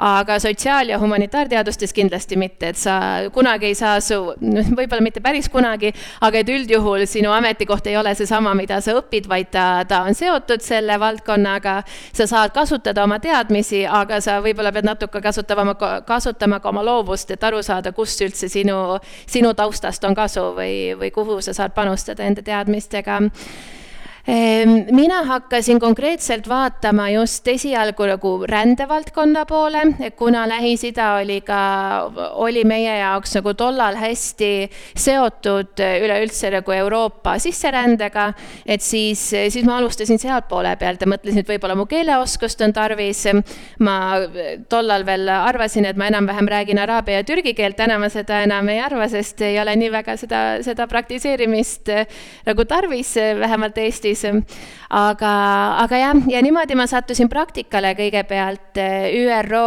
aga 0.00 0.38
sotsiaal- 0.40 0.88
ja 0.88 0.96
humanitaarteadustes 1.02 1.92
kindlasti 1.92 2.38
mitte, 2.40 2.72
et 2.72 2.80
sa 2.80 3.28
kunagi 3.34 3.68
ei 3.68 3.76
saa 3.76 4.00
su, 4.00 4.32
võib-olla 4.40 5.04
mitte 5.04 5.20
päris 5.20 5.37
päris 5.38 5.48
kunagi, 5.52 5.92
aga 6.20 6.40
et 6.40 6.48
üldjuhul 6.48 7.04
sinu 7.06 7.30
ametikoht 7.32 7.86
ei 7.86 7.96
ole 7.96 8.14
seesama, 8.14 8.54
mida 8.58 8.80
sa 8.80 8.96
õpid, 8.98 9.28
vaid 9.28 9.50
ta, 9.52 9.84
ta 9.88 10.02
on 10.06 10.14
seotud 10.14 10.60
selle 10.60 10.98
valdkonnaga. 10.98 11.82
sa 12.12 12.26
saad 12.26 12.52
kasutada 12.52 13.04
oma 13.04 13.18
teadmisi, 13.18 13.86
aga 13.86 14.20
sa 14.20 14.40
võib-olla 14.42 14.72
pead 14.72 14.84
natuke 14.84 15.20
kasutama, 15.20 15.74
kasutama 16.06 16.60
ka 16.60 16.68
oma 16.68 16.82
loovust, 16.82 17.30
et 17.30 17.44
aru 17.44 17.62
saada, 17.62 17.92
kust 17.92 18.20
üldse 18.20 18.48
sinu, 18.48 18.98
sinu 19.26 19.54
taustast 19.54 20.04
on 20.04 20.14
kasu 20.14 20.54
või, 20.56 20.94
või 20.98 21.10
kuhu 21.10 21.40
sa 21.40 21.54
saad 21.54 21.74
panustada 21.74 22.24
enda 22.24 22.42
teadmistega 22.42 23.20
mina 24.92 25.22
hakkasin 25.24 25.80
konkreetselt 25.80 26.48
vaatama 26.48 27.06
just 27.10 27.46
esialgu 27.48 28.04
nagu 28.10 28.32
rändevaldkonna 28.46 29.46
poole, 29.48 29.80
kuna 30.16 30.42
Lähis-Ida 30.48 31.06
oli 31.22 31.40
ka, 31.40 31.60
oli 32.36 32.64
meie 32.68 32.98
jaoks 32.98 33.38
nagu 33.38 33.54
tollal 33.56 33.96
hästi 33.96 34.50
seotud 34.96 35.80
üleüldse 35.80 36.50
nagu 36.52 36.72
Euroopa 36.76 37.38
sisserändega, 37.40 38.26
et 38.66 38.84
siis, 38.84 39.22
siis 39.32 39.64
ma 39.64 39.78
alustasin 39.78 40.20
sealtpoole 40.20 40.74
pealt 40.76 41.00
ja 41.00 41.08
mõtlesin, 41.08 41.40
et 41.40 41.48
võib-olla 41.48 41.78
mu 41.78 41.88
keeleoskust 41.88 42.60
on 42.68 42.76
tarvis. 42.76 43.24
ma 43.78 43.96
tollal 44.68 45.06
veel 45.06 45.28
arvasin, 45.28 45.88
et 45.88 45.96
ma 45.96 46.06
enam-vähem 46.12 46.48
räägin 46.48 46.78
araabia 46.78 47.22
ja 47.22 47.24
türgi 47.24 47.54
keelt, 47.54 47.76
täna 47.80 47.96
ma 47.98 48.12
seda 48.12 48.42
enam 48.44 48.68
ei 48.68 48.80
arva, 48.80 49.08
sest 49.08 49.40
ei 49.40 49.56
ole 49.60 49.76
nii 49.76 49.90
väga 49.92 50.16
seda, 50.20 50.44
seda 50.62 50.86
praktiseerimist 50.86 51.88
nagu 52.46 52.64
tarvis, 52.68 53.16
vähemalt 53.40 53.78
Eestis 53.78 54.17
siis. 54.18 54.42
aga, 54.88 55.32
aga 55.84 55.98
jah, 56.00 56.22
ja 56.32 56.40
niimoodi 56.44 56.76
ma 56.78 56.86
sattusin 56.88 57.28
praktikale 57.28 57.92
kõigepealt 57.98 58.80
eh, 58.80 59.10
ÜRO 59.20 59.66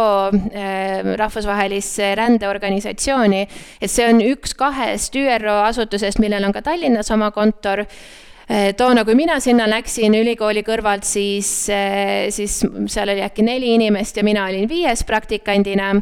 eh, 0.50 1.12
rahvusvahelisse 1.18 2.14
rändeorganisatsiooni, 2.18 3.44
et 3.80 3.90
see 3.90 4.08
on 4.08 4.22
üks 4.24 4.56
kahest 4.58 5.14
ÜRO 5.14 5.60
asutusest, 5.68 6.18
millel 6.22 6.48
on 6.48 6.54
ka 6.54 6.64
Tallinnas 6.66 7.10
oma 7.14 7.30
kontor 7.30 7.84
eh, 7.84 8.72
toona, 8.78 9.06
kui 9.06 9.14
mina 9.18 9.38
sinna 9.40 9.68
läksin 9.70 10.18
ülikooli 10.18 10.64
kõrvalt, 10.66 11.06
siis, 11.06 11.52
siis 12.34 12.58
seal 12.62 13.14
oli 13.14 13.22
äkki 13.22 13.46
neli 13.46 13.76
inimest 13.76 14.18
ja 14.18 14.26
mina 14.26 14.48
olin 14.50 14.68
viies 14.68 15.06
praktikandina. 15.06 15.94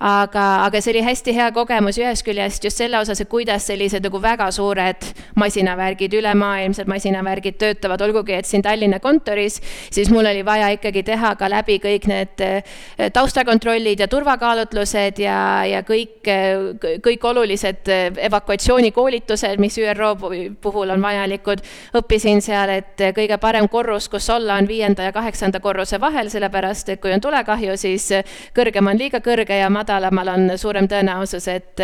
Aga, 0.00 0.44
aga 0.66 0.80
see 0.80 0.92
oli 0.94 1.04
hästi 1.06 1.34
hea 1.36 1.48
kogemus 1.56 1.98
ühest 2.00 2.24
küljest 2.26 2.64
just 2.64 2.80
selle 2.80 2.98
osas, 3.00 3.20
et 3.22 3.30
kuidas 3.30 3.66
sellised 3.70 4.04
nagu 4.04 4.20
väga 4.22 4.48
suured 4.52 5.06
masinavärgid, 5.40 6.16
ülemaailmsed 6.20 6.88
masinavärgid 6.90 7.58
töötavad, 7.60 8.02
olgugi 8.04 8.36
et 8.36 8.48
siin 8.48 8.64
Tallinna 8.64 9.00
kontoris, 9.00 9.60
siis 9.90 10.10
mul 10.12 10.28
oli 10.28 10.44
vaja 10.44 10.68
ikkagi 10.76 11.02
teha 11.06 11.34
ka 11.38 11.48
läbi 11.50 11.78
kõik 11.82 12.08
need 12.10 12.44
eh, 12.44 12.76
taustakontrollid 13.12 14.00
ja 14.04 14.08
turvakaalutlused 14.12 15.20
ja, 15.22 15.38
ja 15.68 15.82
kõik, 15.86 16.20
eh, 16.28 16.98
kõik 17.04 17.24
olulised 17.30 17.88
eh, 17.92 18.10
evakuatsioonikoolitused, 18.28 19.60
mis 19.62 19.78
ÜRO 19.80 20.14
puhul 20.62 20.92
on 20.92 21.02
vajalikud. 21.02 21.64
õppisin 21.96 22.42
seal, 22.44 22.70
et 22.76 23.00
kõige 23.16 23.38
parem 23.40 23.68
korrus, 23.68 24.08
kus 24.12 24.28
olla, 24.30 24.56
on 24.60 24.68
viienda 24.68 25.06
ja 25.08 25.12
kaheksanda 25.12 25.60
korruse 25.60 26.00
vahel, 26.00 26.30
sellepärast 26.30 26.88
et 26.92 27.00
kui 27.00 27.12
on 27.14 27.20
tulekahju, 27.20 27.76
siis 27.80 28.10
kõrgem 28.56 28.90
on 28.90 28.98
liiga 28.98 29.20
kõrge 29.24 29.56
ja 29.56 29.70
madalamal 29.86 30.32
on 30.34 30.50
suurem 30.58 30.88
tõenäosus, 30.90 31.46
et 31.52 31.82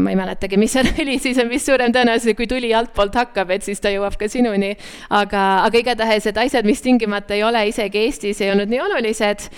ma 0.00 0.12
ei 0.12 0.16
mäletagi, 0.18 0.56
mis 0.60 0.72
seal 0.72 0.88
oli, 1.02 1.18
siis 1.22 1.38
on 1.42 1.50
vist 1.52 1.68
suurem 1.68 1.92
tõenäosus, 1.94 2.34
kui 2.38 2.48
tuli 2.50 2.72
altpoolt 2.74 3.14
hakkab, 3.20 3.52
et 3.54 3.66
siis 3.66 3.80
ta 3.80 3.92
jõuab 3.92 4.16
ka 4.20 4.28
sinuni. 4.28 4.72
aga, 5.10 5.44
aga 5.66 5.78
igatahes, 5.78 6.26
et 6.26 6.38
asjad, 6.38 6.64
mis 6.64 6.82
tingimata 6.82 7.34
ei 7.36 7.44
ole 7.44 7.66
isegi 7.68 8.06
Eestis, 8.06 8.40
ei 8.40 8.50
olnud 8.54 8.70
nii 8.70 8.80
olulised 8.80 9.48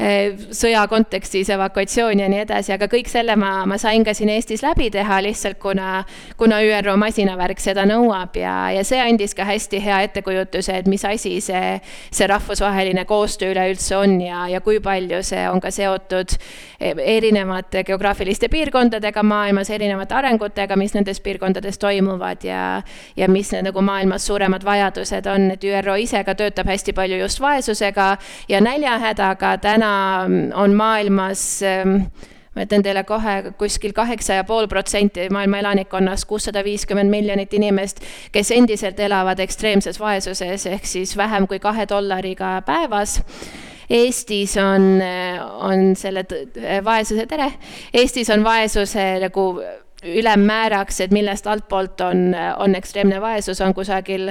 Eh, 0.00 0.32
sõja 0.56 0.80
kontekstis, 0.88 1.50
evakuatsioon 1.52 2.22
ja 2.22 2.28
nii 2.32 2.38
edasi, 2.46 2.72
aga 2.72 2.86
kõik 2.88 3.08
selle 3.12 3.34
ma, 3.36 3.66
ma 3.68 3.76
sain 3.76 4.00
ka 4.00 4.14
siin 4.16 4.30
Eestis 4.32 4.62
läbi 4.64 4.86
teha 4.94 5.18
lihtsalt 5.20 5.58
kuna, 5.60 6.06
kuna 6.40 6.62
ÜRO 6.64 6.94
masinavärk 6.96 7.60
seda 7.60 7.84
nõuab 7.84 8.38
ja, 8.40 8.54
ja 8.72 8.80
see 8.86 8.96
andis 9.04 9.36
ka 9.36 9.44
hästi 9.44 9.82
hea 9.84 9.98
ettekujutuse, 10.06 10.78
et 10.80 10.88
mis 10.88 11.04
asi 11.04 11.34
see, 11.44 11.74
see 12.08 12.30
rahvusvaheline 12.32 13.04
koostöö 13.04 13.52
üleüldse 13.52 13.98
on 13.98 14.16
ja, 14.24 14.46
ja 14.48 14.62
kui 14.64 14.80
palju 14.80 15.20
see 15.26 15.44
on 15.50 15.60
ka 15.60 15.68
seotud 15.68 16.32
eh, 16.32 16.69
erinevate 16.80 17.84
geograafiliste 17.84 18.48
piirkondadega 18.48 19.22
maailmas, 19.22 19.70
erinevate 19.70 20.14
arengutega, 20.14 20.76
mis 20.80 20.94
nendes 20.96 21.20
piirkondades 21.20 21.78
toimuvad 21.78 22.44
ja, 22.44 22.82
ja 23.16 23.28
mis 23.28 23.52
nagu 23.52 23.82
maailmas 23.84 24.26
suuremad 24.26 24.64
vajadused 24.64 25.28
on, 25.28 25.50
et 25.50 25.64
ÜRO 25.64 25.98
ise 26.00 26.24
ka 26.24 26.34
töötab 26.34 26.72
hästi 26.72 26.96
palju 26.96 27.20
just 27.20 27.40
vaesusega 27.40 28.16
ja 28.48 28.60
näljahädaga 28.64 29.56
täna 29.60 29.94
on 30.54 30.74
maailmas 30.74 31.62
ähm, 31.62 31.96
ma 32.54 32.64
ütlen 32.66 32.82
teile 32.82 33.04
kohe 33.06 33.52
kuskil 33.58 33.94
kaheksa 33.94 34.40
ja 34.40 34.44
pool 34.44 34.66
protsenti 34.68 35.28
maailma 35.30 35.60
elanikkonnast, 35.62 36.26
kuussada 36.28 36.64
viiskümmend 36.66 37.12
miljonit 37.12 37.54
inimest, 37.54 38.02
kes 38.32 38.50
endiselt 38.56 39.00
elavad 39.00 39.38
ekstreemses 39.40 40.00
vaesuses, 40.00 40.66
ehk 40.66 40.86
siis 40.86 41.16
vähem 41.16 41.46
kui 41.46 41.60
kahe 41.62 41.86
dollariga 41.88 42.56
päevas. 42.66 43.20
Eestis 43.90 44.56
on, 44.62 45.00
on 45.66 45.92
selle 45.98 46.24
vaesuse, 46.84 47.26
tere, 47.26 47.50
Eestis 47.94 48.30
on 48.30 48.44
vaesuse 48.46 49.06
nagu 49.24 49.46
ülemmääraks, 50.06 51.00
et 51.04 51.12
millest 51.12 51.46
altpoolt 51.50 52.00
on, 52.00 52.30
on 52.56 52.74
ekstreemne 52.74 53.20
vaesus, 53.20 53.60
on 53.60 53.74
kusagil 53.74 54.30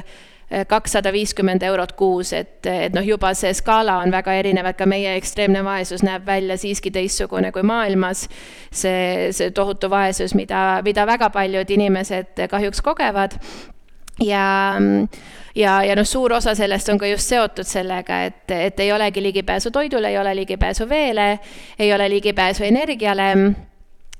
kakssada 0.68 1.12
viiskümmend 1.14 1.62
eurot 1.64 1.92
kuus, 1.94 2.32
et, 2.34 2.66
et 2.66 2.96
noh, 2.96 3.06
juba 3.06 3.36
see 3.38 3.52
skaala 3.54 4.00
on 4.02 4.10
väga 4.10 4.34
erinev, 4.40 4.66
et 4.66 4.80
ka 4.80 4.88
meie 4.90 5.12
ekstreemne 5.20 5.62
vaesus 5.66 6.02
näeb 6.06 6.26
välja 6.26 6.58
siiski 6.58 6.90
teistsugune 6.92 7.52
kui 7.54 7.62
maailmas. 7.62 8.26
see, 8.72 9.30
see 9.36 9.52
tohutu 9.52 9.90
vaesus, 9.90 10.34
mida, 10.34 10.82
mida 10.86 11.06
väga 11.06 11.30
paljud 11.30 11.70
inimesed 11.70 12.48
kahjuks 12.50 12.82
kogevad 12.82 13.38
ja, 14.26 14.76
ja, 15.60 15.80
ja 15.84 15.96
noh, 15.98 16.08
suur 16.08 16.34
osa 16.38 16.56
sellest 16.58 16.90
on 16.94 17.00
ka 17.00 17.10
just 17.10 17.32
seotud 17.32 17.68
sellega, 17.68 18.24
et, 18.30 18.46
et 18.56 18.80
ei 18.84 18.92
olegi 18.96 19.24
ligipääsu 19.24 19.72
toidule, 19.76 20.12
ei 20.12 20.20
ole 20.20 20.36
ligipääsu 20.42 20.88
veele, 20.90 21.32
ei 21.80 21.94
ole 21.94 22.10
ligipääsu 22.10 22.64
energiale. 22.64 23.34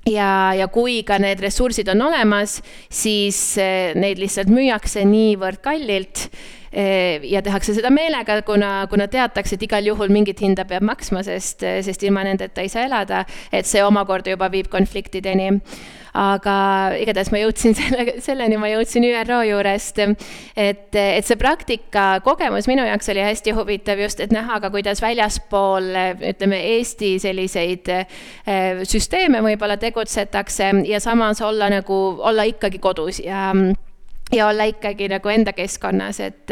Ja, 0.08 0.54
ja 0.56 0.64
kui 0.72 1.02
ka 1.04 1.18
need 1.20 1.42
ressursid 1.44 1.90
on 1.92 2.00
olemas, 2.06 2.56
siis 2.88 3.36
eh, 3.60 3.92
neid 4.00 4.18
lihtsalt 4.18 4.48
müüakse 4.48 5.04
niivõrd 5.04 5.60
kallilt 5.60 6.30
ja 6.72 7.42
tehakse 7.42 7.74
seda 7.74 7.90
meelega, 7.90 8.40
kuna, 8.46 8.86
kuna 8.90 9.08
teatakse, 9.10 9.56
et 9.56 9.64
igal 9.66 9.86
juhul 9.90 10.12
mingit 10.12 10.40
hinda 10.42 10.64
peab 10.68 10.84
maksma, 10.86 11.24
sest, 11.26 11.64
sest 11.86 12.04
ilma 12.06 12.22
nendeta 12.26 12.62
ei 12.62 12.70
saa 12.70 12.86
elada, 12.86 13.24
et 13.52 13.66
see 13.66 13.82
omakorda 13.82 14.36
juba 14.36 14.50
viib 14.52 14.70
konfliktideni. 14.70 15.50
Aga 16.10 16.54
igatahes 16.98 17.28
ma 17.30 17.38
jõudsin 17.38 17.74
selle, 17.78 18.16
selleni 18.22 18.58
ma 18.58 18.70
jõudsin 18.70 19.06
ÜRO 19.06 19.40
juurest, 19.46 20.00
et, 20.58 20.88
et 20.94 21.26
see 21.26 21.38
praktika 21.38 22.06
kogemus 22.26 22.66
minu 22.70 22.86
jaoks 22.86 23.12
oli 23.12 23.22
hästi 23.22 23.54
huvitav 23.54 24.02
just, 24.02 24.22
et 24.22 24.34
näha 24.34 24.58
ka, 24.62 24.72
kuidas 24.74 25.02
väljaspool 25.02 25.92
ütleme, 26.32 26.58
Eesti 26.70 27.12
selliseid 27.22 27.92
eh, 27.94 28.82
süsteeme 28.86 29.42
võib-olla 29.44 29.78
tegutsetakse 29.80 30.72
ja 30.90 31.00
samas 31.02 31.42
olla 31.46 31.70
nagu, 31.70 32.00
olla 32.26 32.46
ikkagi 32.50 32.82
kodus 32.82 33.22
ja 33.22 33.52
ja 34.32 34.46
olla 34.48 34.64
ikkagi 34.70 35.08
nagu 35.10 35.28
enda 35.28 35.52
keskkonnas, 35.52 36.20
et, 36.20 36.50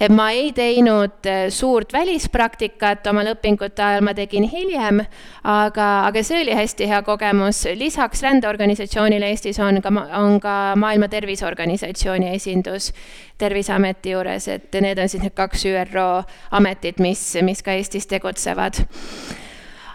et 0.00 0.12
ma 0.12 0.28
ei 0.34 0.50
teinud 0.56 1.26
äh, 1.26 1.46
suurt 1.52 1.92
välispraktikat 1.92 3.06
oma 3.10 3.24
õpingute 3.32 3.82
ajal, 3.82 4.04
ma 4.04 4.14
tegin 4.16 4.46
hiljem, 4.50 5.00
aga, 5.44 5.88
aga 6.08 6.24
see 6.26 6.42
oli 6.44 6.56
hästi 6.56 6.90
hea 6.90 7.00
kogemus. 7.06 7.64
lisaks 7.74 8.22
rändeorganisatsioonile 8.26 9.32
Eestis 9.32 9.60
on 9.60 9.80
ka, 9.82 9.92
on 10.18 10.40
ka 10.40 10.74
Maailma 10.76 11.08
Terviseorganisatsiooni 11.08 12.34
esindus 12.34 12.92
Terviseameti 13.38 14.14
juures, 14.14 14.48
et 14.48 14.80
need 14.80 14.98
on 14.98 15.08
siis 15.08 15.22
need 15.22 15.36
kaks 15.36 15.66
ÜRO 15.66 16.06
ametit, 16.56 17.00
mis, 17.00 17.34
mis 17.42 17.62
ka 17.62 17.76
Eestis 17.76 18.06
tegutsevad 18.06 18.84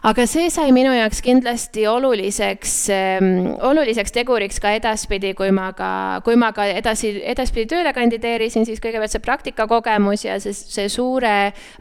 aga 0.01 0.23
see 0.25 0.49
sai 0.49 0.71
minu 0.73 0.89
jaoks 0.95 1.19
kindlasti 1.21 1.83
oluliseks 1.85 2.71
ähm,, 2.89 3.25
oluliseks 3.61 4.13
teguriks 4.15 4.57
ka 4.61 4.71
edaspidi, 4.73 5.35
kui 5.37 5.51
ma 5.53 5.67
ka, 5.77 5.89
kui 6.25 6.37
ma 6.41 6.49
ka 6.57 6.65
edasi, 6.73 7.11
edaspidi 7.33 7.67
tööle 7.69 7.91
kandideerisin, 7.93 8.65
siis 8.65 8.81
kõigepealt 8.81 9.13
see 9.13 9.21
praktikakogemus 9.21 10.25
ja 10.25 10.39
see, 10.41 10.55
see 10.57 10.87
suure 10.89 11.35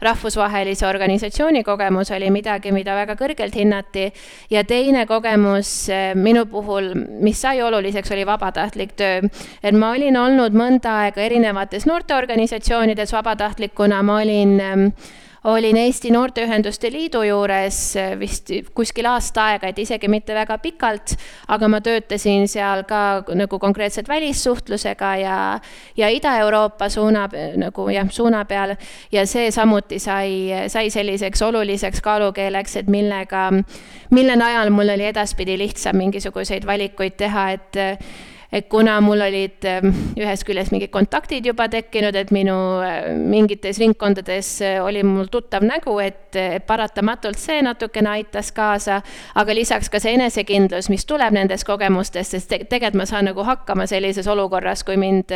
rahvusvahelise 0.05 0.85
organisatsiooni 0.85 1.63
kogemus 1.65 2.13
oli 2.13 2.29
midagi, 2.33 2.73
mida 2.75 2.93
väga 2.99 3.15
kõrgelt 3.17 3.57
hinnati. 3.57 4.11
ja 4.53 4.63
teine 4.69 5.07
kogemus 5.09 5.73
äh, 5.89 6.11
minu 6.13 6.45
puhul, 6.45 6.93
mis 7.25 7.41
sai 7.41 7.63
oluliseks, 7.65 8.13
oli 8.13 8.27
vabatahtlik 8.29 8.93
töö. 9.01 9.25
et 9.63 9.73
ma 9.73 9.95
olin 9.97 10.17
olnud 10.17 10.53
mõnda 10.53 10.99
aega 11.07 11.25
erinevates 11.25 11.89
noorteorganisatsioonides 11.89 13.17
vabatahtlikuna, 13.17 14.03
ma 14.05 14.21
olin 14.21 14.55
ähm, 14.61 14.87
olin 15.43 15.77
Eesti 15.77 16.11
Noorteühenduste 16.11 16.91
Liidu 16.91 17.23
juures 17.25 17.95
eh, 17.95 18.13
vist 18.19 18.51
kuskil 18.75 19.07
aasta 19.09 19.45
aega, 19.51 19.71
et 19.71 19.79
isegi 19.81 20.09
mitte 20.11 20.35
väga 20.37 20.57
pikalt, 20.61 21.15
aga 21.49 21.69
ma 21.71 21.81
töötasin 21.81 22.47
seal 22.51 22.83
ka 22.89 23.23
nagu 23.35 23.59
konkreetselt 23.59 24.09
välissuhtlusega 24.09 25.15
ja, 25.21 25.37
ja 25.97 26.09
Ida-Euroopa 26.13 26.89
suuna, 26.89 27.27
nagu 27.57 27.89
jah, 27.89 28.09
suuna 28.09 28.45
peal. 28.45 28.75
ja 29.11 29.25
see 29.25 29.51
samuti 29.51 29.99
sai, 29.99 30.67
sai 30.67 30.89
selliseks 30.89 31.41
oluliseks 31.41 32.01
kaalukeeleks, 32.01 32.75
et 32.83 32.89
millega, 32.89 33.49
mille 34.11 34.35
najal 34.35 34.69
mul 34.69 34.93
oli 34.93 35.09
edaspidi 35.09 35.57
lihtsam 35.57 35.97
mingisuguseid 35.97 36.65
valikuid 36.67 37.17
teha, 37.17 37.49
et 37.57 37.81
et 38.51 38.67
kuna 38.69 38.97
mul 39.01 39.21
olid 39.23 39.65
ähm, 39.69 39.93
ühest 40.19 40.45
küljest 40.47 40.73
mingid 40.73 40.91
kontaktid 40.91 41.45
juba 41.47 41.69
tekkinud, 41.71 42.15
et 42.19 42.33
minu 42.35 42.55
äh, 42.83 43.11
mingites 43.15 43.79
ringkondades 43.79 44.53
äh, 44.65 44.79
oli 44.83 45.03
mul 45.07 45.31
tuttav 45.31 45.63
nägu, 45.63 45.97
et 46.03 46.35
paratamatult 46.67 47.39
see 47.39 47.59
natukene 47.63 48.09
aitas 48.13 48.51
kaasa, 48.55 49.01
aga 49.35 49.55
lisaks 49.55 49.91
ka 49.91 49.99
see 49.99 50.15
enesekindlus, 50.15 50.87
mis 50.91 51.07
tuleb 51.07 51.35
nendest 51.35 51.67
kogemustest, 51.67 52.37
sest 52.37 52.51
tegelikult 52.51 52.99
ma 53.01 53.07
saan 53.07 53.29
nagu 53.31 53.43
hakkama 53.47 53.87
sellises 53.87 54.27
olukorras, 54.31 54.83
kui 54.87 54.99
mind 54.99 55.31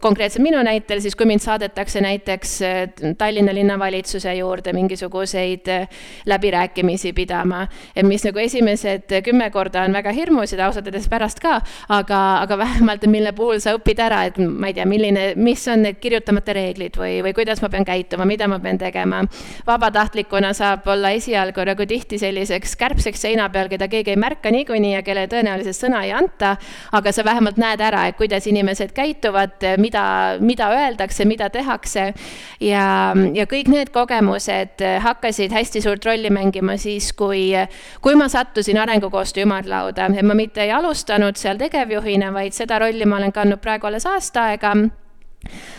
konkreetselt 0.00 0.42
minu 0.42 0.60
näitel, 0.62 1.00
siis 1.00 1.16
kui 1.16 1.26
mind 1.26 1.40
saadetakse 1.40 2.00
näiteks 2.04 2.62
äh, 2.62 3.14
Tallinna 3.18 3.54
linnavalitsuse 3.54 4.34
juurde 4.34 4.72
mingisuguseid 4.72 5.68
äh, 5.68 5.88
läbirääkimisi 6.26 7.12
pidama, 7.12 7.66
mis 8.02 8.24
nagu 8.24 8.38
esimesed 8.38 9.14
kümme 9.24 9.50
korda 9.50 9.86
on 9.88 9.92
väga 9.92 10.12
hirmus 10.12 10.52
ja 10.52 10.66
ausalt 10.66 10.86
öeldes 10.86 11.08
pärast 11.08 11.40
ka, 11.40 11.60
aga, 11.88 12.13
aga 12.14 12.58
vähemalt, 12.58 13.06
mille 13.10 13.32
puhul 13.36 13.60
sa 13.62 13.74
õpid 13.76 14.00
ära, 14.02 14.24
et 14.28 14.38
ma 14.38 14.70
ei 14.70 14.76
tea, 14.76 14.86
milline, 14.88 15.24
mis 15.40 15.62
on 15.70 15.84
need 15.86 15.98
kirjutamata 16.02 16.54
reeglid 16.56 16.96
või, 16.98 17.18
või 17.24 17.34
kuidas 17.36 17.62
ma 17.62 17.70
pean 17.72 17.86
käituma, 17.86 18.26
mida 18.28 18.48
ma 18.50 18.58
pean 18.62 18.78
tegema. 18.78 19.22
vabatahtlikuna 19.66 20.52
saab 20.56 20.86
olla 20.88 21.10
esialgu 21.16 21.64
nagu 21.66 21.86
tihti 21.86 22.18
selliseks 22.18 22.76
kärbseks 22.76 23.24
seina 23.26 23.48
peal, 23.52 23.68
keda 23.72 23.88
keegi 23.88 24.14
ei 24.14 24.20
märka 24.20 24.50
niikuinii 24.54 24.94
ja 24.94 25.02
kelle 25.06 25.26
tõenäoliselt 25.30 25.78
sõna 25.78 26.04
ei 26.04 26.12
anta, 26.12 26.56
aga 26.92 27.12
sa 27.12 27.24
vähemalt 27.24 27.58
näed 27.60 27.80
ära, 27.84 28.06
et 28.08 28.18
kuidas 28.18 28.46
inimesed 28.50 28.94
käituvad, 28.96 29.64
mida, 29.80 30.04
mida 30.40 30.70
öeldakse, 30.74 31.24
mida 31.24 31.50
tehakse. 31.50 32.12
ja, 32.60 32.86
ja 33.34 33.46
kõik 33.50 33.68
need 33.72 33.90
kogemused 33.94 34.82
hakkasid 35.04 35.52
hästi 35.52 35.82
suurt 35.84 36.04
rolli 36.04 36.30
mängima 36.30 36.76
siis, 36.80 37.12
kui, 37.12 37.52
kui 38.00 38.14
ma 38.18 38.28
sattusin 38.28 38.78
arengukoostöö 38.78 39.46
ümarlauda, 39.46 40.10
et 40.14 40.26
ma 40.26 40.36
mitte 40.38 40.62
ei 40.64 40.72
alustanud 40.72 41.38
seal 41.40 41.58
tegevjuhina, 42.04 42.32
vaid 42.32 42.52
seda 42.52 42.78
rolli 42.78 43.06
ma 43.06 43.16
olen 43.16 43.32
kandnud 43.32 43.60
praegu 43.60 43.88
alles 43.88 44.06
aasta 44.06 44.50
aega 44.50 44.74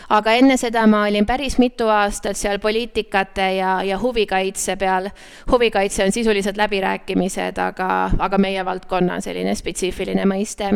aga 0.09 0.35
enne 0.39 0.57
seda 0.57 0.85
ma 0.87 1.03
olin 1.09 1.25
päris 1.25 1.57
mitu 1.61 1.87
aastat 1.91 2.37
seal 2.37 2.59
poliitikate 2.63 3.49
ja, 3.57 3.77
ja 3.83 3.99
huvikaitse 3.99 4.75
peal. 4.75 5.09
huvikaitse 5.51 6.03
on 6.03 6.11
sisuliselt 6.11 6.57
läbirääkimised, 6.57 7.57
aga, 7.57 7.89
aga 8.19 8.37
meie 8.37 8.65
valdkonna 8.65 9.19
selline 9.21 9.55
spetsiifiline 9.55 10.25
mõiste. 10.29 10.71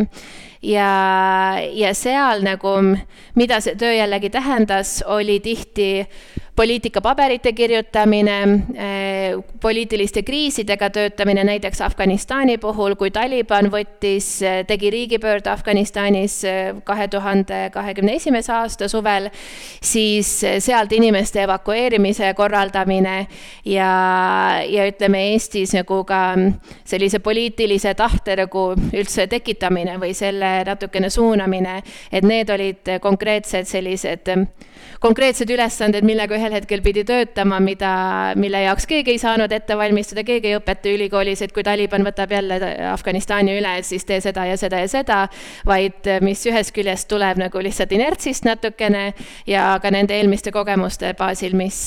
ja, 0.62 0.91
ja 1.73 1.93
seal 1.93 2.43
nagu, 2.43 2.75
mida 3.36 3.62
see 3.62 3.75
töö 3.75 3.93
jällegi 3.93 4.30
tähendas, 4.30 4.99
oli 5.08 5.39
tihti 5.39 6.08
poliitikapaberite 6.60 7.54
kirjutamine, 7.54 8.38
eh, 8.75 9.43
poliitiliste 9.62 10.23
kriisidega 10.23 10.89
töötamine, 10.89 11.43
näiteks 11.43 11.82
Afganistani 11.82 12.58
puhul, 12.58 12.97
kui 12.99 13.12
Taliban 13.15 13.71
võttis, 13.71 14.28
eh, 14.43 14.65
tegi 14.67 14.89
riigipöörde 14.91 15.49
Afganistanis 15.49 16.43
eh, 16.43 16.73
kahe 16.84 17.08
tuhande 17.08 17.69
kahekümne 17.71 18.15
esimese 18.19 18.54
aasta 18.54 18.79
suvel, 18.88 19.30
siis 19.84 20.30
sealt 20.60 20.92
inimeste 20.96 21.44
evakueerimise 21.44 22.34
korraldamine 22.38 23.28
ja, 23.65 23.92
ja 24.65 24.88
ütleme, 24.88 25.26
Eestis 25.34 25.74
nagu 25.76 26.04
ka 26.08 26.22
sellise 26.88 27.20
poliitilise 27.20 27.94
tahte 28.00 28.38
nagu 28.39 28.72
üldse 28.94 29.28
tekitamine 29.28 29.98
või 30.00 30.13
selle 30.18 30.60
natukene 30.68 31.10
suunamine, 31.10 31.82
et 32.12 32.24
need 32.24 32.50
olid 32.50 32.96
konkreetsed 33.02 33.68
sellised 33.70 34.36
konkreetsed 35.00 35.50
ülesanded, 35.50 36.06
millega 36.08 36.36
ühel 36.38 36.54
hetkel 36.54 36.82
pidi 36.84 37.04
töötama, 37.08 37.60
mida, 37.63 37.92
mille 38.39 38.63
jaoks 38.65 38.88
keegi 38.89 39.15
ei 39.15 39.22
saanud 39.22 39.52
ette 39.56 39.78
valmistada, 39.80 40.24
keegi 40.28 40.52
ei 40.52 40.58
õpeta 40.60 40.92
ülikoolis, 40.92 41.44
et 41.46 41.54
kui 41.56 41.63
Taliban 41.63 42.06
võtab 42.08 42.34
jälle 42.36 42.60
Afganistani 42.92 43.56
üle, 43.60 43.78
et 43.80 43.88
siis 43.88 44.06
tee 44.08 44.20
seda 44.24 44.46
ja 44.50 44.58
seda 44.60 44.84
ja 44.84 44.92
seda, 44.92 45.20
vaid 45.68 46.10
mis 46.26 46.44
ühest 46.50 46.76
küljest 46.76 47.10
tuleb 47.12 47.39
nagu 47.42 47.63
lihtsalt 47.63 47.94
inertsist 47.96 48.48
natukene 48.48 49.13
ja 49.48 49.72
ka 49.82 49.92
nende 49.94 50.18
eelmiste 50.18 50.54
kogemuste 50.56 51.13
baasil, 51.20 51.56
mis, 51.60 51.80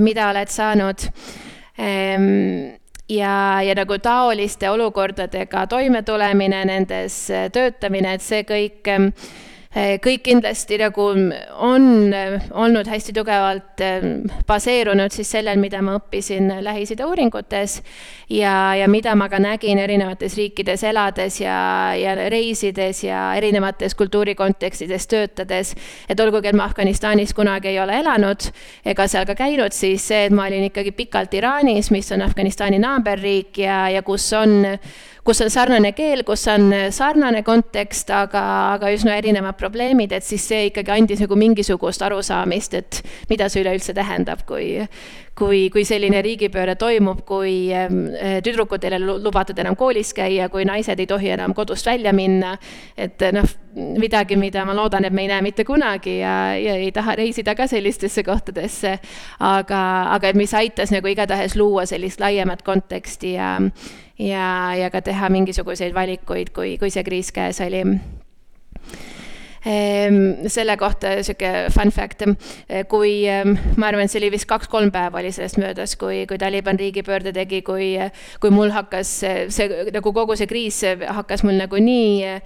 mida 0.00 0.30
oled 0.32 0.52
saanud 0.52 1.08
ehm, 1.78 2.28
ja, 3.08 3.34
ja 3.64 3.74
nagu 3.78 3.98
taoliste 4.02 4.70
olukordadega 4.70 5.66
toimetulemine, 5.72 6.64
nendes 6.68 7.26
töötamine, 7.52 8.16
et 8.16 8.24
see 8.24 8.44
kõik 8.48 8.94
Eh, 8.96 9.45
kõik 9.76 10.22
kindlasti 10.24 10.78
nagu 10.80 11.04
on 11.60 12.12
eh, 12.16 12.36
olnud 12.56 12.88
hästi 12.88 13.12
tugevalt 13.16 13.82
eh, 13.84 14.04
baseerunud 14.48 15.12
siis 15.12 15.28
sellel, 15.34 15.60
mida 15.60 15.82
ma 15.84 15.98
õppisin 15.98 16.48
Lähis-Ida 16.64 17.04
uuringutes 17.04 17.82
ja, 18.32 18.72
ja 18.78 18.86
mida 18.88 19.12
ma 19.18 19.28
ka 19.28 19.40
nägin 19.42 19.78
erinevates 19.82 20.38
riikides 20.38 20.84
elades 20.88 21.40
ja, 21.42 21.58
ja 21.98 22.14
reisides 22.32 23.02
ja 23.04 23.26
erinevates 23.36 23.94
kultuurikontekstides 24.00 25.06
töötades. 25.12 25.74
et 26.08 26.20
olgugi, 26.20 26.48
et 26.48 26.56
ma 26.56 26.64
Afganistanis 26.64 27.34
kunagi 27.36 27.74
ei 27.74 27.80
ole 27.80 27.98
elanud 28.00 28.48
ega 28.84 29.06
seal 29.08 29.28
ka 29.28 29.36
käinud, 29.36 29.76
siis 29.76 30.08
see, 30.08 30.24
et 30.30 30.32
ma 30.32 30.46
olin 30.48 30.70
ikkagi 30.70 30.94
pikalt 30.96 31.34
Iraanis, 31.36 31.90
mis 31.92 32.08
on 32.16 32.24
Afganistani 32.24 32.80
naaberriik 32.80 33.60
ja, 33.60 33.90
ja 33.92 34.02
kus 34.02 34.32
on 34.32 34.78
kus 35.26 35.42
on 35.42 35.50
sarnane 35.50 35.90
keel, 35.96 36.22
kus 36.26 36.46
on 36.52 36.70
sarnane 36.94 37.42
kontekst, 37.46 38.10
aga, 38.14 38.42
aga 38.76 38.92
üsna 38.94 39.16
erinevad 39.18 39.58
probleemid, 39.58 40.14
et 40.14 40.26
siis 40.26 40.44
see 40.46 40.68
ikkagi 40.70 40.94
andis 40.94 41.22
nagu 41.24 41.38
mingisugust 41.38 42.04
arusaamist, 42.06 42.78
et 42.78 43.02
mida 43.30 43.50
see 43.50 43.64
üleüldse 43.64 43.94
tähendab, 43.96 44.44
kui, 44.46 44.84
kui, 45.36 45.66
kui 45.74 45.84
selline 45.88 46.22
riigipööre 46.24 46.76
toimub, 46.78 47.24
kui 47.28 47.56
ähm, 47.74 48.06
tüdrukud 48.46 48.86
ei 48.86 48.94
ole 48.94 49.18
lubatud 49.26 49.58
enam 49.58 49.76
koolis 49.78 50.14
käia, 50.16 50.48
kui 50.52 50.64
naised 50.68 51.02
ei 51.02 51.10
tohi 51.10 51.34
enam 51.34 51.54
kodust 51.58 51.86
välja 51.90 52.14
minna. 52.16 52.56
et 52.96 53.20
noh, 53.34 53.50
midagi, 53.76 54.38
mida 54.40 54.64
ma 54.64 54.74
loodan, 54.76 55.04
et 55.04 55.12
me 55.12 55.26
ei 55.26 55.28
näe 55.28 55.42
mitte 55.44 55.66
kunagi 55.68 56.20
ja, 56.20 56.54
ja 56.56 56.78
ei 56.80 56.92
taha 56.94 57.16
reisida 57.18 57.54
ka 57.54 57.66
sellistesse 57.66 58.22
kohtadesse. 58.24 58.98
aga, 59.40 59.82
aga 60.14 60.32
mis 60.38 60.54
aitas 60.54 60.94
nagu 60.94 61.10
igatahes 61.10 61.56
luua 61.56 61.86
sellist 61.86 62.20
laiemat 62.20 62.62
konteksti 62.62 63.36
ja 63.36 63.56
ja, 64.18 64.74
ja 64.78 64.90
ka 64.90 65.02
teha 65.04 65.30
mingisuguseid 65.32 65.94
valikuid, 65.94 66.52
kui, 66.56 66.76
kui 66.80 66.92
see 66.92 67.04
kriis 67.06 67.32
käes 67.34 67.60
oli. 67.64 67.82
Ehm, 69.66 70.46
selle 70.52 70.76
kohta 70.78 71.16
sihuke 71.26 71.50
fun 71.74 71.90
fact, 71.90 72.22
kui 72.88 73.16
ma 73.76 73.88
arvan, 73.88 74.04
et 74.04 74.12
see 74.12 74.20
oli 74.22 74.30
vist 74.36 74.46
kaks-kolm 74.50 74.92
päeva 74.94 75.18
oli 75.18 75.32
sellest 75.34 75.58
möödas, 75.58 75.96
kui, 75.98 76.22
kui 76.30 76.38
Taliban 76.38 76.78
riigipöörde 76.78 77.34
tegi, 77.34 77.64
kui, 77.66 77.96
kui 78.40 78.54
mul 78.54 78.70
hakkas 78.74 79.10
see 79.50 79.90
nagu 79.90 80.14
kogu 80.14 80.38
see 80.38 80.46
kriis 80.50 80.84
hakkas 81.18 81.42
mul 81.46 81.58
nagu 81.58 81.82
nii 81.82 82.38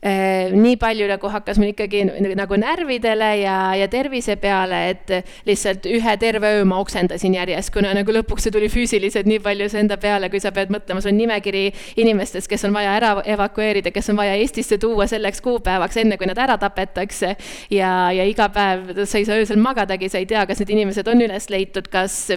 nii 0.00 0.76
palju 0.80 1.04
nagu 1.10 1.28
hakkas 1.28 1.58
mul 1.60 1.74
ikkagi 1.74 2.06
nagu 2.38 2.56
närvidele 2.56 3.28
ja, 3.42 3.56
ja 3.76 3.88
tervise 3.92 4.36
peale, 4.40 4.78
et 4.94 5.12
lihtsalt 5.44 5.84
ühe 5.90 6.14
terve 6.20 6.54
öö 6.56 6.64
ma 6.64 6.78
oksendasin 6.80 7.36
järjest, 7.36 7.72
kuna 7.74 7.92
nagu 7.96 8.14
lõpuks 8.16 8.48
see 8.48 8.54
tuli 8.54 8.70
füüsiliselt 8.72 9.28
nii 9.28 9.42
palju 9.44 9.68
see 9.68 9.82
enda 9.84 10.00
peale, 10.00 10.30
kui 10.32 10.40
sa 10.40 10.54
pead 10.56 10.72
mõtlema, 10.72 11.04
sul 11.04 11.12
on 11.12 11.20
nimekiri 11.20 11.66
inimestest, 12.00 12.48
kes 12.48 12.64
on 12.64 12.72
vaja 12.76 12.96
ära 12.96 13.12
evakueerida, 13.36 13.92
kes 13.92 14.08
on 14.12 14.20
vaja 14.22 14.40
Eestisse 14.40 14.80
tuua 14.80 15.04
selleks 15.10 15.44
kuupäevaks, 15.44 16.00
enne 16.00 16.16
kui 16.16 16.30
nad 16.30 16.40
ära 16.40 16.56
tapetakse. 16.60 17.36
ja, 17.70 17.92
ja 18.16 18.24
iga 18.24 18.48
päev 18.48 19.04
sa 19.04 19.20
ei 19.20 19.28
saa 19.28 19.36
öösel 19.36 19.60
magadagi, 19.60 20.08
sa 20.08 20.18
ei 20.18 20.26
tea, 20.26 20.46
kas 20.48 20.64
need 20.64 20.72
inimesed 20.78 21.08
on 21.12 21.28
üles 21.28 21.50
leitud, 21.52 21.92
kas 21.92 22.30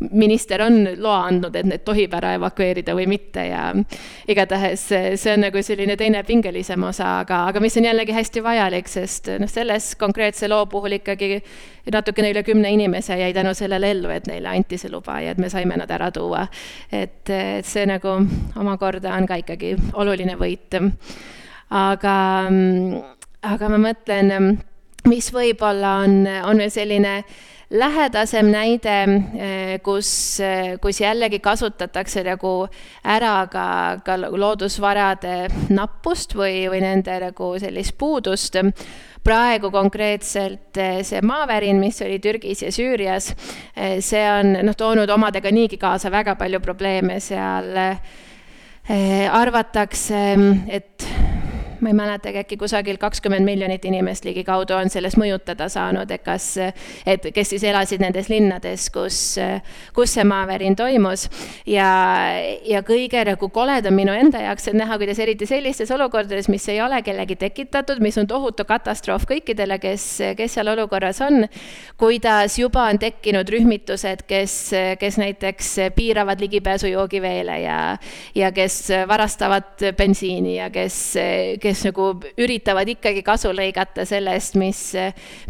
minister 0.00 0.62
on 0.62 0.88
loa 0.96 1.26
andnud, 1.28 1.56
et 1.56 1.66
need 1.68 1.82
tohib 1.84 2.14
ära 2.16 2.32
evakueerida 2.38 2.94
või 2.96 3.06
mitte 3.10 3.44
ja 3.50 3.64
igatahes 4.30 4.86
see 4.90 5.32
on 5.34 5.44
nagu 5.44 5.62
selline 5.64 5.96
teine 6.00 6.22
pingelisem 6.26 6.82
osa, 6.88 7.18
aga, 7.24 7.42
aga 7.50 7.60
mis 7.60 7.76
on 7.76 7.88
jällegi 7.88 8.14
hästi 8.16 8.42
vajalik, 8.44 8.88
sest 8.88 9.28
noh, 9.42 9.50
selles 9.50 9.92
konkreetse 10.00 10.48
loo 10.48 10.64
puhul 10.72 10.96
ikkagi 11.00 11.42
natukene 11.92 12.32
üle 12.32 12.44
kümne 12.46 12.72
inimese 12.72 13.18
jäi 13.20 13.34
tänu 13.36 13.52
sellele 13.56 13.92
ellu, 13.92 14.10
et 14.14 14.28
neile 14.30 14.52
anti 14.54 14.78
see 14.80 14.92
luba 14.92 15.20
ja 15.20 15.34
et 15.34 15.42
me 15.42 15.50
saime 15.52 15.76
nad 15.76 15.90
ära 15.90 16.10
tuua. 16.14 16.46
et, 16.92 17.28
et 17.28 17.66
see 17.66 17.84
nagu 17.88 18.16
omakorda 18.56 19.14
on 19.16 19.28
ka 19.28 19.40
ikkagi 19.42 19.76
oluline 19.92 20.36
võit. 20.40 20.80
aga, 21.70 22.16
aga 23.42 23.68
ma 23.68 23.84
mõtlen, 23.84 24.58
mis 25.08 25.32
võib-olla 25.32 25.96
on, 26.04 26.22
on 26.44 26.60
veel 26.60 26.72
selline 26.72 27.14
lähedasem 27.70 28.50
näide, 28.50 29.02
eh, 29.38 29.80
kus, 29.82 30.40
eh, 30.40 30.78
kus 30.82 31.00
jällegi 31.00 31.38
kasutatakse 31.38 32.24
nagu 32.26 32.68
ära 33.04 33.46
ka, 33.50 34.00
ka 34.04 34.16
loodusvarade 34.18 35.48
nappust 35.70 36.34
või, 36.34 36.66
või 36.70 36.80
nende 36.82 37.20
nagu 37.20 37.54
sellist 37.58 37.98
puudust. 37.98 38.56
praegu 39.20 39.70
konkreetselt 39.70 40.78
eh, 40.80 41.02
see 41.04 41.20
maavärin, 41.20 41.76
mis 41.76 42.00
oli 42.02 42.18
Türgis 42.18 42.62
ja 42.62 42.70
Süürias, 42.72 43.34
see 44.00 44.22
on 44.30 44.64
noh, 44.64 44.74
toonud 44.74 45.10
omadega 45.10 45.50
niigi 45.52 45.76
kaasa 45.76 46.10
väga 46.10 46.34
palju 46.40 46.60
probleeme 46.60 47.20
seal 47.20 47.76
arvatakse, 49.30 50.22
et 50.68 51.09
ma 51.80 51.92
ei 51.92 51.96
mäletagi, 51.96 52.42
äkki 52.44 52.56
kusagil 52.60 52.98
kakskümmend 53.00 53.44
miljonit 53.44 53.84
inimest 53.84 54.24
ligikaudu 54.24 54.76
on 54.76 54.90
sellest 54.90 55.18
mõjutada 55.20 55.68
saanud, 55.72 56.10
et 56.10 56.24
kas, 56.24 56.52
et 57.06 57.30
kes 57.34 57.52
siis 57.54 57.64
elasid 57.66 58.02
nendes 58.02 58.28
linnades, 58.30 58.88
kus, 58.94 59.20
kus 59.96 60.14
see 60.16 60.24
maavärin 60.24 60.76
toimus. 60.76 61.28
ja, 61.66 61.88
ja 62.66 62.82
kõige 62.86 63.24
nagu 63.26 63.48
koledam 63.48 63.94
minu 63.96 64.12
enda 64.12 64.42
jaoks 64.44 64.68
on 64.72 64.80
näha, 64.80 64.98
kuidas 65.00 65.18
eriti 65.18 65.46
sellistes 65.46 65.90
olukordades, 65.90 66.48
mis 66.48 66.68
ei 66.68 66.80
ole 66.82 67.02
kellegi 67.02 67.36
tekitatud, 67.36 68.00
mis 68.00 68.18
on 68.18 68.26
tohutu 68.30 68.64
katastroof 68.68 69.26
kõikidele, 69.30 69.78
kes, 69.82 70.06
kes 70.36 70.58
seal 70.58 70.72
olukorras 70.72 71.20
on, 71.24 71.46
kuidas 72.00 72.58
juba 72.58 72.86
on 72.90 72.98
tekkinud 73.00 73.48
rühmitused, 73.48 74.24
kes, 74.28 74.56
kes 75.00 75.18
näiteks 75.20 75.74
piiravad 75.96 76.40
ligipääsu 76.40 76.90
joogiveele 76.90 77.60
ja, 77.60 77.80
ja 78.34 78.52
kes 78.52 78.80
varastavad 79.08 79.84
bensiini 79.96 80.56
ja 80.56 80.70
kes, 80.70 80.96
kes 81.60 81.69
kes 81.70 81.84
nagu 81.86 82.10
üritavad 82.40 82.88
ikkagi 82.90 83.22
kasu 83.26 83.52
lõigata 83.54 84.04
sellest, 84.08 84.56
mis, 84.60 84.80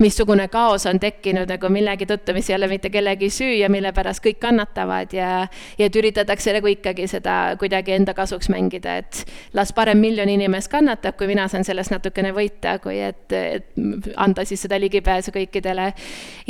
missugune 0.00 0.46
kaos 0.52 0.87
on 0.90 1.00
tekkinud 1.00 1.48
nagu 1.50 1.70
millegi 1.72 2.09
tõttu, 2.09 2.35
mis 2.37 2.50
ei 2.50 2.56
ole 2.59 2.68
mitte 2.70 2.90
kellegi 2.92 3.30
süü 3.33 3.56
ja 3.61 3.70
mille 3.72 3.92
pärast 3.96 4.22
kõik 4.24 4.40
kannatavad 4.42 5.14
ja, 5.16 5.30
ja 5.78 5.88
et 5.88 5.96
üritatakse 5.96 6.52
nagu 6.56 6.70
ikkagi 6.70 7.09
seda 7.11 7.56
kuidagi 7.61 7.96
enda 7.96 8.14
kasuks 8.16 8.50
mängida, 8.52 8.98
et 9.00 9.22
las 9.56 9.72
parem 9.76 10.00
miljon 10.02 10.28
inimest 10.30 10.70
kannatab, 10.72 11.16
kui 11.18 11.30
mina 11.30 11.46
saan 11.50 11.64
sellest 11.66 11.94
natukene 11.94 12.35
võita, 12.37 12.76
kui 12.83 13.00
et, 13.04 13.33
et 13.33 13.80
anda 14.20 14.44
siis 14.48 14.64
seda 14.66 14.78
ligipääsu 14.80 15.33
kõikidele. 15.35 15.90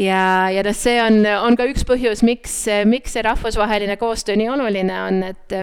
ja, 0.01 0.23
ja 0.51 0.65
noh, 0.67 0.77
see 0.77 0.99
on, 1.03 1.23
on 1.47 1.59
ka 1.59 1.69
üks 1.71 1.87
põhjus, 1.89 2.25
miks, 2.27 2.57
miks 2.91 3.15
see 3.17 3.25
rahvusvaheline 3.27 3.97
koostöö 4.01 4.39
nii 4.41 4.51
oluline 4.51 5.01
on, 5.05 5.23
et, 5.31 5.57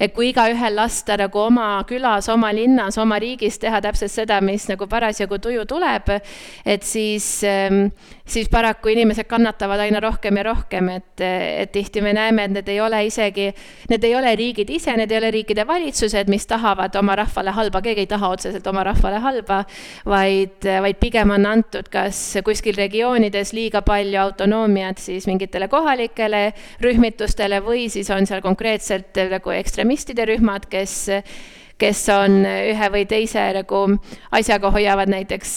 et 0.00 0.14
kui 0.16 0.32
igaühel 0.32 0.76
lasta 0.78 1.18
nagu 1.20 1.44
oma 1.46 1.68
külas, 1.88 2.28
oma 2.32 2.52
linnas, 2.54 2.98
oma 2.98 3.18
riigis 3.22 3.51
riigis 3.52 3.58
teha 3.60 3.80
täpselt 3.80 4.12
seda, 4.12 4.40
mis 4.40 4.66
nagu 4.68 4.86
parasjagu 4.88 5.38
tuju 5.38 5.64
tuleb, 5.66 6.08
et 6.64 6.82
siis, 6.82 7.42
ähm, 7.44 7.92
siis 8.24 8.48
paraku 8.48 8.88
inimesed 8.88 9.26
kannatavad 9.28 9.80
aina 9.80 10.00
rohkem 10.00 10.36
ja 10.36 10.42
rohkem, 10.42 10.88
et, 10.88 11.20
et 11.20 11.72
tihti 11.72 12.02
me 12.02 12.12
näeme, 12.12 12.44
et 12.44 12.50
need 12.52 12.68
ei 12.68 12.80
ole 12.80 13.04
isegi, 13.06 13.52
need 13.90 14.04
ei 14.04 14.14
ole 14.14 14.34
riigid 14.36 14.70
ise, 14.70 14.94
need 14.96 15.10
ei 15.10 15.18
ole 15.18 15.30
riikide 15.30 15.66
valitsused, 15.66 16.28
mis 16.28 16.46
tahavad 16.46 16.94
oma 16.96 17.16
rahvale 17.16 17.50
halba, 17.52 17.82
keegi 17.82 18.06
ei 18.06 18.06
taha 18.10 18.32
otseselt 18.32 18.66
oma 18.66 18.84
rahvale 18.84 19.18
halba, 19.18 19.64
vaid, 20.06 20.62
vaid 20.64 21.00
pigem 21.00 21.30
on 21.30 21.46
antud 21.46 21.88
kas 21.92 22.38
kuskil 22.44 22.76
regioonides 22.76 23.52
liiga 23.52 23.82
palju 23.82 24.20
autonoomiat 24.20 24.98
siis 24.98 25.26
mingitele 25.26 25.68
kohalikele 25.68 26.52
rühmitustele 26.82 27.60
või 27.64 27.88
siis 27.92 28.10
on 28.10 28.26
seal 28.26 28.42
konkreetselt 28.42 29.18
nagu 29.32 29.52
ekstremistide 29.54 30.26
rühmad, 30.28 30.68
kes 30.70 31.10
kes 31.82 32.02
on 32.14 32.42
ühe 32.46 32.88
või 32.94 33.02
teise 33.10 33.42
nagu 33.56 33.80
asjaga 34.34 34.70
hoiavad 34.74 35.10
näiteks, 35.10 35.52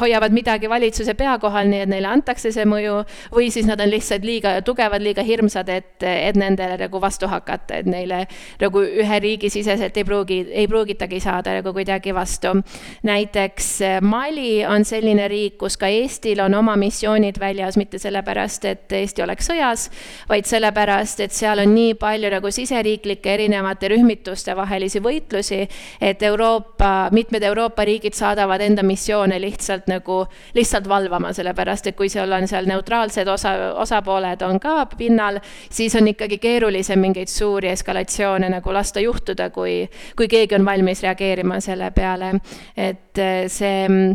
hoiavad 0.00 0.34
midagi 0.34 0.70
valitsuse 0.70 1.16
pea 1.18 1.34
kohal, 1.42 1.66
nii 1.70 1.82
et 1.82 1.90
neile 1.90 2.10
antakse 2.12 2.52
see 2.54 2.66
mõju, 2.68 3.00
või 3.34 3.48
siis 3.54 3.66
nad 3.66 3.80
on 3.82 3.90
lihtsalt 3.90 4.26
liiga 4.26 4.54
tugevad, 4.66 5.02
liiga 5.02 5.24
hirmsad, 5.26 5.70
et, 5.72 6.06
et 6.06 6.38
nendele 6.38 6.78
nagu 6.84 7.00
vastu 7.02 7.30
hakata, 7.30 7.80
et 7.80 7.90
neile 7.90 8.22
nagu 8.62 8.82
ühe 8.86 9.20
riigi 9.22 9.50
siseselt 9.52 9.96
ei 9.98 10.06
pruugi, 10.06 10.38
ei 10.52 10.68
pruugitagi 10.70 11.20
saada 11.24 11.56
nagu 11.58 11.74
kuidagi 11.74 12.14
vastu. 12.14 12.54
näiteks 13.02 13.72
Mali 14.06 14.64
on 14.66 14.84
selline 14.84 15.26
riik, 15.28 15.58
kus 15.58 15.76
ka 15.76 15.90
Eestil 15.90 16.40
on 16.44 16.54
oma 16.54 16.76
missioonid 16.78 17.40
väljas, 17.40 17.76
mitte 17.76 17.98
sellepärast, 17.98 18.64
et 18.64 18.92
Eesti 18.92 19.26
oleks 19.26 19.50
sõjas, 19.50 19.88
vaid 20.28 20.46
sellepärast, 20.46 21.20
et 21.26 21.34
seal 21.34 21.58
on 21.64 21.74
nii 21.74 21.94
palju 21.98 22.30
nagu 22.30 22.50
siseriiklike 22.50 23.34
erinevate 23.34 23.90
rühmituste 23.90 24.54
vahelisi 24.56 25.02
võitlusi, 25.02 25.15
võitlusi, 25.16 25.62
et 26.00 26.22
Euroopa, 26.22 27.08
mitmed 27.12 27.42
Euroopa 27.42 27.84
riigid 27.84 28.14
saadavad 28.16 28.60
enda 28.60 28.82
missioone 28.86 29.38
lihtsalt 29.40 29.88
nagu, 29.90 30.24
lihtsalt 30.54 30.88
valvama, 30.88 31.32
sellepärast 31.36 31.90
et 31.90 31.96
kui 31.96 32.10
seal 32.12 32.32
on 32.32 32.48
seal 32.48 32.68
neutraalsed 32.68 33.28
osa, 33.28 33.54
osapooled 33.82 34.42
on 34.46 34.60
ka 34.60 34.86
pinnal, 34.96 35.40
siis 35.70 35.96
on 35.96 36.08
ikkagi 36.12 36.38
keerulisem 36.42 37.00
mingeid 37.00 37.32
suuri 37.32 37.72
eskalatsioone 37.72 38.50
nagu 38.52 38.74
lasta 38.74 39.00
juhtuda, 39.00 39.50
kui, 39.50 39.84
kui 40.16 40.28
keegi 40.28 40.58
on 40.58 40.66
valmis 40.66 41.02
reageerima 41.06 41.60
selle 41.64 41.90
peale, 41.96 42.34
et 42.76 43.26
see 43.48 44.14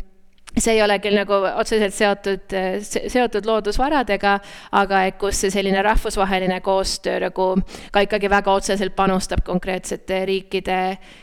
see 0.57 0.75
ei 0.75 0.81
ole 0.83 0.97
küll 0.99 1.15
nagu 1.15 1.37
otseselt 1.55 1.95
seotud, 1.95 2.55
seotud 2.83 3.47
loodusvaradega, 3.47 4.35
aga 4.77 5.03
et 5.07 5.17
kus 5.21 5.39
see 5.43 5.53
selline 5.53 5.81
rahvusvaheline 5.85 6.59
koostöö 6.65 7.21
nagu 7.23 7.47
ka 7.93 8.03
ikkagi 8.05 8.29
väga 8.31 8.55
otseselt 8.59 8.95
panustab 8.95 9.45
konkreetsete 9.47 10.25
riikide 10.27 10.81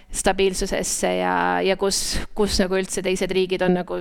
stabiilsusesse 0.08 1.12
ja, 1.20 1.34
ja 1.64 1.76
kus, 1.76 2.18
kus 2.34 2.56
nagu 2.62 2.78
üldse 2.80 3.04
teised 3.04 3.32
riigid 3.34 3.62
on 3.66 3.76
nagu 3.82 4.00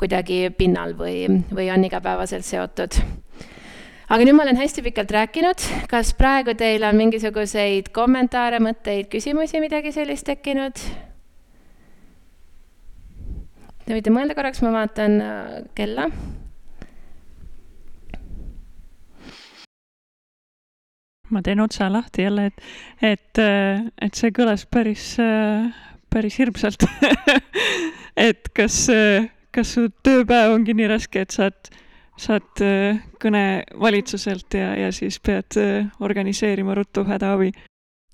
kuidagi 0.00 0.50
pinnal 0.58 0.92
või, 0.98 1.24
või 1.54 1.70
on 1.72 1.88
igapäevaselt 1.88 2.44
seotud. 2.44 3.00
aga 4.08 4.22
nüüd 4.22 4.36
ma 4.36 4.44
olen 4.44 4.60
hästi 4.60 4.84
pikalt 4.84 5.16
rääkinud, 5.16 5.66
kas 5.88 6.12
praegu 6.14 6.54
teil 6.54 6.84
on 6.84 7.00
mingisuguseid 7.00 7.90
kommentaare, 7.96 8.60
mõtteid, 8.60 9.08
küsimusi, 9.08 9.62
midagi 9.64 9.96
sellist 9.96 10.28
tekkinud? 10.28 11.05
Te 13.86 13.94
võite 13.94 14.10
mõelda 14.10 14.34
korraks, 14.34 14.58
ma 14.66 14.72
vaatan 14.74 15.20
äh, 15.22 15.54
kella. 15.78 16.10
ma 21.26 21.40
teen 21.42 21.58
otsa 21.58 21.88
lahti 21.90 22.22
jälle, 22.22 22.44
et, 22.46 22.60
et, 23.02 23.38
äh, 23.42 23.80
et 24.02 24.14
see 24.14 24.30
kõlas 24.34 24.62
päris, 24.70 25.08
äh, 25.18 25.70
päris 26.10 26.36
hirmsalt 26.38 26.86
et 28.28 28.50
kas, 28.54 28.76
kas 29.50 29.72
su 29.74 29.88
tööpäev 30.06 30.54
ongi 30.54 30.74
nii 30.78 30.86
raske, 30.90 31.24
et 31.26 31.34
saad, 31.34 31.72
saad 32.14 32.62
kõne 33.22 33.44
valitsuselt 33.74 34.54
ja, 34.54 34.70
ja 34.86 34.92
siis 34.94 35.18
pead 35.18 35.58
organiseerima 35.98 36.78
ruttu 36.78 37.02
hädaabi? 37.10 37.50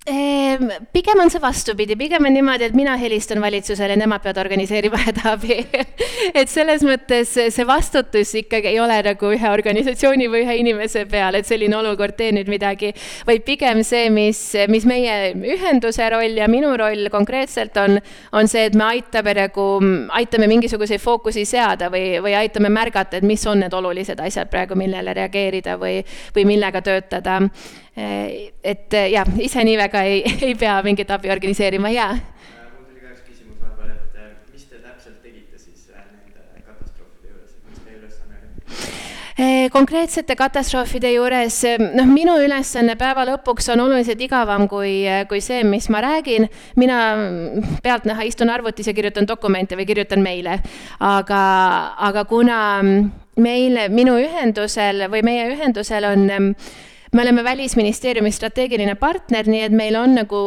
Ehm, 0.07 0.69
pigem 0.91 1.21
on 1.23 1.29
see 1.31 1.39
vastupidi, 1.39 1.95
pigem 1.95 2.25
on 2.27 2.35
niimoodi, 2.35 2.65
et 2.67 2.73
mina 2.75 2.97
helistan 2.99 3.39
valitsusele, 3.39 3.95
nemad 3.95 4.25
peavad 4.25 4.41
organiseerima 4.43 4.99
hädaabi. 5.07 5.59
Et 6.35 6.51
selles 6.51 6.83
mõttes 6.83 7.31
see 7.55 7.67
vastutus 7.69 8.33
ikkagi 8.41 8.73
ei 8.73 8.81
ole 8.83 8.97
nagu 9.07 9.31
ühe 9.31 9.53
organisatsiooni 9.55 10.27
või 10.33 10.43
ühe 10.43 10.57
inimese 10.59 11.05
peal, 11.07 11.39
et 11.39 11.47
selline 11.47 11.77
olukord, 11.79 12.17
tee 12.19 12.33
nüüd 12.35 12.51
midagi, 12.51 12.91
vaid 13.29 13.45
pigem 13.47 13.85
see, 13.87 14.09
mis, 14.11 14.41
mis 14.75 14.89
meie 14.91 15.37
ühenduse 15.39 16.11
roll 16.11 16.35
ja 16.43 16.51
minu 16.51 16.75
roll 16.83 17.07
konkreetselt 17.15 17.79
on, 17.79 18.01
on 18.35 18.51
see, 18.51 18.67
et 18.73 18.75
me 18.75 18.89
aitame 18.89 19.37
nagu, 19.39 19.69
aitame 20.19 20.51
mingisuguseid 20.51 21.05
fookusi 21.05 21.47
seada 21.47 21.93
või, 21.95 22.19
või 22.27 22.35
aitame 22.43 22.75
märgata, 22.75 23.23
et 23.23 23.29
mis 23.29 23.47
on 23.47 23.63
need 23.63 23.79
olulised 23.79 24.19
asjad 24.19 24.51
praegu, 24.51 24.75
millele 24.83 25.15
reageerida 25.15 25.79
või, 25.79 26.01
või 26.35 26.49
millega 26.57 26.83
töötada 26.83 27.39
et 27.95 28.95
eh, 28.95 29.11
jah, 29.13 29.29
ise 29.45 29.65
nii 29.65 29.77
väga 29.77 30.03
ei, 30.09 30.23
ei 30.49 30.55
pea 30.57 30.79
mingit 30.85 31.11
abi 31.13 31.31
organiseerima 31.33 31.91
ja. 31.93 32.09
Äh, 32.17 32.21
mul 32.73 32.87
tuli 32.89 33.03
ka 33.03 33.11
üks 33.13 33.25
küsimus 33.27 33.59
vahepeal, 33.61 33.91
et 33.93 34.15
äh, 34.17 34.31
mis 34.53 34.63
te 34.65 34.79
täpselt 34.81 35.19
tegite 35.21 35.59
siis 35.61 35.91
äh, 35.93 36.07
nende 36.09 36.63
katastroofide 36.65 37.29
juures, 37.35 37.51
et 37.53 37.67
mis 37.69 37.83
teie 37.85 37.99
ülesanne 37.99 38.39
oli? 38.41 39.69
konkreetsete 39.75 40.37
katastroofide 40.41 41.11
juures, 41.13 41.59
noh, 41.99 42.09
minu 42.09 42.39
ülesanne 42.41 42.95
päeva 43.01 43.27
lõpuks 43.29 43.69
on 43.75 43.83
oluliselt 43.85 44.25
igavam 44.25 44.65
kui, 44.73 45.03
kui 45.29 45.43
see, 45.45 45.61
mis 45.69 45.91
ma 45.93 46.01
räägin. 46.05 46.49
mina 46.81 47.01
pealtnäha 47.85 48.25
istun 48.25 48.51
arvutis 48.51 48.89
ja 48.89 48.95
kirjutan 48.97 49.29
dokumente 49.29 49.77
või 49.77 49.85
kirjutan 49.91 50.25
meile, 50.25 50.63
aga, 51.01 51.43
aga 52.09 52.25
kuna 52.25 52.63
meil, 53.37 53.77
minu 53.93 54.17
ühendusel 54.17 55.11
või 55.13 55.23
meie 55.29 55.51
ühendusel 55.53 56.09
on 56.09 56.65
me 57.13 57.23
oleme 57.23 57.45
Välisministeeriumi 57.45 58.31
strateegiline 58.33 58.95
partner, 58.95 59.45
nii 59.45 59.61
et 59.67 59.73
meil 59.77 59.97
on 60.01 60.15
nagu, 60.17 60.39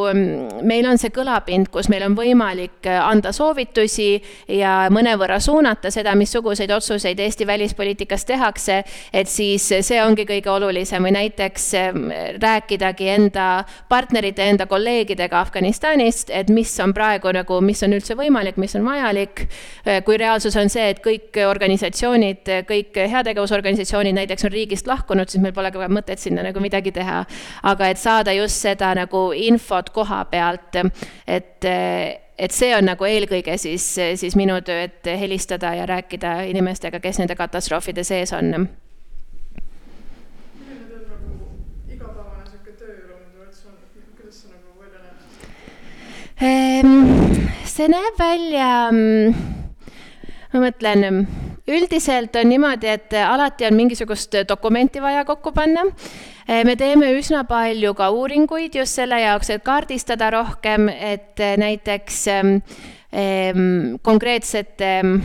meil 0.65 0.87
on 0.89 0.97
see 0.97 1.11
kõlapind, 1.13 1.67
kus 1.69 1.85
meil 1.93 2.01
on 2.07 2.15
võimalik 2.17 2.87
äh, 2.89 2.97
anda 3.05 3.29
soovitusi 3.35 4.07
ja 4.49 4.87
mõnevõrra 4.89 5.37
suunata 5.37 5.91
seda, 5.93 6.15
missuguseid 6.17 6.73
otsuseid 6.73 7.21
Eesti 7.21 7.45
välispoliitikas 7.45 8.25
tehakse, 8.25 8.79
et 9.13 9.29
siis 9.29 9.67
see 9.69 9.99
ongi 10.01 10.25
kõige 10.25 10.49
olulisem. 10.49 11.05
Või 11.05 11.13
näiteks 11.13 11.67
ähm, 11.77 12.07
rääkidagi 12.41 13.11
enda 13.13 13.45
partnerite, 13.89 14.49
enda 14.49 14.65
kolleegidega 14.65 15.43
Afganistanist, 15.45 16.33
et 16.33 16.49
mis 16.49 16.73
on 16.81 16.97
praegu 16.97 17.29
nagu, 17.37 17.61
mis 17.61 17.85
on 17.85 17.93
üldse 17.93 18.17
võimalik, 18.17 18.57
mis 18.57 18.73
on 18.73 18.89
vajalik, 18.89 19.45
äh, 19.85 20.01
kui 20.01 20.17
reaalsus 20.17 20.57
on 20.57 20.73
see, 20.73 20.89
et 20.95 21.05
kõik 21.05 21.37
organisatsioonid, 21.45 22.55
kõik 22.73 22.97
heategevusorganisatsioonid 23.13 24.17
näiteks 24.17 24.49
on 24.49 24.55
riigist 24.57 24.89
lahkunud, 24.89 25.29
siis 25.29 25.45
meil 25.45 25.53
pole 25.53 25.69
ka 25.69 25.93
mõtet 25.93 26.25
sinna 26.25 26.41
nagu 26.41 26.54
nagu 26.55 26.63
midagi 26.63 26.91
teha. 26.91 27.25
aga 27.63 27.89
et 27.89 27.97
saada 27.97 28.33
just 28.33 28.61
seda 28.61 28.93
nagu 28.95 29.31
infot 29.35 29.89
koha 29.91 30.23
pealt, 30.31 30.79
et 31.27 31.65
et 32.37 32.51
see 32.51 32.73
on 32.75 32.83
nagu 32.83 33.05
eelkõige 33.05 33.57
siis, 33.57 33.83
siis 34.19 34.35
minu 34.35 34.59
töö, 34.61 34.87
et 34.87 35.07
helistada 35.19 35.73
ja 35.75 35.85
rääkida 35.85 36.43
inimestega, 36.49 36.99
kes 36.99 37.19
nende 37.19 37.35
katastroofide 37.35 38.03
sees 38.03 38.33
on? 38.33 38.67
Ehm, 46.35 47.47
see 47.63 47.87
näeb 47.87 48.19
välja, 48.19 48.91
ma 48.91 50.59
mõtlen 50.59 51.23
üldiselt 51.67 52.35
on 52.35 52.49
niimoodi, 52.49 52.87
et 52.87 53.13
alati 53.25 53.65
on 53.65 53.73
mingisugust 53.73 54.35
dokumenti 54.47 55.01
vaja 55.01 55.25
kokku 55.25 55.51
panna. 55.51 55.85
me 56.47 56.75
teeme 56.75 57.11
üsna 57.17 57.43
palju 57.43 57.93
ka 57.93 58.09
uuringuid 58.09 58.75
just 58.75 58.95
selle 58.95 59.19
jaoks, 59.21 59.49
et 59.49 59.63
kaardistada 59.63 60.29
rohkem, 60.29 60.89
et 60.89 61.41
näiteks 61.57 62.27
ähm, 62.27 62.57
konkreetsete 64.01 64.99
ähm, 64.99 65.17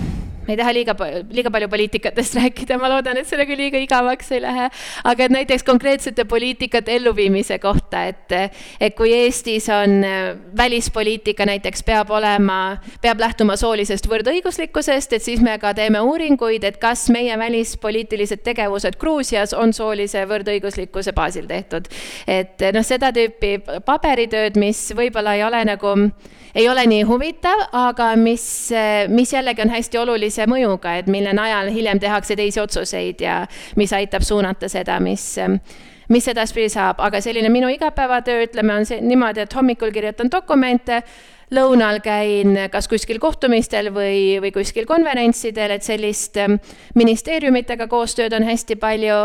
ma 0.47 0.55
ei 0.55 0.59
taha 0.59 0.72
liiga, 0.74 0.95
liiga 1.30 1.53
palju 1.53 1.68
poliitikatest 1.70 2.36
rääkida, 2.41 2.78
ma 2.80 2.91
loodan, 2.93 3.20
et 3.20 3.28
sellega 3.28 3.57
liiga 3.59 3.80
igavaks 3.82 4.32
ei 4.34 4.43
lähe, 4.45 4.68
aga 5.05 5.26
et 5.26 5.34
näiteks 5.34 5.66
konkreetsete 5.66 6.24
poliitikate 6.28 6.97
elluviimise 6.97 7.61
kohta, 7.62 8.07
et, 8.11 8.34
et 8.80 8.97
kui 8.99 9.12
Eestis 9.14 9.68
on 9.74 10.01
äh, 10.07 10.32
välispoliitika 10.57 11.47
näiteks 11.49 11.84
peab 11.86 12.11
olema, 12.16 12.78
peab 13.05 13.20
lähtuma 13.22 13.57
soolisest 13.61 14.09
võrdõiguslikkusest, 14.11 15.16
et 15.16 15.26
siis 15.26 15.45
me 15.45 15.59
ka 15.62 15.74
teeme 15.76 16.03
uuringuid, 16.07 16.64
et 16.64 16.80
kas 16.82 17.09
meie 17.12 17.36
välispoliitilised 17.38 18.45
tegevused 18.47 18.99
Gruusias 19.01 19.55
on 19.57 19.74
soolise 19.76 20.24
võrdõiguslikkuse 20.30 21.14
baasil 21.16 21.47
tehtud. 21.51 21.88
et 22.26 22.62
noh, 22.74 22.84
seda 22.86 23.12
tüüpi 23.14 23.59
paberitööd, 23.84 24.57
mis 24.61 24.91
võib-olla 24.97 25.36
ei 25.36 25.45
ole 25.45 25.64
nagu 25.68 25.95
ei 26.55 26.68
ole 26.68 26.84
nii 26.86 27.03
huvitav, 27.07 27.62
aga 27.76 28.11
mis, 28.18 28.45
mis 29.09 29.32
jällegi 29.32 29.62
on 29.62 29.70
hästi 29.70 29.99
olulise 30.41 30.47
mõjuga, 30.49 30.99
et 30.99 31.09
mille 31.09 31.32
najal 31.32 31.70
hiljem 31.72 32.01
tehakse 32.01 32.36
teisi 32.36 32.61
otsuseid 32.61 33.20
ja 33.20 33.47
mis 33.76 33.93
aitab 33.93 34.22
suunata 34.22 34.68
seda, 34.68 35.01
mis, 35.01 35.38
mis 36.09 36.28
edaspidi 36.28 36.68
saab, 36.70 37.01
aga 37.01 37.20
selline 37.20 37.49
minu 37.51 37.68
igapäevatöö, 37.68 38.47
ütleme, 38.47 38.74
on 38.74 38.86
see 38.86 39.01
niimoodi, 39.01 39.41
et 39.41 39.55
hommikul 39.55 39.93
kirjutan 39.93 40.30
dokumente, 40.30 41.03
lõunal 41.51 41.99
käin 42.01 42.55
kas 42.70 42.86
kuskil 42.86 43.18
kohtumistel 43.18 43.91
või, 43.91 44.38
või 44.41 44.53
kuskil 44.55 44.86
konverentsidel, 44.86 45.72
et 45.74 45.82
sellist 45.82 46.36
ähm, 46.38 46.61
ministeeriumitega 46.95 47.88
koostööd 47.91 48.32
on 48.32 48.47
hästi 48.47 48.76
palju 48.78 49.16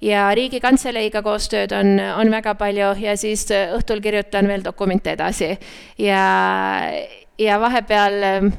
ja 0.00 0.28
Riigikantseleiga 0.34 1.24
koostööd 1.26 1.74
on, 1.74 1.98
on 1.98 2.30
väga 2.30 2.54
palju 2.54 2.92
ja 3.02 3.16
siis 3.18 3.48
äh, 3.50 3.74
õhtul 3.74 4.00
kirjutan 4.00 4.46
veel 4.46 4.62
dokumente 4.62 5.16
edasi. 5.16 5.56
ja, 5.98 6.22
ja 7.42 7.58
vahepeal, 7.60 8.14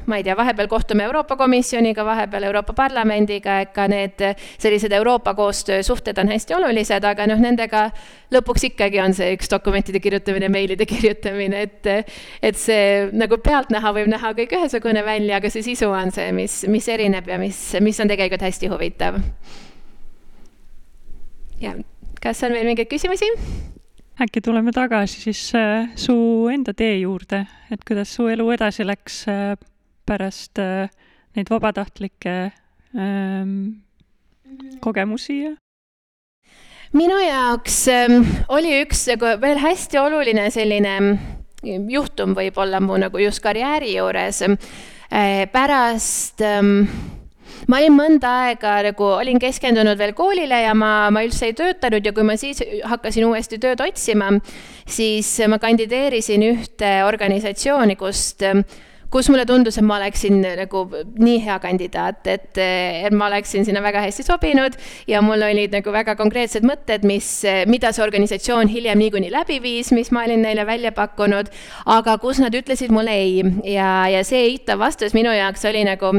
ma 0.06 0.18
ei 0.18 0.24
tea, 0.24 0.36
vahepeal 0.36 0.68
kohtume 0.68 1.04
Euroopa 1.04 1.36
Komisjoniga, 1.36 2.04
vahepeal 2.04 2.48
Euroopa 2.48 2.72
Parlamendiga, 2.76 3.58
ega 3.64 3.86
need 3.88 4.22
sellised 4.58 4.92
Euroopa 4.92 5.34
koostöösuhted 5.34 6.18
on 6.18 6.32
hästi 6.32 6.54
olulised, 6.54 7.04
aga 7.04 7.26
noh, 7.30 7.40
nendega 7.40 7.88
lõpuks 8.34 8.68
ikkagi 8.70 9.00
on 9.02 9.14
see 9.16 9.34
üks 9.36 9.50
dokumentide 9.52 10.00
kirjutamine, 10.04 10.48
meilide 10.52 10.86
kirjutamine, 10.92 11.64
et 11.68 11.90
et 12.42 12.58
see 12.60 13.10
nagu 13.12 13.38
pealtnäha 13.42 13.94
võib 13.96 14.10
näha 14.12 14.34
kõik 14.38 14.56
ühesugune 14.58 15.04
välja, 15.06 15.40
aga 15.40 15.50
see 15.52 15.64
sisu 15.66 15.90
on 15.92 16.12
see, 16.14 16.30
mis, 16.36 16.62
mis 16.70 16.88
erineb 16.88 17.28
ja 17.28 17.38
mis, 17.40 17.60
mis 17.84 18.00
on 18.00 18.10
tegelikult 18.10 18.44
hästi 18.44 18.72
huvitav. 18.72 19.20
ja 21.60 21.76
kas 22.22 22.42
on 22.42 22.56
veel 22.56 22.68
mingeid 22.68 22.90
küsimusi? 22.90 23.30
Äkki 24.20 24.40
tuleme 24.40 24.72
tagasi 24.72 25.20
siis 25.20 25.42
äh, 25.58 25.88
su 25.96 26.14
enda 26.52 26.74
tee 26.76 26.98
juurde, 27.00 27.44
et 27.72 27.82
kuidas 27.86 28.14
su 28.14 28.28
elu 28.30 28.46
edasi 28.54 28.86
läks 28.86 29.24
äh, 29.28 29.56
pärast 30.06 30.60
äh, 30.62 30.90
neid 31.34 31.50
vabatahtlikke 31.50 32.34
äh, 32.44 33.52
kogemusi 34.80 35.38
ja? 35.40 35.52
minu 36.94 37.18
jaoks 37.18 37.80
äh, 37.90 38.18
oli 38.48 38.76
üks 38.84 39.06
veel 39.42 39.58
hästi 39.62 39.98
oluline 39.98 40.46
selline 40.54 40.94
mm, 41.00 41.90
juhtum 41.90 42.36
võib-olla 42.38 42.80
mu 42.84 43.00
nagu 43.02 43.18
just 43.18 43.42
karjääri 43.42 43.96
juures 43.96 44.44
pärast 45.54 46.42
äh, 46.42 46.62
ma 47.68 47.80
olin 47.80 47.96
mõnda 47.96 48.32
aega 48.44 48.76
nagu, 48.88 49.10
olin 49.18 49.40
keskendunud 49.42 49.98
veel 49.98 50.14
koolile 50.16 50.62
ja 50.64 50.74
ma, 50.78 51.10
ma 51.14 51.24
üldse 51.26 51.50
ei 51.50 51.56
töötanud 51.58 52.04
ja 52.04 52.12
kui 52.16 52.26
ma 52.26 52.38
siis 52.40 52.62
hakkasin 52.84 53.28
uuesti 53.28 53.60
tööd 53.62 53.80
otsima, 53.84 54.32
siis 54.86 55.36
ma 55.48 55.60
kandideerisin 55.62 56.44
ühte 56.50 56.96
organisatsiooni, 57.06 57.96
kust 58.00 58.44
kus 59.14 59.28
mulle 59.30 59.46
tundus, 59.46 59.78
et 59.78 59.86
ma 59.86 60.00
oleksin 60.00 60.40
nagu 60.42 60.84
nii 61.22 61.38
hea 61.44 61.58
kandidaat, 61.62 62.26
et, 62.26 62.58
et 62.58 63.14
ma 63.14 63.28
oleksin 63.30 63.66
sinna 63.66 63.82
väga 63.84 64.02
hästi 64.02 64.26
sobinud 64.26 64.74
ja 65.10 65.22
mul 65.22 65.44
olid 65.46 65.74
nagu 65.76 65.94
väga 65.94 66.16
konkreetsed 66.18 66.66
mõtted, 66.66 67.06
mis, 67.06 67.28
mida 67.70 67.92
see 67.94 68.02
organisatsioon 68.02 68.72
hiljem 68.72 68.98
niikuinii 69.04 69.30
läbi 69.34 69.60
viis, 69.62 69.92
mis 69.94 70.10
ma 70.14 70.26
olin 70.26 70.42
neile 70.42 70.66
välja 70.66 70.90
pakkunud, 70.96 71.52
aga 71.94 72.18
kus 72.22 72.42
nad 72.42 72.54
ütlesid 72.58 72.90
mulle 72.94 73.14
ei. 73.14 73.42
Ja, 73.70 74.08
ja 74.10 74.24
see 74.26 74.48
eitav 74.50 74.82
vastus 74.82 75.14
minu 75.14 75.32
jaoks 75.34 75.64
oli 75.70 75.86
nagu 75.86 76.10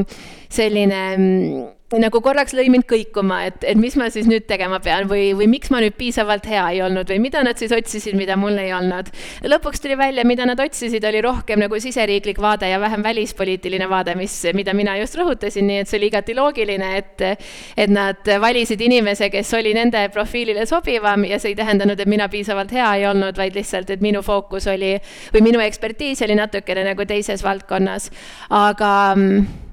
selline 0.55 1.01
mm, 1.17 1.74
nagu 2.01 2.19
korraks 2.23 2.53
lõi 2.57 2.67
mind 2.73 2.85
kõikuma, 2.89 3.41
et, 3.49 3.63
et 3.67 3.79
mis 3.79 3.95
ma 3.99 4.07
siis 4.13 4.27
nüüd 4.29 4.45
tegema 4.49 4.79
pean 4.83 5.07
või, 5.09 5.29
või 5.37 5.47
miks 5.51 5.71
ma 5.73 5.81
nüüd 5.83 5.95
piisavalt 5.97 6.47
hea 6.49 6.63
ei 6.73 6.81
olnud 6.85 7.09
või 7.11 7.19
mida 7.23 7.43
nad 7.45 7.59
siis 7.61 7.73
otsisid, 7.75 8.17
mida 8.17 8.37
mul 8.39 8.57
ei 8.61 8.71
olnud. 8.75 9.11
lõpuks 9.45 9.83
tuli 9.83 9.97
välja, 9.99 10.25
mida 10.27 10.47
nad 10.47 10.59
otsisid, 10.61 11.03
oli 11.07 11.21
rohkem 11.25 11.61
nagu 11.61 11.79
siseriiklik 11.81 12.39
vaade 12.41 12.69
ja 12.69 12.79
vähem 12.81 13.03
välispoliitiline 13.03 13.89
vaade, 13.89 14.15
mis, 14.19 14.37
mida 14.53 14.73
mina 14.73 14.97
just 14.99 15.17
rõhutasin, 15.19 15.67
nii 15.67 15.83
et 15.83 15.91
see 15.91 15.99
oli 15.99 16.11
igati 16.11 16.37
loogiline, 16.37 16.91
et 16.99 17.25
et 17.25 17.91
nad 17.91 18.31
valisid 18.41 18.81
inimese, 18.81 19.29
kes 19.33 19.53
oli 19.57 19.73
nende 19.75 20.07
profiilile 20.13 20.65
sobivam 20.69 21.25
ja 21.29 21.39
see 21.39 21.53
ei 21.53 21.59
tähendanud, 21.59 21.99
et 21.99 22.09
mina 22.11 22.29
piisavalt 22.31 22.73
hea 22.75 22.87
ei 22.99 23.05
olnud, 23.09 23.37
vaid 23.37 23.55
lihtsalt, 23.55 23.89
et 23.89 24.03
minu 24.03 24.21
fookus 24.25 24.67
oli 24.71 24.95
või 25.33 25.45
minu 25.49 25.61
ekspertiis 25.63 26.23
oli 26.25 26.37
natukene 26.39 26.85
nagu 26.91 27.05
teises 27.07 27.43
valdkonnas, 27.45 28.09
aga 28.49 28.91
mm, 29.15 29.64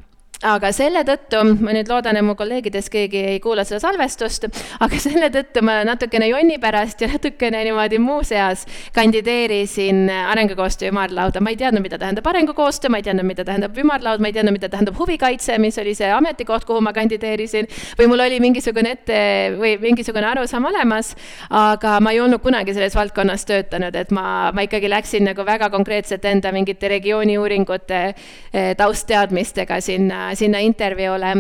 aga 0.47 0.73
selle 0.75 1.03
tõttu, 1.07 1.41
ma 1.63 1.75
nüüd 1.75 1.91
loodan, 1.91 2.19
et 2.19 2.27
mu 2.27 2.35
kolleegidest 2.39 2.91
keegi 2.93 3.23
ei 3.35 3.41
kuula 3.43 3.65
seda 3.67 3.79
salvestust, 3.83 4.49
aga 4.83 4.99
selle 5.01 5.29
tõttu 5.35 5.63
ma 5.65 5.81
natukene 5.87 6.29
jonni 6.31 6.59
pärast 6.63 7.03
ja 7.03 7.09
natukene 7.13 7.63
niimoodi 7.69 8.01
muuseas 8.03 8.65
kandideerisin 8.95 10.09
arengukoostöö 10.11 10.91
ümarlauda. 10.91 11.41
ma 11.41 11.51
ei 11.51 11.57
teadnud, 11.57 11.83
mida 11.83 11.99
tähendab 11.99 12.27
arengukoostöö, 12.27 12.91
ma 12.91 12.99
ei 12.99 13.07
teadnud, 13.07 13.27
mida 13.27 13.45
tähendab 13.45 13.79
ümarlaud, 13.79 14.21
ma 14.21 14.31
ei 14.31 14.37
teadnud, 14.37 14.57
mida 14.57 14.69
tähendab 14.69 14.99
huvikaitse, 14.99 15.59
mis 15.63 15.79
oli 15.79 15.95
see 15.95 16.11
ametikoht, 16.11 16.67
kuhu 16.67 16.81
ma 16.81 16.93
kandideerisin, 16.93 17.69
või 17.99 18.11
mul 18.11 18.27
oli 18.27 18.41
mingisugune 18.43 18.97
ette 18.97 19.21
või 19.59 19.77
mingisugune 19.83 20.27
arusaam 20.27 20.67
olemas, 20.73 21.15
aga 21.51 21.99
ma 22.03 22.13
ei 22.13 22.21
olnud 22.21 22.43
kunagi 22.43 22.75
selles 22.75 22.97
valdkonnas 22.99 23.47
töötanud, 23.47 23.95
et 23.95 24.11
ma, 24.11 24.51
ma 24.55 24.67
ikkagi 24.67 24.91
läksin 24.91 25.27
nagu 25.31 25.47
väga 25.47 25.71
konkreetselt 25.71 26.25
enda 26.25 26.53
mingite 26.53 26.91
regiooni 26.91 27.39
uuringute 27.39 28.03
eh, 28.11 28.75
taustteadmistega 28.77 29.81
sinna 29.81 30.32
sinna 30.39 30.61
intervjuule. 30.63 31.33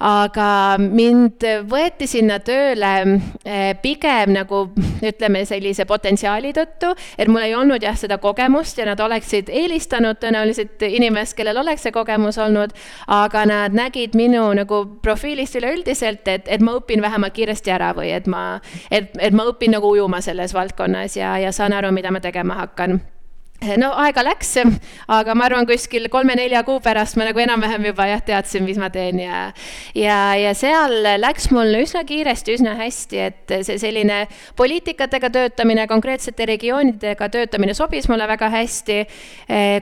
aga 0.00 0.78
mind 0.80 1.44
võeti 1.68 2.06
sinna 2.08 2.38
tööle 2.40 2.92
eh, 3.44 3.74
pigem 3.82 4.32
nagu 4.32 4.62
ütleme, 5.04 5.44
sellise 5.44 5.84
potentsiaali 5.84 6.52
tõttu, 6.56 6.94
et 7.18 7.28
mul 7.28 7.44
ei 7.44 7.54
olnud 7.54 7.82
jah, 7.82 7.96
seda 7.96 8.18
kogemust 8.18 8.78
ja 8.78 8.86
nad 8.88 9.00
oleksid 9.00 9.50
eelistanud 9.52 10.20
tõenäoliselt 10.22 10.82
inimest, 10.88 11.36
kellel 11.36 11.60
oleks 11.60 11.84
see 11.86 11.94
kogemus 11.94 12.38
olnud, 12.40 12.74
aga 13.06 13.44
nad 13.48 13.76
nägid 13.76 14.16
minu 14.18 14.46
nagu 14.56 14.82
profiilist 15.02 15.60
üleüldiselt, 15.60 16.26
et, 16.28 16.48
et 16.48 16.64
ma 16.64 16.78
õpin 16.80 17.02
vähemalt 17.04 17.36
kiiresti 17.36 17.76
ära 17.76 17.92
või 17.96 18.12
et 18.16 18.28
ma, 18.30 18.60
et, 18.90 19.12
et 19.18 19.36
ma 19.36 19.48
õpin 19.52 19.76
nagu 19.76 19.92
ujuma 19.92 20.22
selles 20.24 20.54
valdkonnas 20.56 21.16
ja, 21.20 21.36
ja 21.38 21.52
saan 21.52 21.76
aru, 21.76 21.92
mida 21.94 22.12
ma 22.12 22.22
tegema 22.24 22.62
hakkan 22.64 23.00
no 23.80 23.90
aega 24.00 24.22
läks, 24.24 24.54
aga 25.12 25.34
ma 25.36 25.44
arvan, 25.44 25.66
kuskil 25.68 26.08
kolme-nelja 26.12 26.62
kuu 26.64 26.78
pärast 26.80 27.18
ma 27.20 27.26
nagu 27.28 27.42
enam-vähem 27.42 27.84
juba 27.90 28.06
jah, 28.08 28.22
teadsin, 28.24 28.64
mis 28.64 28.78
ma 28.80 28.88
teen 28.92 29.20
ja 29.20 29.40
ja, 29.96 30.18
ja 30.40 30.54
seal 30.56 30.94
läks 31.20 31.50
mul 31.52 31.74
üsna 31.82 32.02
kiiresti, 32.08 32.56
üsna 32.56 32.74
hästi, 32.78 33.20
et 33.20 33.54
see 33.66 33.76
selline 33.82 34.22
poliitikatega 34.56 35.30
töötamine, 35.34 35.84
konkreetsete 35.90 36.46
regioonidega 36.48 37.28
töötamine 37.32 37.74
sobis 37.76 38.08
mulle 38.08 38.28
väga 38.30 38.48
hästi, 38.54 38.98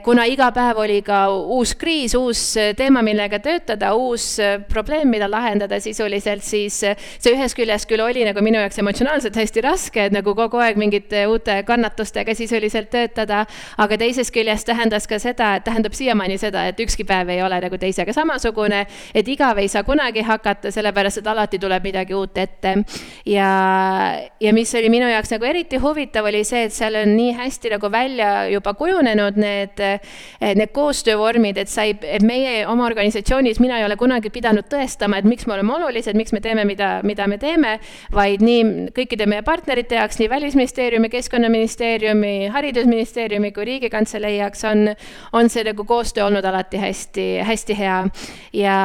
kuna 0.03 0.27
iga 0.27 0.49
päev 0.55 0.81
oli 0.83 0.99
ka 1.05 1.21
uus 1.31 1.73
kriis, 1.79 2.17
uus 2.19 2.43
teema, 2.77 3.03
millega 3.05 3.39
töötada, 3.43 3.93
uus 3.95 4.33
probleem, 4.69 5.07
mida 5.13 5.29
lahendada 5.31 5.79
sisuliselt, 5.83 6.43
siis 6.43 6.81
see 6.83 7.35
ühest 7.35 7.55
küljest 7.55 7.87
küll 7.89 8.03
oli 8.03 8.27
nagu 8.27 8.43
minu 8.43 8.59
jaoks 8.59 8.83
emotsionaalselt 8.83 9.39
hästi 9.39 9.63
raske, 9.63 10.09
et 10.09 10.15
nagu 10.15 10.35
kogu 10.35 10.59
aeg 10.59 10.79
mingite 10.79 11.25
uute 11.31 11.61
kannatustega 11.67 12.35
sisuliselt 12.35 12.91
töötada 12.91 13.45
aga 13.77 13.97
teisest 13.97 14.33
küljest 14.33 14.67
tähendas 14.69 15.07
ka 15.07 15.19
seda, 15.19 15.51
tähendab 15.63 15.93
siiamaani 15.97 16.37
seda, 16.41 16.65
et 16.69 16.79
ükski 16.79 17.05
päev 17.07 17.29
ei 17.33 17.41
ole 17.43 17.59
nagu 17.61 17.77
teisega 17.77 18.13
samasugune, 18.15 18.85
et 19.13 19.27
igav 19.27 19.59
ei 19.59 19.67
saa 19.71 19.83
kunagi 19.87 20.23
hakata, 20.25 20.71
sellepärast 20.73 21.21
et 21.21 21.27
alati 21.27 21.59
tuleb 21.59 21.83
midagi 21.83 22.15
uut 22.15 22.37
ette. 22.37 22.75
ja, 23.25 23.49
ja 24.39 24.53
mis 24.53 24.73
oli 24.75 24.89
minu 24.89 25.09
jaoks 25.09 25.33
nagu 25.35 25.45
eriti 25.45 25.77
huvitav, 25.81 26.25
oli 26.29 26.43
see, 26.47 26.65
et 26.67 26.73
seal 26.73 26.95
on 26.99 27.15
nii 27.17 27.33
hästi 27.37 27.73
nagu 27.75 27.91
välja 27.91 28.31
juba 28.49 28.73
kujunenud 28.73 29.37
need, 29.39 29.83
need 30.41 30.73
koostöövormid, 30.73 31.57
et 31.57 31.69
sai, 31.69 31.93
et 32.03 32.25
meie 32.25 32.65
oma 32.67 32.85
organisatsioonis, 32.87 33.59
mina 33.59 33.79
ei 33.79 33.85
ole 33.87 33.97
kunagi 33.99 34.31
pidanud 34.33 34.67
tõestama, 34.71 35.19
et 35.19 35.27
miks 35.27 35.47
me 35.47 35.55
oleme 35.57 35.73
olulised, 35.75 36.17
miks 36.17 36.33
me 36.35 36.41
teeme, 36.43 36.65
mida, 36.67 36.99
mida 37.03 37.27
me 37.27 37.39
teeme, 37.41 37.77
vaid 38.15 38.43
nii 38.45 38.89
kõikide 38.95 39.27
meie 39.29 39.43
partnerite 39.45 39.99
jaoks, 39.99 40.19
nii 40.19 40.29
Välisministeeriumi, 40.29 41.09
Keskkonnaministeeriumi, 41.09 42.33
Haridusministeeriumi 42.53 43.51
kui 43.59 43.67
Riigikantselei 43.67 44.37
jaoks 44.37 44.63
on, 44.69 44.93
on 45.35 45.49
see 45.51 45.65
nagu 45.67 45.83
koostöö 45.87 46.25
olnud 46.29 46.45
alati 46.45 46.79
hästi, 46.79 47.27
hästi 47.43 47.75
hea. 47.75 47.97
ja, 48.55 48.77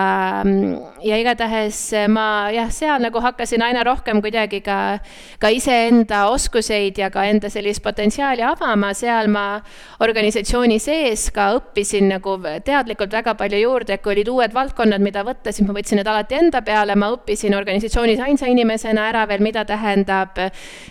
ja 1.04 1.18
igatahes 1.20 1.78
ma 2.10 2.50
jah, 2.54 2.70
seal 2.74 3.02
nagu 3.04 3.22
hakkasin 3.22 3.62
aina 3.62 3.84
rohkem 3.86 4.22
kuidagi 4.24 4.60
ka, 4.64 4.98
ka 5.38 5.50
iseenda 5.54 6.24
oskuseid 6.32 6.98
ja 6.98 7.10
ka 7.14 7.26
enda 7.30 7.50
sellist 7.52 7.84
potentsiaali 7.84 8.42
avama, 8.42 8.90
seal 8.96 9.30
ma 9.30 9.44
organisatsiooni 10.02 10.80
sees 10.82 11.28
ka 11.34 11.52
õppisin 11.58 12.10
nagu 12.10 12.36
teadlikult 12.64 13.14
väga 13.14 13.36
palju 13.38 13.60
juurde, 13.62 13.98
kui 14.02 14.16
olid 14.16 14.32
uued 14.32 14.56
valdkonnad, 14.56 15.04
mida 15.04 15.22
võtta, 15.26 15.52
siis 15.52 15.68
ma 15.68 15.76
võtsin 15.76 16.00
need 16.00 16.10
alati 16.10 16.38
enda 16.40 16.64
peale, 16.66 16.96
ma 16.98 17.12
õppisin 17.14 17.54
organisatsioonis 17.54 18.22
ainsa 18.24 18.50
inimesena 18.50 19.06
ära 19.12 19.26
veel, 19.30 19.44
mida 19.44 19.62
tähendab 19.68 20.40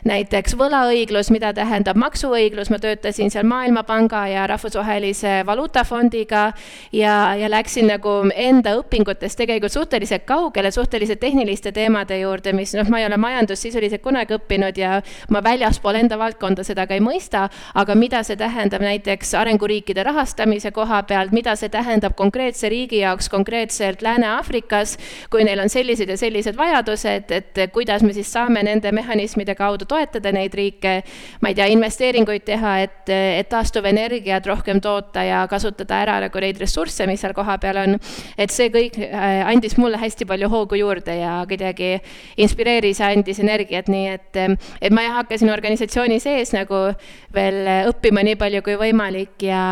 näiteks 0.07 0.55
võlaõiglus, 0.59 1.33
mida 1.33 1.51
tähendab 1.57 1.99
maksuõiglus, 1.99 2.71
ma 2.71 2.79
töötasin 2.83 3.33
seal 3.33 3.47
maailma 3.49 3.72
Maailmapanga 3.73 4.27
ja 4.27 4.47
Rahvusvahelise 4.47 5.45
Valuutafondiga 5.45 6.53
ja, 6.91 7.35
ja 7.35 7.49
läksin 7.49 7.87
nagu 7.89 8.09
enda 8.35 8.75
õpingutes 8.77 9.33
tegelikult 9.37 9.73
suhteliselt 9.73 10.25
kaugele, 10.29 10.71
suhteliselt 10.71 11.19
tehniliste 11.19 11.71
teemade 11.71 12.19
juurde, 12.19 12.53
mis 12.53 12.75
noh, 12.77 12.87
ma 12.89 12.99
ei 13.01 13.07
ole 13.07 13.17
majandust 13.17 13.65
sisuliselt 13.65 14.03
kunagi 14.03 14.37
õppinud 14.37 14.77
ja 14.77 14.99
ma 15.33 15.41
väljaspool 15.43 15.97
enda 16.03 16.19
valdkonda 16.21 16.63
seda 16.63 16.85
ka 16.87 16.93
ei 16.93 17.01
mõista, 17.01 17.47
aga 17.73 17.95
mida 17.97 18.21
see 18.23 18.37
tähendab 18.37 18.85
näiteks 18.85 19.33
arenguriikide 19.41 20.05
rahastamise 20.05 20.71
koha 20.71 21.01
pealt, 21.09 21.33
mida 21.33 21.55
see 21.57 21.73
tähendab 21.73 22.13
konkreetse 22.19 22.69
riigi 22.69 23.01
jaoks 23.01 23.29
konkreetselt 23.33 24.05
Lääne-Aafrikas, 24.05 24.97
kui 25.33 25.47
neil 25.47 25.63
on 25.65 25.73
sellised 25.73 26.09
ja 26.13 26.17
sellised 26.17 26.57
vajadused, 26.57 27.31
et 27.31 27.63
kuidas 27.73 28.05
me 28.05 28.13
siis 28.13 28.29
saame 28.33 28.63
nende 28.63 28.91
mehhanismide 28.91 29.57
kaudu 29.57 29.89
toetada 29.89 30.31
neid 30.31 30.53
riike, 30.53 30.99
ma 31.41 31.49
ei 31.49 31.57
tea, 31.57 31.71
investeeringuid 31.73 32.45
teha, 32.45 32.77
et, 32.85 33.09
et 33.09 33.52
taastuvenergiat 33.53 34.47
rohkem 34.49 34.81
toota 34.83 35.23
ja 35.25 35.43
kasutada 35.51 36.01
ära 36.03 36.17
nagu 36.25 36.43
neid 36.43 36.59
ressursse, 36.61 37.07
mis 37.09 37.23
seal 37.23 37.35
kohapeal 37.37 37.81
on. 37.83 37.99
et 38.37 38.53
see 38.53 38.71
kõik 38.73 38.99
äh, 39.05 39.43
andis 39.47 39.77
mulle 39.77 40.01
hästi 40.01 40.27
palju 40.29 40.49
hoogu 40.51 40.79
juurde 40.81 41.17
ja 41.19 41.37
kuidagi 41.49 41.95
inspireeris 42.37 43.03
ja 43.03 43.11
andis 43.13 43.39
energiat, 43.43 43.91
nii 43.91 44.09
et, 44.17 44.41
et 44.81 44.93
ma 44.93 45.07
hakkasin 45.19 45.53
organisatsiooni 45.53 46.19
sees 46.23 46.53
nagu 46.55 46.89
veel 47.35 47.63
õppima 47.91 48.25
nii 48.25 48.39
palju 48.39 48.65
kui 48.65 48.77
võimalik 48.79 49.47
ja 49.47 49.63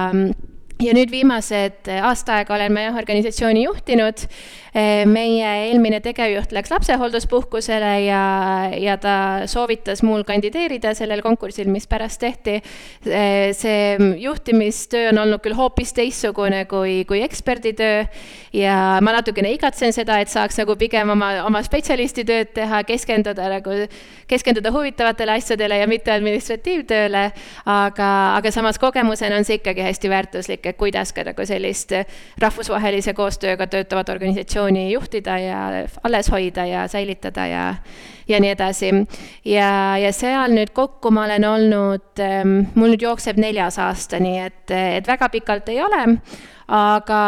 ja 0.82 0.96
nüüd 0.98 1.12
viimased 1.14 1.90
aasta 2.02 2.40
aega 2.40 2.56
olen 2.56 2.74
ma 2.74 2.88
jah 2.88 2.98
organisatsiooni 3.02 3.66
juhtinud. 3.68 4.26
Eh, 4.72 5.04
meie 5.04 5.48
eelmine 5.66 5.98
tegevjuht 6.00 6.54
läks 6.56 6.72
lapsehoolduspuhkusele 6.72 7.90
ja, 8.06 8.22
ja 8.80 8.94
ta 9.04 9.16
soovitas 9.52 10.00
mul 10.08 10.24
kandideerida 10.24 10.94
sellel 10.96 11.20
konkursil, 11.26 11.68
mis 11.68 11.90
pärast 11.92 12.22
tehti. 12.24 12.62
Eh, 13.04 13.52
see 13.58 13.98
juhtimistöö 14.24 15.10
on 15.10 15.20
olnud 15.26 15.44
küll 15.44 15.58
hoopis 15.60 15.92
teistsugune 15.98 16.64
kui, 16.72 17.02
kui 17.10 17.20
eksperditöö. 17.26 18.06
Ja 18.56 18.78
ma 19.04 19.18
natukene 19.18 19.52
igatsen 19.58 19.92
seda, 19.96 20.22
et 20.24 20.32
saaks 20.32 20.62
nagu 20.62 20.78
pigem 20.80 21.12
oma, 21.12 21.34
oma 21.44 21.60
spetsialistitööd 21.68 22.56
teha, 22.56 22.82
keskenduda 22.88 23.52
nagu, 23.52 23.76
keskenduda 24.32 24.72
huvitavatele 24.72 25.36
asjadele 25.36 25.82
ja 25.82 25.92
mitte 25.92 26.16
administratiivtööle, 26.16 27.26
aga, 27.68 28.10
aga 28.40 28.56
samas 28.56 28.80
kogemusena 28.80 29.36
on 29.36 29.48
see 29.48 29.60
ikkagi 29.60 29.84
hästi 29.84 30.16
väärtuslik, 30.16 30.71
et 30.72 30.80
kuidas 30.80 31.14
ka 31.16 31.26
nagu 31.28 31.46
sellist 31.48 31.94
rahvusvahelise 32.42 33.14
koostööga 33.18 33.68
töötavat 33.72 34.10
organisatsiooni 34.14 34.88
juhtida 34.92 35.38
ja 35.42 35.62
alles 36.04 36.32
hoida 36.32 36.66
ja 36.66 36.88
säilitada 36.92 37.48
ja, 37.48 37.66
ja 38.28 38.40
nii 38.42 38.54
edasi. 38.56 38.92
ja, 39.46 39.98
ja 40.02 40.12
seal 40.16 40.56
nüüd 40.56 40.74
kokku 40.74 41.12
ma 41.12 41.26
olen 41.28 41.48
olnud, 41.48 42.12
ehm, 42.20 42.58
mul 42.76 42.96
nüüd 42.96 43.06
jookseb 43.08 43.40
neljas 43.42 43.80
aasta, 43.80 44.20
nii 44.20 44.40
et, 44.46 44.66
et 44.72 45.08
väga 45.08 45.30
pikalt 45.34 45.70
ei 45.70 45.82
ole, 45.84 46.04
aga, 46.68 47.24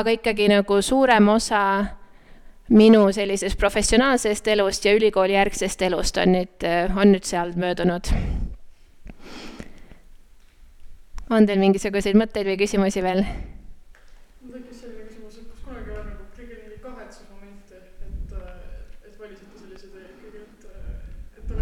aga 0.00 0.18
ikkagi 0.18 0.50
nagu 0.52 0.82
suurem 0.82 1.28
osa 1.34 1.62
minu 2.68 3.06
sellisest 3.12 3.58
professionaalsest 3.58 4.48
elust 4.52 4.84
ja 4.84 4.92
ülikoolijärgsest 4.96 5.82
elust 5.88 6.20
on 6.20 6.36
nüüd, 6.36 6.68
on 6.96 7.14
nüüd 7.14 7.24
seal 7.24 7.56
möödunud. 7.56 8.12
On 11.30 11.46
teil 11.46 11.60
mingisuguseid 11.60 12.16
mõtteid 12.16 12.48
või 12.48 12.58
küsimusi 12.60 13.04
veel? 13.04 13.24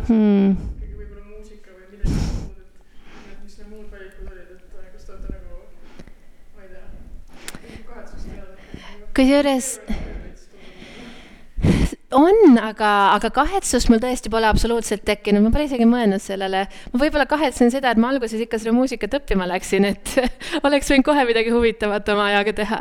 hmm. 0.07 0.51
ikkagi 0.77 0.95
võib-olla 0.95 1.25
muusika 1.27 1.73
või 1.75 1.87
midagi 1.97 2.15
muud, 2.15 2.59
et 3.33 3.41
mis 3.43 3.57
need 3.59 3.71
muud 3.73 3.89
valikud 3.91 4.31
olid, 4.31 4.53
et 4.55 4.77
äh, 4.79 4.87
kas 4.93 5.03
te 5.09 5.11
olete 5.17 5.29
nagu, 5.35 5.55
ma 6.55 6.61
ei 6.63 6.71
tea, 6.71 6.85
kahetsust 7.91 8.27
teada? 8.31 8.55
kusjuures 9.19 9.69
on, 12.17 12.57
aga, 12.63 12.91
aga 13.15 13.31
kahetsust 13.35 13.91
mul 13.93 14.01
tõesti 14.03 14.31
pole 14.33 14.49
absoluutselt 14.49 15.05
tekkinud, 15.07 15.45
ma 15.45 15.53
pole 15.55 15.67
isegi 15.69 15.87
mõelnud 15.89 16.23
sellele. 16.23 16.67
ma 16.93 17.01
võib-olla 17.03 17.29
kahetsen 17.31 17.73
seda, 17.75 17.93
et 17.93 18.01
ma 18.01 18.11
alguses 18.15 18.41
ikka 18.43 18.61
seda 18.63 18.75
muusikat 18.77 19.19
õppima 19.21 19.49
läksin, 19.51 19.89
et 19.93 20.17
oleks 20.67 20.91
võinud 20.93 21.07
kohe 21.07 21.27
midagi 21.29 21.55
huvitavat 21.55 22.09
oma 22.15 22.31
ajaga 22.33 22.57
teha. 22.63 22.81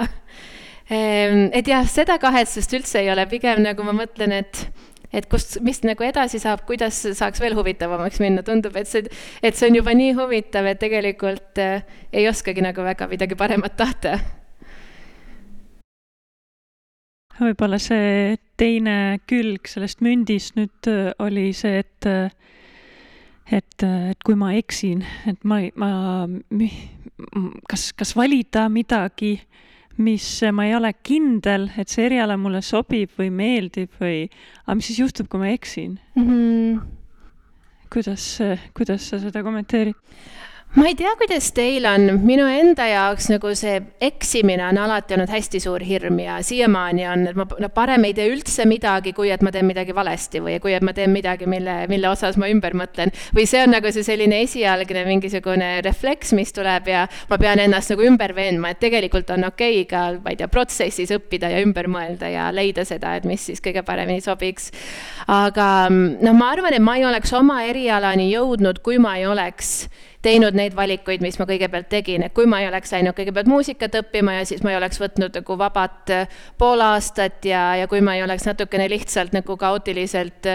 Ehm, 0.86 1.48
et 1.58 1.68
jah, 1.68 1.86
seda 1.90 2.20
kahetsust 2.22 2.74
üldse 2.78 3.02
ei 3.02 3.10
ole, 3.14 3.26
pigem 3.30 3.64
nagu 3.66 3.86
ma 3.88 3.96
mõtlen, 3.98 4.36
et 4.44 4.68
et 5.16 5.28
kust, 5.32 5.60
mis 5.64 5.78
nagu 5.86 6.04
edasi 6.04 6.42
saab, 6.44 6.66
kuidas 6.68 6.98
saaks 7.16 7.40
veel 7.40 7.56
huvitavamaks 7.56 8.20
minna, 8.20 8.44
tundub, 8.44 8.76
et 8.76 8.90
see, 8.90 9.06
et 9.46 9.56
see 9.56 9.70
on 9.70 9.78
juba 9.80 9.94
nii 9.96 10.16
huvitav, 10.18 10.68
et 10.68 10.82
tegelikult 10.82 11.62
äh, 11.64 11.86
ei 12.12 12.28
oskagi 12.28 12.64
nagu 12.66 12.84
väga 12.84 13.08
midagi 13.12 13.38
paremat 13.40 13.78
tahta. 13.80 14.18
võib-olla 17.40 17.80
see 17.84 18.36
teine 18.60 19.20
külg 19.30 19.68
sellest 19.70 20.02
mündist 20.06 20.56
nüüd 20.60 20.90
äh, 20.90 21.12
oli 21.24 21.52
see, 21.56 21.82
et 21.84 22.10
äh, 22.10 22.30
et, 23.46 23.84
äh, 23.84 24.12
et 24.14 24.24
kui 24.26 24.38
ma 24.40 24.54
eksin, 24.58 25.04
et 25.30 25.44
ma, 25.46 25.60
ma, 25.78 25.90
kas, 27.70 27.92
kas 27.94 28.16
valida 28.18 28.66
midagi 28.74 29.36
mis 30.02 30.26
ma 30.52 30.66
ei 30.68 30.74
ole 30.76 30.92
kindel, 31.06 31.70
et 31.80 31.92
see 31.92 32.08
eriala 32.10 32.36
mulle 32.40 32.60
sobib 32.66 33.14
või 33.16 33.30
meeldib 33.32 33.94
või, 34.02 34.26
aga 34.66 34.76
mis 34.76 34.90
siis 34.90 35.00
juhtub, 35.04 35.30
kui 35.32 35.40
ma 35.40 35.54
eksin 35.54 35.94
mm? 36.16 36.26
-hmm. 36.26 36.82
kuidas, 37.94 38.26
kuidas 38.76 39.08
sa 39.12 39.22
seda 39.24 39.44
kommenteerid? 39.46 39.96
Ma 40.76 40.90
ei 40.90 40.96
tea, 41.00 41.14
kuidas 41.16 41.54
teil 41.56 41.86
on, 41.88 42.10
minu 42.28 42.44
enda 42.52 42.84
jaoks 42.90 43.30
nagu 43.32 43.54
see 43.56 43.78
eksimine 44.04 44.60
on 44.66 44.80
alati 44.84 45.16
olnud 45.16 45.32
hästi 45.32 45.62
suur 45.64 45.84
hirm 45.88 46.18
ja 46.20 46.42
siiamaani 46.44 47.06
on, 47.08 47.22
et 47.30 47.38
ma 47.40 47.46
no 47.64 47.70
parem 47.72 48.04
ei 48.04 48.16
tee 48.18 48.26
üldse 48.34 48.66
midagi, 48.68 49.14
kui 49.16 49.30
et 49.32 49.44
ma 49.46 49.54
teen 49.56 49.68
midagi 49.70 49.96
valesti 49.96 50.42
või 50.44 50.58
kui 50.60 50.74
et 50.76 50.84
ma 50.84 50.92
teen 50.98 51.14
midagi, 51.16 51.48
mille, 51.48 51.78
mille 51.88 52.10
osas 52.10 52.36
ma 52.42 52.50
ümber 52.52 52.76
mõtlen. 52.76 53.14
või 53.38 53.46
see 53.48 53.62
on 53.64 53.72
nagu 53.72 53.92
see 53.96 54.04
selline 54.04 54.42
esialgne 54.44 55.06
mingisugune 55.08 55.70
refleks, 55.86 56.34
mis 56.36 56.52
tuleb 56.56 56.90
ja 56.92 57.06
ma 57.30 57.40
pean 57.40 57.62
ennast 57.64 57.94
nagu 57.94 58.04
ümber 58.10 58.36
veenma, 58.36 58.74
et 58.76 58.82
tegelikult 58.84 59.32
on 59.32 59.48
okei 59.48 59.86
okay 59.86 59.90
ka, 59.94 60.04
ma 60.26 60.34
ei 60.36 60.42
tea, 60.42 60.50
protsessis 60.52 61.14
õppida 61.16 61.54
ja 61.54 61.62
ümber 61.64 61.88
mõelda 61.88 62.34
ja 62.34 62.50
leida 62.52 62.84
seda, 62.84 63.14
et 63.16 63.24
mis 63.24 63.48
siis 63.48 63.64
kõige 63.64 63.86
paremini 63.88 64.20
sobiks. 64.20 64.74
aga 65.32 65.88
noh, 65.88 66.36
ma 66.36 66.52
arvan, 66.52 66.76
et 66.76 66.84
ma 66.84 66.98
ei 67.00 67.08
oleks 67.08 67.32
oma 67.40 67.62
erialani 67.64 68.28
jõudnud, 68.34 68.84
kui 68.84 69.00
ma 69.00 69.16
ei 69.22 69.26
oleks 69.32 69.88
teinud 70.26 70.58
neid 70.58 70.76
valikuid, 70.78 71.24
mis 71.24 71.38
ma 71.40 71.48
kõigepealt 71.50 71.90
tegin, 71.92 72.26
et 72.26 72.34
kui 72.36 72.50
ma 72.50 72.62
ei 72.64 72.70
oleks 72.72 72.94
läinud 72.96 73.16
kõigepealt 73.18 73.50
muusikat 73.52 74.00
õppima 74.02 74.40
ja 74.40 74.46
siis 74.50 74.64
ma 74.66 74.74
ei 74.74 74.80
oleks 74.80 75.02
võtnud 75.02 75.40
nagu 75.42 75.58
vabat 75.62 76.14
pool 76.58 76.84
aastat 76.86 77.46
ja, 77.46 77.68
ja 77.80 77.90
kui 77.92 78.02
ma 78.06 78.18
ei 78.18 78.26
oleks 78.26 78.48
natukene 78.50 78.90
lihtsalt 78.92 79.36
nagu 79.38 79.58
kaootiliselt 79.60 80.50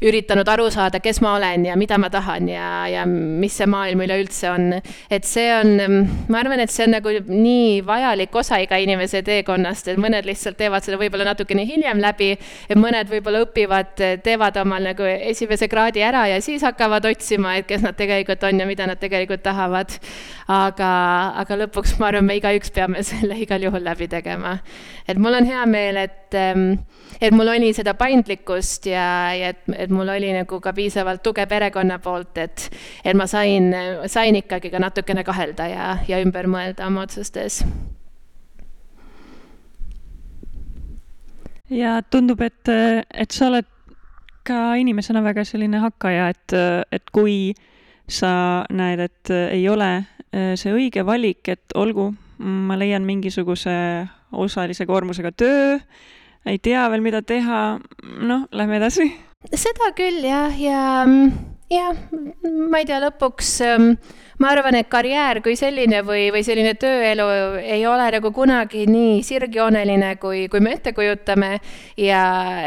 üritanud 0.00 0.48
aru 0.48 0.68
saada, 0.72 1.00
kes 1.02 1.20
ma 1.20 1.34
olen 1.36 1.66
ja 1.68 1.76
mida 1.76 1.98
ma 2.00 2.08
tahan 2.12 2.48
ja, 2.48 2.68
ja 2.88 3.02
mis 3.06 3.58
see 3.60 3.68
maailm 3.68 4.00
üleüldse 4.06 4.48
on. 4.50 4.72
et 5.12 5.26
see 5.28 5.48
on, 5.52 6.06
ma 6.32 6.40
arvan, 6.40 6.62
et 6.64 6.72
see 6.72 6.86
on 6.86 6.94
nagu 6.96 7.12
nii 7.28 7.80
vajalik 7.86 8.34
osa 8.40 8.60
iga 8.64 8.78
inimese 8.80 9.20
teekonnast, 9.26 9.90
et 9.92 10.00
mõned 10.00 10.24
lihtsalt 10.28 10.56
teevad 10.60 10.86
seda 10.86 10.96
võib-olla 11.00 11.28
natukene 11.30 11.66
hiljem 11.68 12.00
läbi, 12.00 12.30
et 12.68 12.80
mõned 12.80 13.12
võib-olla 13.12 13.44
õpivad, 13.44 13.92
teevad 14.24 14.56
omal 14.62 14.88
nagu 14.90 15.04
esimese 15.10 15.68
kraadi 15.68 16.04
ära 16.06 16.26
ja 16.32 16.40
siis 16.44 16.64
hakkavad 16.64 17.04
otsima, 17.10 17.58
et 17.60 17.68
kes 17.68 17.84
nad 17.84 17.98
tegelikult 17.98 18.44
on 18.48 18.64
ja 18.64 18.68
mida 18.68 18.88
nad 18.88 19.00
tegelikult 19.00 19.44
tahavad. 19.44 19.98
aga, 20.50 20.90
aga 21.44 21.56
lõpuks 21.60 21.98
ma 22.00 22.08
arvan, 22.08 22.24
me 22.26 22.34
igaüks 22.40 22.72
peame 22.74 23.04
selle 23.06 23.36
igal 23.38 23.62
juhul 23.62 23.84
läbi 23.84 24.08
tegema. 24.08 24.56
et 25.06 25.18
mul 25.18 25.36
on 25.36 25.46
hea 25.46 25.66
meel, 25.68 26.00
et, 26.08 26.34
et 27.20 27.36
mul 27.36 27.52
oli 27.52 27.74
seda 27.76 27.94
paindlikkust 27.98 28.88
ja, 28.90 29.06
ja 29.36 29.52
et, 29.52 29.62
et 29.76 29.89
et 29.90 29.96
mul 29.96 30.08
oli 30.08 30.30
nagu 30.32 30.60
ka 30.62 30.72
piisavalt 30.72 31.22
tuge 31.22 31.46
perekonna 31.50 31.98
poolt, 31.98 32.38
et, 32.38 32.68
et 33.04 33.16
ma 33.18 33.26
sain, 33.26 33.72
sain 34.06 34.36
ikkagi 34.38 34.70
ka 34.70 34.78
natukene 34.78 35.24
kahelda 35.26 35.66
ja, 35.66 35.86
ja 36.08 36.20
ümber 36.22 36.46
mõelda 36.46 36.86
oma 36.86 37.02
otsustes. 37.08 37.64
ja 41.70 42.00
tundub, 42.10 42.40
et, 42.42 42.70
et 43.14 43.30
sa 43.30 43.48
oled 43.50 43.66
ka 44.46 44.74
inimesena 44.78 45.22
väga 45.22 45.44
selline 45.46 45.82
hakkaja, 45.82 46.30
et, 46.30 46.54
et 46.90 47.12
kui 47.14 47.52
sa 48.10 48.64
näed, 48.70 49.02
et 49.06 49.32
ei 49.50 49.68
ole 49.70 49.90
see 50.30 50.72
õige 50.74 51.04
valik, 51.06 51.46
et 51.50 51.74
olgu, 51.78 52.12
ma 52.38 52.78
leian 52.78 53.06
mingisuguse 53.06 53.74
osalise 54.32 54.86
koormusega 54.86 55.30
töö, 55.34 55.78
ei 56.46 56.58
tea 56.58 56.86
veel, 56.90 57.02
mida 57.06 57.22
teha, 57.22 57.78
noh, 58.22 58.46
lähme 58.50 58.78
edasi 58.78 59.10
seda 59.48 59.92
küll 59.96 60.20
jah, 60.24 60.52
ja 60.60 60.80
mm, 61.06 61.30
jah, 61.72 61.96
ma 62.70 62.82
ei 62.82 62.88
tea, 62.88 63.00
lõpuks 63.06 63.54
ähm, 63.64 63.94
ma 64.40 64.54
arvan, 64.54 64.78
et 64.78 64.88
karjäär 64.88 65.42
kui 65.44 65.52
selline 65.58 66.00
või, 66.06 66.30
või 66.32 66.40
selline 66.44 66.72
tööelu 66.80 67.26
ei 67.60 67.82
ole 67.88 68.06
nagu 68.14 68.30
kunagi 68.32 68.86
nii 68.88 69.20
sirgjooneline, 69.26 70.14
kui, 70.22 70.46
kui 70.48 70.62
me 70.64 70.72
ette 70.78 70.94
kujutame. 70.96 71.58
ja, 72.00 72.22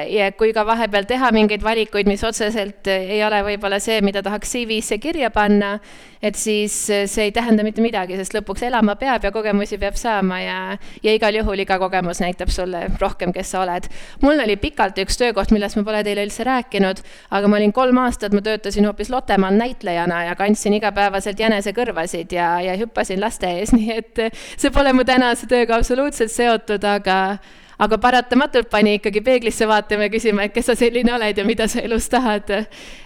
ja 0.06 0.32
kui 0.38 0.54
ka 0.54 0.66
vahepeal 0.66 1.08
teha 1.10 1.32
mingeid 1.34 1.64
valikuid, 1.66 2.08
mis 2.08 2.24
otseselt 2.24 2.88
ei 2.94 3.24
ole 3.26 3.42
võib-olla 3.50 3.80
see, 3.82 4.02
mida 4.06 4.22
tahaks 4.22 4.54
CV-sse 4.54 5.00
kirja 5.02 5.32
panna, 5.34 5.80
et 6.24 6.38
siis 6.40 6.76
see 6.88 7.26
ei 7.26 7.34
tähenda 7.36 7.66
mitte 7.66 7.82
midagi, 7.84 8.16
sest 8.22 8.36
lõpuks 8.38 8.64
elama 8.70 8.96
peab 9.00 9.26
ja 9.26 9.32
kogemusi 9.34 9.80
peab 9.82 9.98
saama 10.00 10.40
ja, 10.44 10.58
ja 11.04 11.16
igal 11.18 11.36
juhul 11.36 11.66
iga 11.66 11.80
kogemus 11.82 12.22
näitab 12.24 12.54
sulle 12.54 12.86
rohkem, 13.02 13.34
kes 13.36 13.52
sa 13.56 13.64
oled. 13.66 13.90
mul 14.22 14.40
oli 14.46 14.56
pikalt 14.62 15.02
üks 15.04 15.18
töökoht, 15.20 15.52
millest 15.52 15.80
ma 15.80 15.86
pole 15.90 16.04
teile 16.06 16.24
üldse 16.28 16.46
rääkinud, 16.48 17.02
aga 17.34 17.50
ma 17.50 17.58
olin 17.58 17.74
kolm 17.74 18.00
aastat, 18.06 18.36
ma 18.36 18.46
töötasin 18.46 18.86
hoopis 18.88 19.10
Lottemaal 19.14 19.58
näitlejana 19.58 20.24
ja 20.30 20.38
kandsin 20.40 20.78
igapäevaselt 20.78 21.42
jänesekõrvasid 21.64 22.32
ja, 22.34 22.62
ja 22.62 22.78
hüppasin 22.78 23.22
laste 23.22 23.48
ees, 23.48 23.74
nii 23.78 23.92
et 23.98 24.20
see 24.58 24.72
pole 24.72 24.94
mu 24.94 25.04
tänase 25.04 25.48
tööga 25.48 25.78
absoluutselt 25.78 26.32
seotud, 26.32 26.84
aga 26.84 27.38
aga 27.84 27.98
paratamatult 27.98 28.70
pani 28.70 29.00
ikkagi 29.00 29.22
peeglisse 29.22 29.68
vaatama 29.68 30.06
ja 30.08 30.10
küsima, 30.14 30.44
et 30.46 30.54
kes 30.54 30.66
sa 30.70 30.76
selline 30.76 31.14
oled 31.16 31.38
ja 31.38 31.44
mida 31.44 31.68
sa 31.68 31.82
elus 31.82 32.06
tahad. 32.08 32.50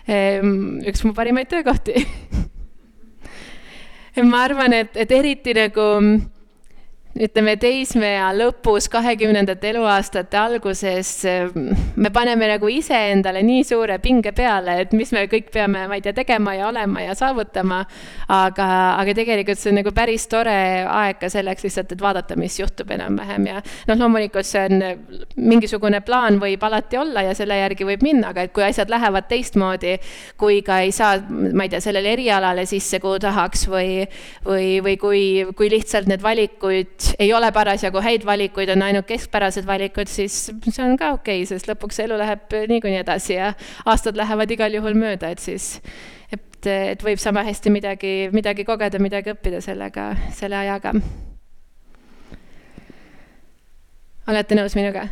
Ehm, 0.08 0.84
üks 0.86 1.04
mu 1.08 1.14
parimaid 1.16 1.48
töökohti 1.50 2.04
ma 4.32 4.44
arvan, 4.44 4.74
et, 4.74 4.98
et 4.98 5.12
eriti 5.12 5.54
nagu 5.56 5.88
ütleme, 7.24 7.56
teismea 7.60 8.30
lõpus, 8.36 8.88
kahekümnendate 8.92 9.72
eluaastate 9.72 10.38
alguses 10.40 11.12
me 11.98 12.12
paneme 12.14 12.50
nagu 12.52 12.70
iseendale 12.72 13.42
nii 13.46 13.64
suure 13.68 13.98
pinge 14.04 14.34
peale, 14.38 14.78
et 14.84 14.94
mis 14.98 15.12
me 15.16 15.26
kõik 15.32 15.50
peame, 15.54 15.86
ma 15.90 15.98
ei 15.98 16.04
tea, 16.06 16.16
tegema 16.18 16.54
ja 16.58 16.68
olema 16.70 17.04
ja 17.06 17.16
saavutama. 17.18 17.84
aga, 18.34 18.68
aga 19.00 19.14
tegelikult 19.16 19.60
see 19.60 19.72
on 19.72 19.80
nagu 19.80 19.92
päris 19.96 20.28
tore 20.30 20.56
aeg 20.84 21.20
ka 21.22 21.30
selleks 21.32 21.64
lihtsalt, 21.66 21.92
et 21.96 22.02
vaadata, 22.02 22.36
mis 22.40 22.60
juhtub 22.60 22.92
enam-vähem 22.92 23.48
ja 23.48 23.62
noh, 23.88 24.00
loomulikult 24.00 24.48
see 24.48 24.66
on 24.68 24.84
mingisugune 25.36 26.02
plaan 26.06 26.40
võib 26.42 26.64
alati 26.64 27.00
olla 27.00 27.24
ja 27.30 27.36
selle 27.38 27.58
järgi 27.62 27.88
võib 27.88 28.04
minna, 28.06 28.34
aga 28.34 28.48
et 28.48 28.54
kui 28.56 28.66
asjad 28.66 28.92
lähevad 28.92 29.30
teistmoodi, 29.32 29.98
kui 30.38 30.62
ka 30.66 30.82
ei 30.86 30.94
saa, 30.96 31.18
ma 31.28 31.66
ei 31.66 31.74
tea, 31.74 31.82
sellele 31.84 32.14
erialale 32.18 32.68
sisse, 32.70 33.00
kuhu 33.04 33.22
tahaks 33.24 33.68
või, 33.72 34.04
või, 34.46 34.78
või 34.84 34.98
kui, 35.02 35.24
kui 35.58 35.72
lihtsalt 35.72 36.10
need 36.12 36.24
valikuid 36.26 37.07
ei 37.20 37.34
ole 37.34 37.52
parasjagu 37.52 38.02
häid 38.04 38.26
valikuid, 38.26 38.70
on 38.74 38.84
ainult 38.86 39.08
keskpärased 39.10 39.68
valikud, 39.68 40.10
siis 40.12 40.48
see 40.68 40.84
on 40.84 40.98
ka 41.00 41.14
okei 41.16 41.42
okay,, 41.42 41.50
sest 41.50 41.70
lõpuks 41.70 42.00
elu 42.04 42.18
läheb 42.20 42.56
niikuinii 42.72 43.02
edasi 43.02 43.38
ja 43.38 43.54
aastad 43.86 44.20
lähevad 44.20 44.52
igal 44.54 44.74
juhul 44.78 44.98
mööda, 44.98 45.32
et 45.34 45.44
siis 45.44 45.78
et, 46.34 46.68
et 46.68 47.04
võib 47.04 47.22
sama 47.22 47.44
hästi 47.48 47.74
midagi, 47.74 48.14
midagi 48.36 48.66
kogeda, 48.68 49.02
midagi 49.04 49.34
õppida 49.34 49.62
sellega, 49.64 50.10
selle 50.36 50.60
ajaga. 50.60 50.94
olete 54.28 54.58
nõus 54.60 54.76
minuga 54.76 55.08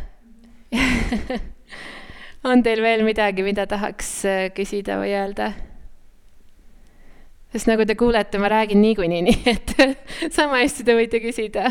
on 2.50 2.62
teil 2.62 2.82
veel 2.84 3.04
midagi, 3.06 3.42
mida 3.46 3.66
tahaks 3.70 4.12
küsida 4.56 5.00
või 5.00 5.14
öelda? 5.16 5.52
Sest 7.52 7.68
nagu 7.70 7.86
te 7.86 7.96
kuulete, 7.98 8.40
ma 8.42 8.50
räägin 8.52 8.82
niikuinii, 8.82 9.22
nii 9.28 9.52
et 9.52 9.76
sama 10.34 10.62
hästi 10.62 10.86
te 10.86 10.96
võite 10.98 11.22
küsida. 11.24 11.70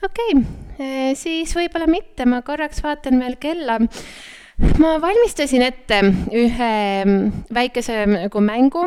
okei 0.00 0.32
okay,, 0.34 0.44
eh, 0.80 1.12
siis 1.18 1.52
võib-olla 1.56 1.86
mitte, 1.90 2.26
ma 2.26 2.42
korraks 2.46 2.82
vaatan 2.84 3.20
veel 3.20 3.36
kella. 3.40 3.78
Ma 4.80 4.94
valmistasin 5.00 5.64
ette 5.64 6.00
ühe 6.36 6.72
mm, 7.04 7.44
väikese 7.54 8.04
nagu 8.10 8.42
mängu, 8.44 8.84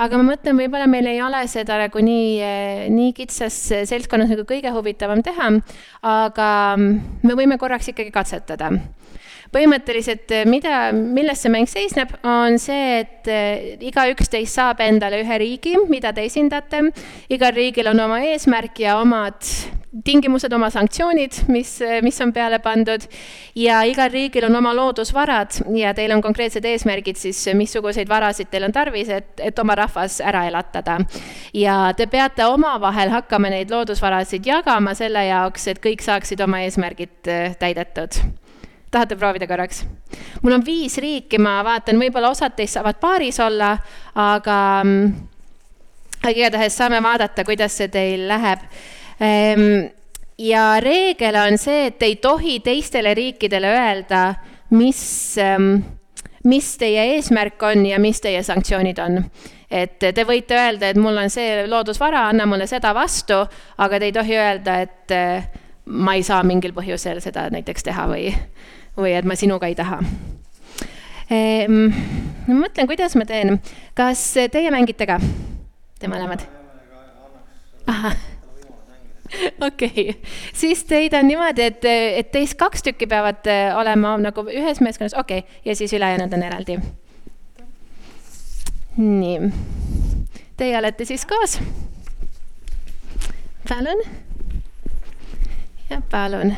aga 0.00 0.20
ma 0.20 0.26
mõtlen, 0.32 0.58
võib-olla 0.58 0.88
meil 0.90 1.08
ei 1.10 1.20
ole 1.24 1.42
seda 1.50 1.78
nagu 1.82 2.04
nii, 2.04 2.28
eh, 2.40 2.84
nii 2.92 3.12
kitsas 3.16 3.56
seltskonnas 3.90 4.32
nagu 4.32 4.46
kõige 4.48 4.72
huvitavam 4.74 5.22
teha, 5.24 5.50
aga 6.14 6.50
me 6.78 7.36
võime 7.36 7.60
korraks 7.60 7.92
ikkagi 7.92 8.14
katsetada 8.14 8.72
põhimõtteliselt, 9.54 10.26
eh, 10.34 10.48
mida, 10.50 10.88
milles 10.92 11.44
see 11.44 11.52
mäng 11.52 11.70
seisneb, 11.70 12.10
on 12.26 12.58
see, 12.62 13.00
et 13.04 13.30
eh, 13.30 13.70
igaüks 13.90 14.32
teist 14.32 14.58
saab 14.58 14.82
endale 14.84 15.22
ühe 15.22 15.38
riigi, 15.42 15.76
mida 15.90 16.12
te 16.12 16.26
esindate. 16.26 16.82
igal 17.30 17.54
riigil 17.54 17.88
on 17.92 18.00
oma 18.00 18.20
eesmärk 18.26 18.80
ja 18.82 18.98
omad 19.00 19.40
tingimused, 20.04 20.52
oma 20.52 20.70
sanktsioonid, 20.74 21.44
mis, 21.54 21.76
mis 22.02 22.20
on 22.20 22.32
peale 22.34 22.58
pandud 22.58 23.06
ja 23.54 23.82
igal 23.86 24.10
riigil 24.10 24.48
on 24.48 24.56
oma 24.58 24.72
loodusvarad 24.74 25.60
ja 25.76 25.94
teil 25.94 26.12
on 26.16 26.22
konkreetsed 26.22 26.64
eesmärgid 26.66 27.20
siis, 27.20 27.44
missuguseid 27.54 28.10
varasid 28.10 28.50
teil 28.50 28.66
on 28.66 28.74
tarvis, 28.74 29.08
et, 29.08 29.38
et 29.38 29.58
oma 29.62 29.78
rahvas 29.78 30.18
ära 30.20 30.46
elatada. 30.50 30.98
ja 31.54 31.92
te 31.96 32.06
peate 32.10 32.46
omavahel 32.50 33.14
hakkama 33.14 33.54
neid 33.54 33.70
loodusvarasid 33.70 34.46
jagama 34.46 34.94
selle 34.98 35.28
jaoks, 35.28 35.68
et 35.70 35.82
kõik 35.84 36.02
saaksid 36.02 36.42
oma 36.42 36.64
eesmärgid 36.66 37.30
eh, 37.30 37.54
täidetud 37.60 38.18
tahate 38.94 39.18
proovida 39.18 39.48
korraks? 39.50 39.84
mul 40.42 40.56
on 40.56 40.64
viis 40.64 40.96
riiki, 41.02 41.40
ma 41.42 41.58
vaatan, 41.66 41.98
võib-olla 42.00 42.30
osad 42.34 42.56
teist 42.56 42.78
saavad 42.78 43.00
paaris 43.02 43.40
olla, 43.42 43.72
aga, 44.14 44.58
aga 46.20 46.34
igatahes 46.34 46.78
saame 46.78 47.00
vaadata, 47.04 47.44
kuidas 47.46 47.76
see 47.80 47.90
teil 47.92 48.26
läheb. 48.28 48.62
Ehm, 49.24 49.66
ja 50.38 50.68
reegel 50.82 51.38
on 51.40 51.58
see, 51.60 51.88
et 51.90 52.02
ei 52.02 52.16
tohi 52.22 52.58
teistele 52.64 53.14
riikidele 53.16 53.72
öelda, 53.72 54.22
mis, 54.76 55.02
ehm, 55.40 55.76
mis 56.50 56.74
teie 56.78 57.10
eesmärk 57.16 57.62
on 57.62 57.86
ja 57.88 58.00
mis 58.02 58.20
teie 58.20 58.42
sanktsioonid 58.46 59.02
on 59.02 59.22
et 59.74 59.98
te 59.98 60.24
võite 60.26 60.54
öelda, 60.54 60.90
et 60.92 60.98
mul 61.00 61.16
on 61.18 61.32
see 61.32 61.64
loodusvara, 61.66 62.28
anna 62.30 62.46
mulle 62.46 62.68
seda 62.70 62.92
vastu, 62.94 63.40
aga 63.82 63.98
te 63.98 64.10
ei 64.10 64.14
tohi 64.14 64.36
öelda, 64.38 64.76
et 64.84 65.14
eh, 65.14 65.48
ma 65.86 66.14
ei 66.14 66.22
saa 66.26 66.42
mingil 66.46 66.74
põhjusel 66.76 67.20
seda 67.24 67.48
näiteks 67.52 67.86
teha 67.88 68.06
või, 68.10 68.28
või 68.96 69.14
et 69.18 69.24
ma 69.24 69.36
sinuga 69.38 69.70
ei 69.70 69.78
taha 69.78 70.00
ehm,. 71.30 71.88
ma 72.46 72.60
mõtlen, 72.60 72.90
kuidas 72.90 73.16
ma 73.18 73.26
teen, 73.28 73.58
kas 73.94 74.26
teie 74.52 74.70
mängite 74.74 75.08
ka? 75.08 75.18
Te 75.98 76.10
mõlemad? 76.10 76.44
ahah 77.86 78.16
okei 79.66 80.10
okay., 80.10 80.14
siis 80.52 80.84
teid 80.84 81.14
on 81.14 81.28
niimoodi, 81.28 81.62
et, 81.62 81.84
et 81.84 82.30
teist 82.32 82.58
kaks 82.60 82.82
tükki 82.82 83.06
peavad 83.10 83.46
eh, 83.50 83.72
olema 83.76 84.16
nagu 84.20 84.46
ühes 84.48 84.80
meeskonnas, 84.84 85.16
okei 85.18 85.44
okay., 85.44 85.60
ja 85.64 85.76
siis 85.76 85.92
ülejäänud 85.92 86.32
on 86.32 86.42
eraldi. 86.42 86.78
nii, 88.96 89.50
teie 90.56 90.78
olete 90.78 91.04
siis 91.04 91.26
koos. 91.26 91.58
palun. 93.68 94.06
ja 95.90 96.00
palun 96.10 96.54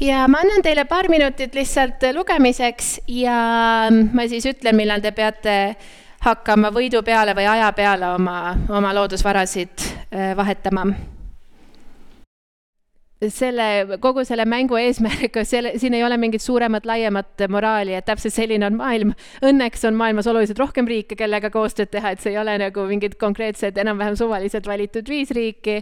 ja 0.00 0.26
ma 0.30 0.42
annan 0.44 0.62
teile 0.62 0.84
paar 0.88 1.08
minutit 1.10 1.54
lihtsalt 1.54 2.04
lugemiseks 2.14 2.98
ja 3.08 3.38
ma 3.90 4.28
siis 4.30 4.46
ütlen, 4.46 4.76
millal 4.78 5.02
te 5.04 5.12
peate 5.12 5.58
hakkama 6.24 6.72
võidu 6.74 7.02
peale 7.06 7.34
või 7.38 7.46
aja 7.46 7.70
peale 7.76 8.14
oma, 8.14 8.56
oma 8.68 8.94
loodusvarasid 8.94 9.86
äh, 10.10 10.34
vahetama 10.36 10.88
selle, 13.26 13.98
kogu 14.00 14.22
selle 14.26 14.44
mängu 14.46 14.76
eesmärk, 14.78 15.40
selle, 15.48 15.72
siin 15.78 15.94
ei 15.98 16.04
ole 16.06 16.16
mingit 16.20 16.42
suuremat, 16.42 16.86
laiemat 16.86 17.42
moraali, 17.50 17.96
et 17.98 18.06
täpselt 18.06 18.34
selline 18.34 18.66
on 18.68 18.76
maailm. 18.78 19.14
Õnneks 19.42 19.82
on 19.88 19.96
maailmas 19.98 20.28
oluliselt 20.30 20.60
rohkem 20.62 20.86
riike, 20.86 21.16
kellega 21.18 21.50
koostööd 21.50 21.90
teha, 21.90 22.12
et 22.14 22.22
see 22.22 22.32
ei 22.36 22.38
ole 22.38 22.54
nagu 22.62 22.84
mingid 22.86 23.16
konkreetsed, 23.18 23.78
enam-vähem 23.82 24.14
suvaliselt 24.18 24.68
valitud 24.70 25.08
viis 25.10 25.32
riiki. 25.34 25.80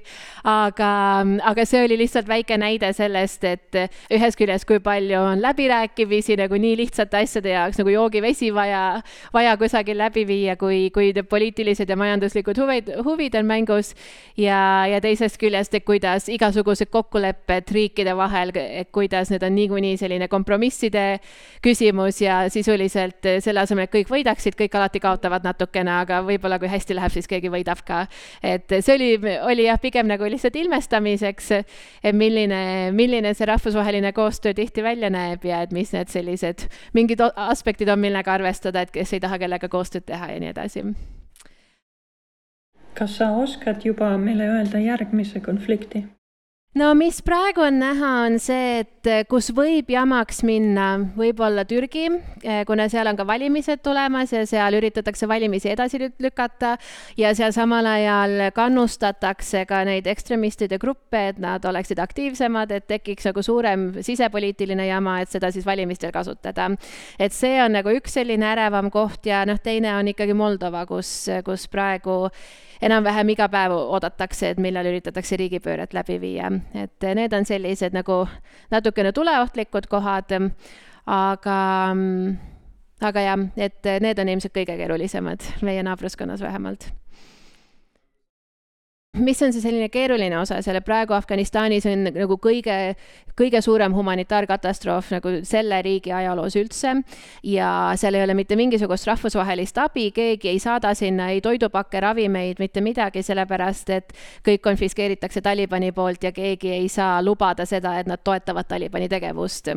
aga, 0.49 0.91
aga 1.51 1.66
see 1.68 1.82
oli 1.84 1.99
lihtsalt 2.01 2.28
väike 2.28 2.57
näide 2.57 2.93
sellest, 2.97 3.45
et 3.45 3.80
ühest 4.12 4.41
küljest, 4.41 4.64
kui 4.68 4.80
palju 4.80 5.20
on 5.20 5.45
läbirääkimisi 5.45 6.39
nagu 6.41 6.57
nii 6.57 6.76
lihtsate 6.80 7.20
asjade 7.20 7.53
jaoks 7.53 7.82
nagu 7.82 7.93
joogivesi 7.93 8.53
vaja, 8.55 9.03
vaja 9.34 9.57
kusagil 9.61 9.99
läbi 10.01 10.24
viia, 10.26 10.57
kui, 10.57 10.89
kui 10.95 11.12
poliitilised 11.28 11.91
ja 11.91 12.01
majanduslikud 12.01 12.57
huvid, 12.64 12.91
huvid 13.05 13.37
on 13.37 13.47
mängus. 13.47 13.93
ja, 14.37 14.87
ja 14.89 15.01
teisest 15.05 15.37
küljest, 15.41 15.74
et 15.74 15.84
kuidas 15.84 16.30
igasugused 16.32 16.89
kokkulepped 16.91 17.26
kokkulepped 17.27 17.72
riikide 17.72 18.14
vahel, 18.16 18.53
et 18.55 18.91
kuidas 18.93 19.31
need 19.31 19.43
on 19.43 19.55
niikuinii 19.55 19.97
selline 19.99 20.29
kompromisside 20.29 21.20
küsimus 21.62 22.20
ja 22.20 22.49
sisuliselt 22.51 23.27
selle 23.41 23.61
asemel, 23.61 23.87
et 23.87 23.93
kõik 23.93 24.11
võidaksid, 24.11 24.57
kõik 24.59 24.74
alati 24.77 25.01
kaotavad 25.01 25.45
natukene, 25.45 25.91
aga 26.03 26.22
võib-olla 26.27 26.59
kui 26.59 26.68
hästi 26.70 26.97
läheb, 26.97 27.12
siis 27.12 27.27
keegi 27.27 27.51
võidab 27.51 27.83
ka. 27.87 28.07
et 28.43 28.68
see 28.81 28.95
oli, 28.95 29.11
oli 29.43 29.66
jah, 29.66 29.81
pigem 29.81 30.07
nagu 30.07 30.24
lihtsalt 30.24 30.57
ilmestamiseks, 30.57 31.51
et 32.03 32.14
milline, 32.14 32.93
milline 32.93 33.35
see 33.35 33.47
rahvusvaheline 33.47 34.12
koostöö 34.12 34.55
tihti 34.55 34.83
välja 34.83 35.11
näeb 35.11 35.45
ja 35.45 35.62
et 35.62 35.72
mis 35.72 35.93
need 35.93 36.09
sellised 36.09 36.68
mingid 36.95 37.20
aspektid 37.37 37.89
on, 37.89 38.01
millega 38.01 38.35
arvestada, 38.35 38.83
et 38.83 38.91
kes 38.91 39.16
ei 39.16 39.20
taha 39.20 39.39
kellega 39.39 39.68
koostööd 39.68 40.07
teha 40.07 40.35
ja 40.35 40.41
nii 40.41 40.55
edasi 40.55 40.85
kas 42.97 43.18
sa 43.18 43.27
oskad 43.37 43.85
juba 43.85 44.14
meile 44.16 44.47
öelda 44.49 44.81
järgmise 44.81 45.41
konflikti? 45.45 46.07
No 46.77 46.91
mis 46.97 47.22
praegu 47.24 47.64
on 47.64 47.79
näha, 47.81 48.11
on 48.27 48.37
see, 48.43 48.81
et 48.83 49.09
eh, 49.09 49.22
kus 49.29 49.49
võib 49.57 49.89
jamaks 49.91 50.43
minna, 50.47 50.89
võib-olla 51.16 51.64
Türgi, 51.68 52.05
eh, 52.43 52.62
kuna 52.68 52.89
seal 52.93 53.09
on 53.09 53.16
ka 53.16 53.24
valimised 53.29 53.81
tulemas 53.85 54.35
ja 54.35 54.43
seal 54.49 54.77
üritatakse 54.77 55.29
valimisi 55.29 55.70
edasi 55.72 56.01
lükata 56.22 56.74
ja 57.16 57.33
seal 57.39 57.55
samal 57.57 57.89
ajal 57.89 58.51
kannustatakse 58.57 59.64
ka 59.68 59.83
neid 59.89 60.09
ekstremistide 60.11 60.79
gruppe, 60.83 61.22
et 61.33 61.41
nad 61.43 61.64
oleksid 61.64 62.01
aktiivsemad, 62.03 62.74
et 62.77 62.89
tekiks 62.91 63.31
nagu 63.31 63.45
suurem 63.47 63.89
sisepoliitiline 64.05 64.91
jama, 64.91 65.20
et 65.24 65.33
seda 65.33 65.51
siis 65.55 65.66
valimistel 65.66 66.12
kasutada. 66.12 66.68
et 67.18 67.33
see 67.33 67.57
on 67.62 67.72
nagu 67.72 67.93
üks 67.97 68.18
selline 68.18 68.53
ärevam 68.53 68.91
koht 68.93 69.27
ja 69.27 69.45
noh, 69.49 69.59
teine 69.62 69.95
on 69.97 70.12
ikkagi 70.12 70.37
Moldova, 70.37 70.85
kus, 70.87 71.29
kus 71.45 71.68
praegu 71.72 72.27
enam-vähem 72.83 73.29
iga 73.35 73.49
päev 73.53 73.74
oodatakse, 73.77 74.51
et 74.51 74.61
millal 74.62 74.89
üritatakse 74.91 75.39
riigipööret 75.41 75.95
läbi 75.95 76.18
viia. 76.20 76.51
et 76.74 77.09
need 77.14 77.33
on 77.33 77.45
sellised 77.45 77.97
nagu 77.97 78.27
natukene 78.70 79.12
tuleohtlikud 79.12 79.87
kohad, 79.91 80.37
aga, 81.07 81.59
aga 83.01 83.27
jah, 83.29 83.49
et 83.57 83.91
need 84.01 84.18
on 84.18 84.29
ilmselt 84.29 84.55
kõige 84.55 84.77
keerulisemad 84.77 85.51
meie 85.62 85.83
naabruskonnas 85.83 86.41
vähemalt 86.41 86.91
mis 89.19 89.43
on 89.43 89.53
see 89.53 89.62
selline 89.62 89.89
keeruline 89.93 90.37
osa, 90.39 90.61
selle 90.62 90.81
praegu 90.85 91.14
Afganistanis 91.17 91.87
on 91.89 92.07
nagu 92.11 92.37
kõige, 92.43 92.97
kõige 93.37 93.61
suurem 93.64 93.95
humanitaarkatastroof 93.97 95.11
nagu 95.14 95.33
selle 95.47 95.79
riigi 95.85 96.12
ajaloos 96.12 96.57
üldse 96.61 96.95
ja 97.47 97.71
seal 97.99 98.17
ei 98.19 98.25
ole 98.25 98.37
mitte 98.37 98.57
mingisugust 98.59 99.09
rahvusvahelist 99.09 99.79
abi, 99.81 100.11
keegi 100.17 100.51
ei 100.53 100.61
saada 100.62 100.93
sinna 100.95 101.31
ei 101.33 101.41
toidupakke, 101.45 102.01
ravimeid, 102.01 102.61
mitte 102.62 102.83
midagi, 102.85 103.23
sellepärast 103.27 103.93
et 103.97 104.14
kõik 104.47 104.64
konfiskeeritakse 104.64 105.43
Talibani 105.45 105.93
poolt 105.97 106.25
ja 106.25 106.33
keegi 106.37 106.73
ei 106.77 106.89
saa 106.93 107.19
lubada 107.25 107.67
seda, 107.69 107.97
et 108.01 108.11
nad 108.11 108.23
toetavad 108.25 108.69
Talibani 108.69 109.09
tegevust. 109.09 109.73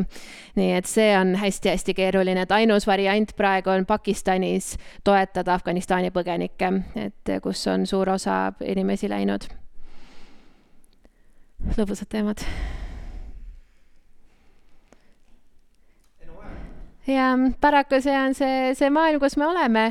nii 0.56 0.74
et 0.76 0.86
see 0.86 1.14
on 1.18 1.36
hästi-hästi 1.40 1.94
keeruline, 1.96 2.42
et 2.44 2.52
ainus 2.52 2.88
variant 2.88 3.32
praegu 3.36 3.70
on 3.70 3.86
Pakistanis 3.86 4.76
toetada 5.04 5.54
Afganistani 5.54 6.12
põgenikke, 6.12 6.72
et 6.96 7.36
kus 7.44 7.68
on 7.68 7.86
suur 7.88 8.10
osa 8.10 8.54
inimesi 8.66 9.10
läinud 9.10 9.29
teinud. 9.38 9.50
lõbusad 11.78 12.10
teemad. 12.10 12.42
Ja 17.10 17.30
paraku 17.62 18.02
see 18.04 18.16
on 18.18 18.36
see, 18.38 18.74
see 18.78 18.90
maailm, 18.94 19.20
kus 19.22 19.38
me 19.38 19.48
oleme. 19.48 19.86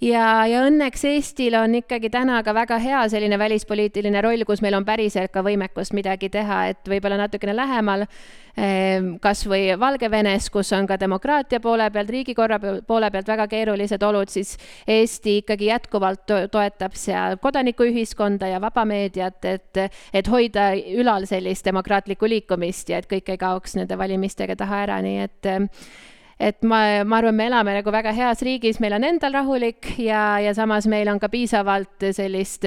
Ja, 0.00 0.46
ja 0.48 0.62
õnneks 0.64 1.04
Eestil 1.10 1.56
on 1.58 1.74
ikkagi 1.82 2.08
täna 2.12 2.38
ka 2.46 2.54
väga 2.56 2.78
hea 2.80 3.02
selline 3.12 3.38
välispoliitiline 3.38 4.22
roll, 4.24 4.46
kus 4.48 4.62
meil 4.64 4.78
on 4.78 4.86
päriselt 4.88 5.32
ka 5.34 5.44
võimekust 5.44 5.92
midagi 5.96 6.30
teha, 6.32 6.62
et 6.72 6.88
võib-olla 6.88 7.20
natukene 7.20 7.56
lähemal 7.56 8.06
Ehm, 8.58 9.14
kas 9.22 9.44
või 9.46 9.70
Valgevenes, 9.78 10.48
kus 10.50 10.72
on 10.74 10.88
ka 10.90 10.96
demokraatia 10.98 11.60
poole 11.62 11.86
pealt, 11.94 12.10
riigikorra 12.10 12.58
poole 12.86 13.10
pealt 13.10 13.28
väga 13.30 13.46
keerulised 13.50 14.02
olud, 14.02 14.28
siis 14.28 14.56
Eesti 14.90 15.36
ikkagi 15.40 15.70
jätkuvalt 15.70 16.26
to 16.26 16.40
toetab 16.50 16.96
seal 16.98 17.38
kodanikuühiskonda 17.42 18.50
ja 18.50 18.60
vaba 18.60 18.84
meediat, 18.84 19.44
et, 19.44 19.82
et 20.12 20.28
hoida 20.28 20.72
ülal 20.74 21.28
sellist 21.30 21.64
demokraatlikku 21.70 22.28
liikumist 22.28 22.90
ja 22.90 22.98
et 22.98 23.10
kõik 23.10 23.30
ei 23.30 23.38
kaoks 23.38 23.78
nende 23.78 23.98
valimistega 23.98 24.58
taha 24.58 24.84
ära, 24.88 25.00
nii 25.04 25.20
et 25.28 25.52
et 26.40 26.62
ma, 26.64 26.80
ma 27.04 27.20
arvan, 27.20 27.36
me 27.36 27.46
elame 27.50 27.76
nagu 27.76 27.92
väga 27.92 28.14
heas 28.16 28.42
riigis, 28.46 28.80
meil 28.80 28.96
on 28.96 29.04
endal 29.04 29.34
rahulik 29.36 29.94
ja, 30.00 30.40
ja 30.40 30.54
samas 30.56 30.88
meil 30.88 31.10
on 31.12 31.20
ka 31.20 31.28
piisavalt 31.28 32.10
sellist 32.16 32.66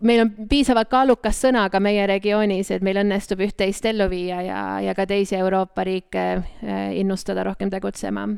meil 0.00 0.20
on 0.22 0.32
piisavalt 0.48 0.90
kaalukas 0.92 1.40
sõna 1.46 1.66
ka 1.72 1.80
meie 1.82 2.06
regioonis, 2.06 2.70
et 2.70 2.84
meil 2.84 3.00
õnnestub 3.02 3.40
üht-teist 3.46 3.86
ellu 3.88 4.08
viia 4.12 4.42
ja, 4.44 4.60
ja 4.84 4.94
ka 4.94 5.06
teisi 5.08 5.38
Euroopa 5.38 5.86
riike 5.86 6.26
äh, 6.36 6.92
innustada 7.00 7.44
rohkem 7.46 7.72
tegutsema. 7.72 8.28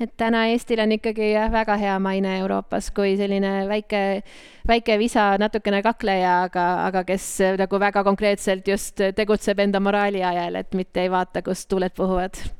et 0.00 0.12
täna 0.16 0.46
Eestil 0.52 0.80
on 0.80 0.92
ikkagi 0.92 1.32
jah, 1.32 1.50
väga 1.52 1.76
hea 1.76 1.98
maine 1.98 2.38
Euroopas 2.38 2.90
kui 2.94 3.16
selline 3.16 3.66
väike, 3.68 4.22
väike 4.68 4.98
visa, 4.98 5.32
natukene 5.38 5.82
kakleja, 5.82 6.42
aga, 6.44 6.68
aga 6.86 7.04
kes 7.04 7.26
nagu 7.58 7.80
väga 7.80 8.04
konkreetselt 8.04 8.68
just 8.68 9.00
tegutseb 9.16 9.58
enda 9.58 9.80
moraali 9.80 10.24
ajal, 10.24 10.56
et 10.56 10.74
mitte 10.74 11.02
ei 11.02 11.10
vaata, 11.10 11.42
kust 11.42 11.68
tuuled 11.68 11.96
puhuvad 11.96 12.59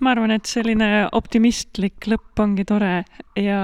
ma 0.00 0.14
arvan, 0.14 0.32
et 0.32 0.48
selline 0.48 1.08
optimistlik 1.12 2.08
lõpp 2.08 2.40
ongi 2.40 2.64
tore 2.68 3.02
ja 3.36 3.60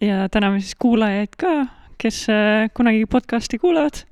ja 0.00 0.28
täname 0.28 0.60
siis 0.60 0.76
kuulajaid 0.78 1.36
ka, 1.40 1.52
kes 1.98 2.26
äh, 2.30 2.68
kunagi 2.74 3.06
podcasti 3.06 3.58
kuulavad. 3.58 4.04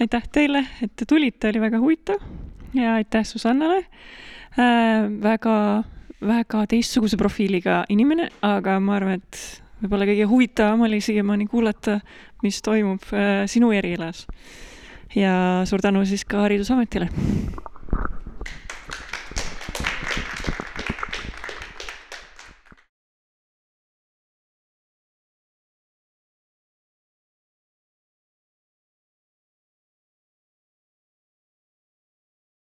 aitäh 0.00 0.28
teile, 0.32 0.64
et 0.82 0.92
te 0.96 1.04
tulite, 1.04 1.50
oli 1.50 1.60
väga 1.60 1.78
huvitav 1.78 2.22
ja 2.74 2.94
aitäh 2.94 3.24
Susannale 3.24 3.78
äh,. 4.58 5.10
väga, 5.22 5.84
väga 6.26 6.66
teistsuguse 6.66 7.16
profiiliga 7.16 7.84
inimene, 7.88 8.30
aga 8.42 8.80
ma 8.80 8.96
arvan, 8.96 9.20
et 9.20 9.62
võib-olla 9.82 10.08
kõige 10.08 10.28
huvitavam 10.28 10.86
oli 10.88 11.00
siiamaani 11.00 11.46
kuulata, 11.46 12.00
mis 12.42 12.62
toimub 12.62 13.12
äh, 13.12 13.44
sinu 13.46 13.72
erialas. 13.72 14.26
ja 15.14 15.62
suur 15.64 15.82
tänu 15.82 16.04
siis 16.04 16.24
ka 16.24 16.46
Haridusametile 16.46 17.10